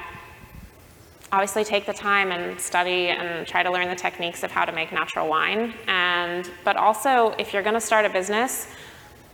obviously 1.32 1.63
take 1.63 1.86
the 1.86 1.93
time 1.93 2.32
and 2.32 2.59
study 2.59 3.07
and 3.07 3.47
try 3.47 3.63
to 3.63 3.71
learn 3.71 3.88
the 3.88 3.95
techniques 3.95 4.43
of 4.43 4.51
how 4.51 4.65
to 4.65 4.71
make 4.71 4.91
natural 4.91 5.28
wine. 5.28 5.74
And 5.88 6.49
but 6.63 6.76
also, 6.76 7.30
if 7.39 7.53
you're 7.53 7.63
going 7.63 7.74
to 7.74 7.82
start 7.82 8.05
a 8.05 8.09
business, 8.09 8.67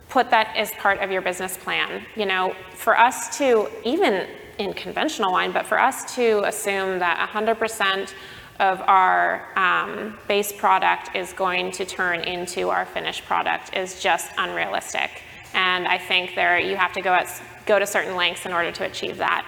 put 0.08 0.30
that 0.30 0.54
as 0.56 0.72
part 0.72 1.00
of 1.00 1.10
your 1.10 1.22
business 1.22 1.56
plan. 1.56 2.02
You 2.16 2.26
know, 2.26 2.54
for 2.74 2.98
us 2.98 3.36
to 3.38 3.68
even 3.84 4.26
in 4.60 4.74
conventional 4.74 5.32
wine, 5.32 5.52
but 5.52 5.66
for 5.66 5.80
us 5.80 6.14
to 6.14 6.44
assume 6.44 6.98
that 6.98 7.28
100% 7.32 8.12
of 8.60 8.80
our 8.82 9.48
um, 9.58 10.18
base 10.28 10.52
product 10.52 11.16
is 11.16 11.32
going 11.32 11.72
to 11.72 11.86
turn 11.86 12.20
into 12.20 12.68
our 12.68 12.84
finished 12.84 13.24
product 13.24 13.74
is 13.74 14.02
just 14.02 14.30
unrealistic. 14.36 15.22
And 15.54 15.88
I 15.88 15.96
think 15.96 16.34
there 16.34 16.58
you 16.60 16.76
have 16.76 16.92
to 16.92 17.00
go 17.00 17.14
at, 17.14 17.42
go 17.64 17.78
to 17.78 17.86
certain 17.86 18.14
lengths 18.16 18.44
in 18.44 18.52
order 18.52 18.70
to 18.70 18.84
achieve 18.84 19.16
that. 19.16 19.46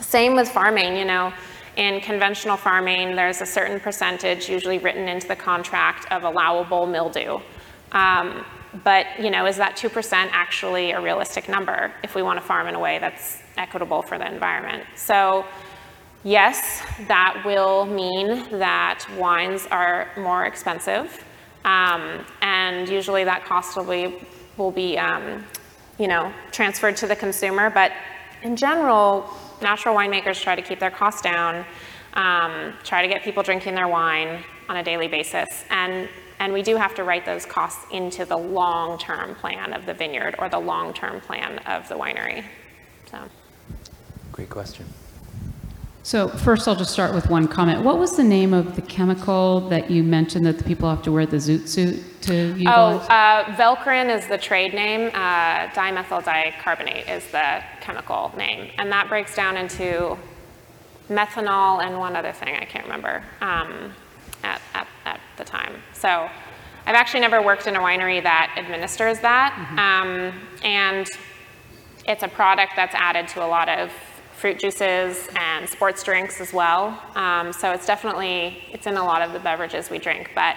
Same 0.00 0.34
with 0.34 0.48
farming, 0.48 0.96
you 0.96 1.04
know. 1.04 1.32
In 1.76 2.00
conventional 2.00 2.56
farming, 2.56 3.14
there's 3.14 3.42
a 3.42 3.46
certain 3.46 3.78
percentage 3.78 4.48
usually 4.48 4.78
written 4.78 5.06
into 5.06 5.28
the 5.28 5.36
contract 5.36 6.10
of 6.10 6.24
allowable 6.24 6.86
mildew. 6.86 7.40
Um, 7.92 8.44
but 8.82 9.06
you 9.20 9.30
know, 9.30 9.44
is 9.44 9.56
that 9.58 9.76
2% 9.76 10.12
actually 10.32 10.92
a 10.92 11.00
realistic 11.00 11.48
number 11.48 11.92
if 12.02 12.14
we 12.14 12.22
want 12.22 12.40
to 12.40 12.44
farm 12.44 12.68
in 12.68 12.74
a 12.74 12.80
way 12.80 12.98
that's 12.98 13.43
equitable 13.56 14.02
for 14.02 14.18
the 14.18 14.26
environment? 14.26 14.84
So 14.96 15.44
yes, 16.24 16.82
that 17.06 17.42
will 17.44 17.86
mean 17.86 18.58
that 18.58 19.04
wines 19.18 19.66
are 19.70 20.08
more 20.16 20.46
expensive. 20.46 21.22
Um, 21.64 22.24
and 22.42 22.88
usually 22.88 23.24
that 23.24 23.44
cost 23.44 23.76
will 23.76 23.84
be, 23.84 24.26
will 24.56 24.70
be 24.70 24.98
um, 24.98 25.44
you 25.98 26.08
know, 26.08 26.32
transferred 26.50 26.96
to 26.98 27.06
the 27.06 27.16
consumer. 27.16 27.70
But 27.70 27.92
in 28.42 28.56
general, 28.56 29.28
natural 29.62 29.94
winemakers 29.94 30.40
try 30.42 30.54
to 30.54 30.62
keep 30.62 30.78
their 30.78 30.90
costs 30.90 31.22
down, 31.22 31.64
um, 32.14 32.74
try 32.84 33.02
to 33.02 33.08
get 33.08 33.22
people 33.22 33.42
drinking 33.42 33.74
their 33.74 33.88
wine 33.88 34.42
on 34.68 34.76
a 34.76 34.82
daily 34.82 35.08
basis. 35.08 35.64
And, 35.70 36.08
and 36.38 36.52
we 36.52 36.62
do 36.62 36.76
have 36.76 36.94
to 36.96 37.04
write 37.04 37.24
those 37.24 37.46
costs 37.46 37.86
into 37.92 38.24
the 38.24 38.36
long-term 38.36 39.36
plan 39.36 39.72
of 39.72 39.86
the 39.86 39.94
vineyard 39.94 40.34
or 40.38 40.48
the 40.48 40.58
long-term 40.58 41.20
plan 41.20 41.58
of 41.60 41.88
the 41.88 41.94
winery. 41.94 42.44
So. 43.10 43.18
Great 44.34 44.50
question. 44.50 44.84
So 46.02 46.26
first, 46.26 46.66
I'll 46.66 46.74
just 46.74 46.90
start 46.90 47.14
with 47.14 47.30
one 47.30 47.46
comment. 47.46 47.84
What 47.84 47.98
was 47.98 48.16
the 48.16 48.24
name 48.24 48.52
of 48.52 48.74
the 48.74 48.82
chemical 48.82 49.60
that 49.68 49.92
you 49.92 50.02
mentioned 50.02 50.44
that 50.44 50.58
the 50.58 50.64
people 50.64 50.90
have 50.90 51.02
to 51.04 51.12
wear 51.12 51.24
the 51.24 51.36
zoot 51.36 51.68
suit 51.68 52.02
to 52.22 52.50
Oh, 52.50 52.56
utilize? 52.56 53.08
uh, 53.08 53.44
Velcorin 53.56 54.12
is 54.12 54.26
the 54.26 54.36
trade 54.36 54.74
name. 54.74 55.12
Uh, 55.14 55.68
dimethyl 55.68 56.24
dicarbonate 56.24 57.08
is 57.08 57.24
the 57.30 57.62
chemical 57.80 58.32
name, 58.36 58.72
and 58.76 58.90
that 58.90 59.08
breaks 59.08 59.36
down 59.36 59.56
into 59.56 60.18
methanol 61.08 61.80
and 61.84 61.96
one 61.96 62.16
other 62.16 62.32
thing 62.32 62.56
I 62.56 62.64
can't 62.64 62.84
remember 62.86 63.22
um, 63.40 63.92
at, 64.42 64.60
at, 64.74 64.88
at 65.04 65.20
the 65.36 65.44
time. 65.44 65.76
So 65.92 66.28
I've 66.86 66.96
actually 66.96 67.20
never 67.20 67.40
worked 67.40 67.68
in 67.68 67.76
a 67.76 67.80
winery 67.80 68.20
that 68.20 68.56
administers 68.58 69.20
that, 69.20 69.54
um, 69.78 70.34
and 70.64 71.06
it's 72.08 72.24
a 72.24 72.28
product 72.28 72.72
that's 72.74 72.96
added 72.96 73.28
to 73.28 73.44
a 73.44 73.46
lot 73.46 73.68
of 73.68 73.92
fruit 74.36 74.58
juices 74.58 75.28
and 75.36 75.68
sports 75.68 76.02
drinks 76.02 76.40
as 76.40 76.52
well. 76.52 77.00
Um, 77.14 77.52
so 77.52 77.70
it's 77.72 77.86
definitely 77.86 78.58
it's 78.72 78.86
in 78.86 78.96
a 78.96 79.04
lot 79.04 79.22
of 79.22 79.32
the 79.32 79.38
beverages 79.38 79.90
we 79.90 79.98
drink. 79.98 80.30
But 80.34 80.56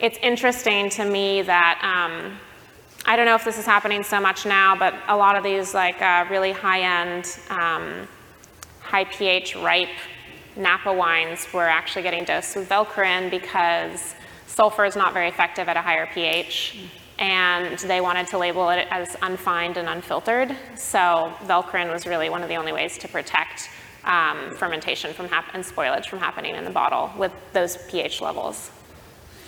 it's 0.00 0.18
interesting 0.22 0.90
to 0.90 1.04
me 1.04 1.42
that 1.42 1.78
um, 1.82 2.36
I 3.06 3.16
don't 3.16 3.26
know 3.26 3.34
if 3.34 3.44
this 3.44 3.58
is 3.58 3.66
happening 3.66 4.02
so 4.02 4.20
much 4.20 4.44
now, 4.44 4.76
but 4.76 4.94
a 5.08 5.16
lot 5.16 5.36
of 5.36 5.44
these 5.44 5.74
like 5.74 6.00
uh, 6.02 6.26
really 6.30 6.52
high-end, 6.52 7.38
um, 7.50 8.08
high 8.80 9.04
pH 9.04 9.56
ripe 9.56 9.88
Napa 10.56 10.92
wines 10.92 11.46
were 11.52 11.68
actually 11.68 12.02
getting 12.02 12.24
dosed 12.24 12.56
with 12.56 12.68
Velcorin 12.68 13.30
because 13.30 14.14
sulfur 14.46 14.84
is 14.84 14.96
not 14.96 15.12
very 15.12 15.28
effective 15.28 15.68
at 15.68 15.76
a 15.76 15.82
higher 15.82 16.08
pH 16.12 16.76
and 17.18 17.78
they 17.78 18.00
wanted 18.00 18.26
to 18.28 18.38
label 18.38 18.70
it 18.70 18.86
as 18.90 19.16
unfined 19.22 19.76
and 19.76 19.88
unfiltered. 19.88 20.56
So 20.76 21.32
Velcorin 21.44 21.92
was 21.92 22.06
really 22.06 22.28
one 22.28 22.42
of 22.42 22.48
the 22.48 22.56
only 22.56 22.72
ways 22.72 22.98
to 22.98 23.08
protect 23.08 23.70
um, 24.04 24.54
fermentation 24.56 25.12
from 25.14 25.28
hap- 25.28 25.54
and 25.54 25.64
spoilage 25.64 26.06
from 26.06 26.18
happening 26.18 26.54
in 26.54 26.64
the 26.64 26.70
bottle 26.70 27.10
with 27.16 27.32
those 27.52 27.76
pH 27.88 28.20
levels. 28.20 28.70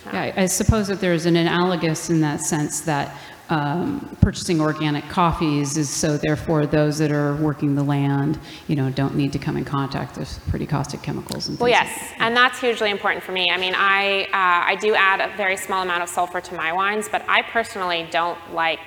Yeah, 0.05 0.33
I 0.37 0.43
I 0.43 0.45
suppose 0.45 0.87
that 0.87 0.99
there's 0.99 1.25
an 1.25 1.35
analogous 1.35 2.09
in 2.09 2.21
that 2.21 2.41
sense 2.41 2.81
that 2.81 3.15
um, 3.49 4.17
purchasing 4.21 4.59
organic 4.59 5.07
coffees 5.09 5.77
is 5.77 5.89
so 5.89 6.17
therefore 6.17 6.65
those 6.65 6.97
that 6.97 7.11
are 7.11 7.35
working 7.35 7.75
the 7.75 7.83
land, 7.83 8.39
you 8.67 8.75
know, 8.75 8.89
don't 8.89 9.15
need 9.15 9.31
to 9.33 9.39
come 9.39 9.55
in 9.57 9.65
contact 9.65 10.17
with 10.17 10.39
pretty 10.49 10.65
caustic 10.65 11.01
chemicals 11.01 11.47
and 11.47 11.57
Well, 11.59 11.69
things 11.69 11.87
like 11.87 11.99
yes, 11.99 12.13
and 12.19 12.35
that's 12.35 12.59
hugely 12.59 12.91
important 12.91 13.23
for 13.23 13.31
me. 13.31 13.49
I 13.49 13.57
mean, 13.57 13.73
I, 13.75 14.23
uh, 14.25 14.71
I 14.71 14.75
do 14.75 14.95
add 14.95 15.21
a 15.21 15.35
very 15.37 15.55
small 15.55 15.83
amount 15.83 16.03
of 16.03 16.09
sulfur 16.09 16.41
to 16.41 16.55
my 16.55 16.73
wines, 16.73 17.07
but 17.09 17.23
I 17.27 17.41
personally 17.41 18.07
don't 18.11 18.37
like, 18.53 18.81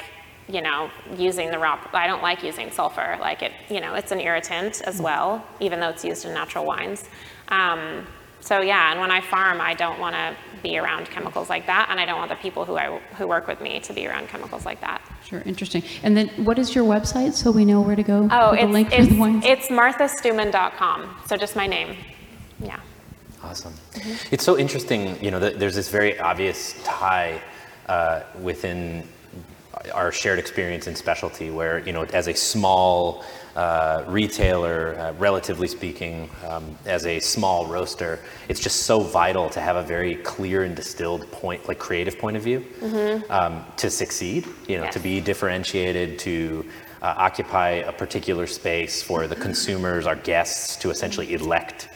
you 0.48 0.60
know, 0.60 0.90
using 1.16 1.50
the 1.50 1.58
raw, 1.58 1.78
I 1.92 2.06
don't 2.06 2.22
like 2.22 2.42
using 2.42 2.70
sulfur. 2.70 3.16
Like 3.20 3.42
it, 3.42 3.52
you 3.70 3.80
know, 3.80 3.94
it's 3.94 4.12
an 4.12 4.20
irritant 4.20 4.82
as 4.82 5.00
well, 5.00 5.44
even 5.60 5.80
though 5.80 5.88
it's 5.88 6.04
used 6.04 6.24
in 6.24 6.34
natural 6.34 6.66
wines. 6.66 7.08
Um, 7.48 8.06
so 8.40 8.60
yeah, 8.60 8.90
and 8.90 9.00
when 9.00 9.10
I 9.10 9.20
farm, 9.20 9.60
I 9.60 9.74
don't 9.74 9.98
want 9.98 10.14
to 10.14 10.36
be 10.62 10.78
around 10.78 11.06
chemicals 11.06 11.48
like 11.48 11.66
that, 11.66 11.88
and 11.90 12.00
I 12.00 12.06
don't 12.06 12.18
want 12.18 12.30
the 12.30 12.36
people 12.36 12.64
who, 12.64 12.76
I, 12.76 12.98
who 13.16 13.26
work 13.26 13.46
with 13.46 13.60
me 13.60 13.80
to 13.80 13.92
be 13.92 14.06
around 14.06 14.28
chemicals 14.28 14.64
like 14.64 14.80
that. 14.80 15.02
Sure, 15.24 15.42
interesting. 15.46 15.82
And 16.02 16.16
then 16.16 16.28
what 16.44 16.58
is 16.58 16.74
your 16.74 16.84
website 16.84 17.32
so 17.34 17.50
we 17.50 17.64
know 17.64 17.80
where 17.80 17.96
to 17.96 18.02
go 18.02 18.28
Oh, 18.30 18.52
the 18.52 18.64
it's, 18.64 18.72
link 18.72 18.88
for 18.90 18.94
it's, 18.96 19.08
the 19.08 19.18
wines? 19.18 19.44
it's 19.46 19.68
marthastoumen.com, 19.68 21.16
so 21.26 21.36
just 21.36 21.56
my 21.56 21.66
name. 21.66 21.96
Yeah. 22.62 22.80
Awesome. 23.42 23.72
It's 24.30 24.44
so 24.44 24.58
interesting, 24.58 25.22
you 25.22 25.30
know, 25.30 25.38
that 25.38 25.58
there's 25.58 25.74
this 25.74 25.88
very 25.88 26.18
obvious 26.20 26.74
tie 26.84 27.40
uh, 27.88 28.22
within 28.40 29.06
our 29.94 30.12
shared 30.12 30.38
experience 30.38 30.86
in 30.86 30.94
specialty, 30.94 31.50
where 31.50 31.78
you 31.78 31.92
know, 31.92 32.04
as 32.12 32.28
a 32.28 32.34
small 32.34 33.24
uh, 33.56 34.04
retailer, 34.06 34.96
uh, 34.98 35.12
relatively 35.14 35.66
speaking, 35.66 36.30
um, 36.48 36.76
as 36.86 37.06
a 37.06 37.18
small 37.20 37.66
roaster, 37.66 38.20
it's 38.48 38.60
just 38.60 38.84
so 38.84 39.00
vital 39.00 39.50
to 39.50 39.60
have 39.60 39.76
a 39.76 39.82
very 39.82 40.16
clear 40.16 40.62
and 40.64 40.76
distilled 40.76 41.30
point, 41.32 41.66
like 41.68 41.78
creative 41.78 42.18
point 42.18 42.36
of 42.36 42.42
view, 42.42 42.64
um, 43.30 43.64
to 43.76 43.90
succeed. 43.90 44.46
You 44.68 44.78
know, 44.78 44.90
to 44.90 45.00
be 45.00 45.20
differentiated, 45.20 46.18
to 46.20 46.64
uh, 47.02 47.14
occupy 47.16 47.70
a 47.70 47.92
particular 47.92 48.46
space 48.46 49.02
for 49.02 49.26
the 49.26 49.36
consumers, 49.36 50.06
our 50.06 50.16
guests, 50.16 50.76
to 50.76 50.90
essentially 50.90 51.32
elect 51.34 51.88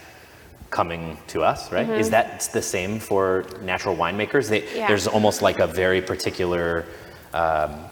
coming 0.71 1.17
to 1.29 1.43
us, 1.43 1.71
right? 1.71 1.89
Is 1.89 2.11
that 2.11 2.49
the 2.53 2.63
same 2.63 2.99
for 2.99 3.45
natural 3.63 3.97
winemakers? 3.97 4.49
They, 4.49 4.63
Mm-hmm. 4.63 4.77
Yeah. 4.77 4.89
There's 4.89 5.07
almost 5.07 5.41
like 5.41 5.61
a 5.61 5.67
very 5.67 6.03
particular 6.03 6.85
um, 7.33 7.85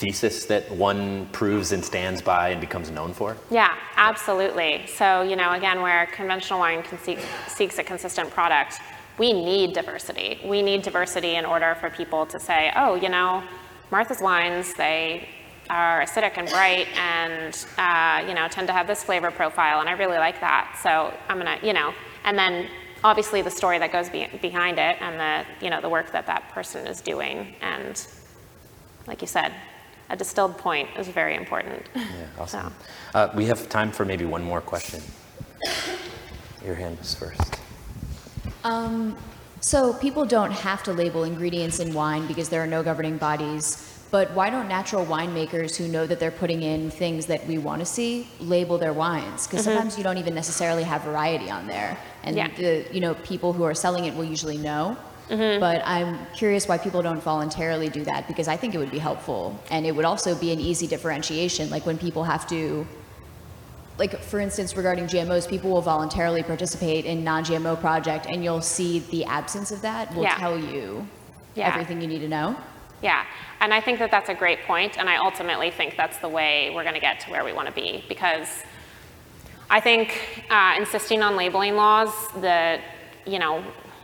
thesis 0.00 0.46
that 0.46 0.70
one 0.70 1.26
proves 1.26 1.72
and 1.72 1.84
stands 1.84 2.22
by 2.22 2.48
and 2.48 2.60
becomes 2.60 2.90
known 2.90 3.12
for. 3.12 3.36
Yeah, 3.50 3.76
absolutely. 3.96 4.86
So, 4.86 5.20
you 5.20 5.36
know, 5.36 5.52
again, 5.52 5.82
where 5.82 6.06
conventional 6.06 6.58
wine 6.58 6.82
seek, 7.02 7.18
seeks 7.48 7.78
a 7.78 7.84
consistent 7.84 8.30
product, 8.30 8.80
we 9.18 9.34
need 9.34 9.74
diversity. 9.74 10.40
We 10.42 10.62
need 10.62 10.80
diversity 10.82 11.34
in 11.36 11.44
order 11.44 11.76
for 11.78 11.90
people 11.90 12.24
to 12.26 12.40
say, 12.40 12.72
oh, 12.74 12.94
you 12.94 13.10
know, 13.10 13.42
Martha's 13.90 14.22
wines, 14.22 14.72
they 14.72 15.28
are 15.68 16.02
acidic 16.02 16.38
and 16.38 16.48
bright 16.48 16.88
and, 16.96 17.66
uh, 17.76 18.26
you 18.26 18.34
know, 18.34 18.48
tend 18.48 18.66
to 18.68 18.72
have 18.72 18.86
this 18.86 19.04
flavor 19.04 19.30
profile, 19.30 19.80
and 19.80 19.88
I 19.88 19.92
really 19.92 20.18
like 20.18 20.40
that. 20.40 20.80
So 20.82 21.12
I'm 21.28 21.36
gonna, 21.36 21.58
you 21.62 21.74
know, 21.74 21.92
and 22.24 22.38
then 22.38 22.68
obviously 23.04 23.42
the 23.42 23.50
story 23.50 23.78
that 23.78 23.92
goes 23.92 24.08
be- 24.08 24.28
behind 24.40 24.78
it 24.78 24.96
and 25.00 25.20
the, 25.20 25.64
you 25.64 25.70
know, 25.70 25.80
the 25.80 25.88
work 25.88 26.10
that 26.12 26.26
that 26.26 26.48
person 26.50 26.86
is 26.86 27.00
doing. 27.00 27.54
And 27.60 28.06
like 29.06 29.20
you 29.20 29.28
said, 29.28 29.52
a 30.10 30.16
distilled 30.16 30.58
point 30.58 30.88
is 30.98 31.08
very 31.08 31.34
important. 31.36 31.86
Yeah, 31.94 32.04
awesome. 32.38 32.74
So. 33.12 33.18
Uh, 33.18 33.32
we 33.34 33.46
have 33.46 33.68
time 33.68 33.92
for 33.92 34.04
maybe 34.04 34.24
one 34.24 34.42
more 34.42 34.60
question. 34.60 35.00
Your 36.64 36.74
hand 36.74 36.98
was 36.98 37.14
first. 37.14 37.58
Um, 38.64 39.16
so 39.60 39.94
people 39.94 40.26
don't 40.26 40.50
have 40.50 40.82
to 40.84 40.92
label 40.92 41.24
ingredients 41.24 41.78
in 41.78 41.94
wine 41.94 42.26
because 42.26 42.48
there 42.48 42.62
are 42.62 42.66
no 42.66 42.82
governing 42.82 43.16
bodies. 43.18 43.86
But 44.10 44.32
why 44.32 44.50
don't 44.50 44.66
natural 44.66 45.06
winemakers 45.06 45.76
who 45.76 45.86
know 45.86 46.04
that 46.06 46.18
they're 46.18 46.32
putting 46.32 46.62
in 46.62 46.90
things 46.90 47.26
that 47.26 47.46
we 47.46 47.58
want 47.58 47.78
to 47.78 47.86
see 47.86 48.26
label 48.40 48.76
their 48.76 48.92
wines? 48.92 49.46
Because 49.46 49.64
sometimes 49.64 49.96
you 49.96 50.02
don't 50.02 50.18
even 50.18 50.34
necessarily 50.34 50.82
have 50.82 51.02
variety 51.02 51.48
on 51.48 51.68
there, 51.68 51.96
and 52.24 52.34
Yeah. 52.34 52.48
the 52.56 52.86
you 52.90 53.00
know 53.00 53.14
people 53.14 53.52
who 53.52 53.62
are 53.62 53.74
selling 53.74 54.06
it 54.06 54.14
will 54.16 54.24
usually 54.24 54.58
know. 54.58 54.96
But 55.30 55.82
I'm 55.86 56.18
curious 56.34 56.66
why 56.66 56.76
people 56.78 57.02
don't 57.02 57.22
voluntarily 57.22 57.88
do 57.88 58.04
that 58.04 58.26
because 58.26 58.48
I 58.48 58.56
think 58.56 58.74
it 58.74 58.78
would 58.78 58.90
be 58.90 58.98
helpful, 58.98 59.58
and 59.70 59.86
it 59.86 59.94
would 59.94 60.04
also 60.04 60.34
be 60.34 60.52
an 60.52 60.58
easy 60.60 60.86
differentiation. 60.88 61.70
Like 61.70 61.86
when 61.86 61.98
people 61.98 62.24
have 62.24 62.46
to 62.48 62.86
like 63.98 64.18
for 64.22 64.40
instance 64.40 64.76
regarding 64.78 65.06
gmos 65.06 65.46
people 65.46 65.70
will 65.70 65.82
voluntarily 65.82 66.42
participate 66.42 67.04
in 67.04 67.22
non-gmo 67.22 67.78
project 67.80 68.24
and 68.30 68.42
you'll 68.42 68.62
see 68.62 69.00
the 69.10 69.26
absence 69.26 69.70
of 69.72 69.82
that 69.82 70.14
will 70.14 70.22
Yeah. 70.22 70.36
tell 70.36 70.56
you 70.58 71.06
Yeah. 71.54 71.68
everything 71.68 72.00
you 72.00 72.06
need 72.08 72.20
to 72.20 72.28
know 72.28 72.56
Yeah, 73.02 73.24
and 73.60 73.74
I 73.74 73.80
think 73.82 73.98
that 73.98 74.10
that's 74.10 74.28
a 74.30 74.34
great 74.34 74.64
point, 74.66 74.98
and 74.98 75.08
I 75.08 75.16
ultimately 75.16 75.70
think 75.70 75.96
that's 75.96 76.16
the 76.18 76.28
way 76.28 76.70
we're 76.74 76.82
going 76.82 76.94
to 76.94 77.00
get 77.00 77.20
to 77.20 77.30
where 77.30 77.44
we 77.44 77.52
want 77.52 77.66
to 77.68 77.74
be 77.74 78.04
because 78.08 78.48
I 79.70 79.80
think 79.80 80.06
uh, 80.50 80.74
insisting 80.78 81.22
on 81.22 81.36
labeling 81.36 81.76
laws, 81.76 82.12
the 82.40 82.78
you 83.26 83.38
know, 83.38 83.62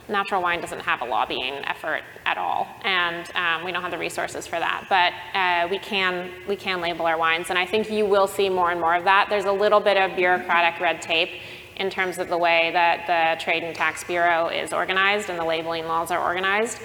natural 0.09 0.41
wine 0.41 0.61
doesn't 0.61 0.79
have 0.79 1.01
a 1.01 1.05
lobbying 1.05 1.53
effort 1.65 2.01
at 2.25 2.37
all, 2.37 2.67
and 2.83 3.29
um, 3.35 3.65
we 3.65 3.71
don't 3.71 3.81
have 3.81 3.91
the 3.91 3.97
resources 3.97 4.47
for 4.47 4.59
that. 4.59 4.85
But 4.89 5.13
uh, 5.37 5.67
we 5.69 5.79
can 5.79 6.31
we 6.47 6.55
can 6.55 6.81
label 6.81 7.05
our 7.05 7.17
wines, 7.17 7.49
and 7.49 7.59
I 7.59 7.65
think 7.65 7.89
you 7.89 8.05
will 8.05 8.27
see 8.27 8.49
more 8.49 8.71
and 8.71 8.79
more 8.79 8.95
of 8.95 9.03
that. 9.03 9.27
There's 9.29 9.45
a 9.45 9.51
little 9.51 9.79
bit 9.79 9.97
of 9.97 10.15
bureaucratic 10.15 10.79
red 10.79 11.01
tape 11.01 11.29
in 11.75 11.89
terms 11.89 12.17
of 12.17 12.27
the 12.27 12.37
way 12.37 12.71
that 12.73 13.05
the 13.07 13.43
Trade 13.43 13.63
and 13.63 13.75
Tax 13.75 14.03
Bureau 14.03 14.47
is 14.47 14.73
organized 14.73 15.29
and 15.29 15.37
the 15.37 15.45
labeling 15.45 15.85
laws 15.85 16.09
are 16.11 16.21
organized. 16.21 16.79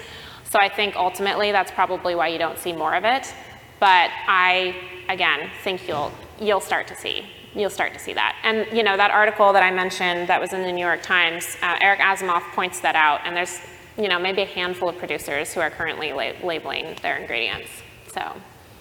So 0.49 0.59
I 0.59 0.69
think 0.69 0.95
ultimately 0.95 1.51
that's 1.51 1.71
probably 1.71 2.13
why 2.13 2.27
you 2.27 2.37
don't 2.37 2.59
see 2.59 2.73
more 2.73 2.93
of 2.93 3.03
it. 3.03 3.33
But 3.79 4.11
I, 4.27 4.75
again, 5.09 5.49
think 5.63 5.87
you'll 5.87 6.11
you'll 6.39 6.61
start 6.61 6.87
to 6.87 6.95
see 6.95 7.25
you'll 7.55 7.69
start 7.69 7.93
to 7.93 7.99
see 7.99 8.13
that. 8.13 8.35
And 8.43 8.67
you 8.75 8.83
know 8.83 8.97
that 8.97 9.11
article 9.11 9.53
that 9.53 9.63
I 9.63 9.71
mentioned 9.71 10.27
that 10.29 10.39
was 10.41 10.53
in 10.53 10.61
the 10.63 10.71
New 10.71 10.85
York 10.85 11.01
Times, 11.03 11.57
uh, 11.61 11.77
Eric 11.81 11.99
Asimov 11.99 12.41
points 12.53 12.79
that 12.81 12.95
out. 12.95 13.21
And 13.25 13.35
there's 13.35 13.59
you 13.97 14.07
know 14.07 14.19
maybe 14.19 14.41
a 14.41 14.45
handful 14.45 14.89
of 14.89 14.97
producers 14.97 15.53
who 15.53 15.59
are 15.61 15.69
currently 15.69 16.13
la- 16.13 16.33
labeling 16.47 16.95
their 17.01 17.17
ingredients. 17.17 17.69
So 18.13 18.21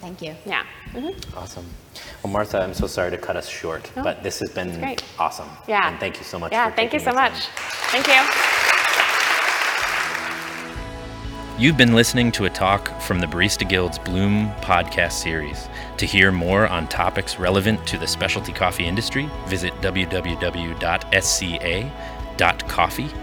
thank 0.01 0.21
you 0.23 0.35
yeah, 0.47 0.65
Awesome. 1.37 1.67
Well, 2.23 2.33
Martha, 2.33 2.61
I'm 2.61 2.75
so 2.75 2.87
sorry 2.87 3.11
to 3.11 3.19
cut 3.19 3.37
us 3.37 3.49
short, 3.49 3.91
No, 3.97 4.03
but 4.03 4.23
this 4.23 4.39
has 4.41 4.51
been 4.51 4.79
great. 4.81 5.03
awesome. 5.19 5.49
yeah. 5.69 5.89
And 5.89 5.99
thank 6.01 6.19
you 6.19 6.25
so 6.25 6.39
much 6.39 6.53
Yeah, 6.53 6.71
for 6.71 6.77
thank 6.77 6.93
you 6.93 6.99
so 6.99 7.13
much. 7.13 7.33
time. 7.47 8.03
Thank 8.03 8.07
you. 8.09 8.82
You've 11.59 11.77
been 11.77 11.93
listening 11.95 12.33
to 12.33 12.47
a 12.47 12.51
talk 12.51 12.99
from 13.03 13.21
the 13.21 13.27
Barista 13.27 13.69
Guild's 13.69 13.99
Bloom 13.99 14.51
podcast 14.63 15.13
series. 15.13 15.69
To 15.99 16.07
hear 16.07 16.33
more 16.33 16.67
on 16.67 16.89
topics 16.89 17.39
relevant 17.39 17.87
to 17.89 17.99
the 17.99 18.07
specialty 18.07 18.53
coffee 18.53 18.87
industry, 18.87 19.29
visit 19.47 19.75
www.sca.coffee 19.83 20.29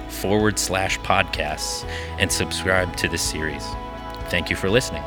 forward 0.10 0.60
slash 0.60 1.00
podcasts 1.00 1.90
and 2.20 2.32
subscribe 2.32 2.96
to 2.98 3.08
this 3.08 3.24
series. 3.24 3.66
Thank 4.30 4.52
you 4.52 4.56
for 4.56 4.70
listening. 4.70 5.04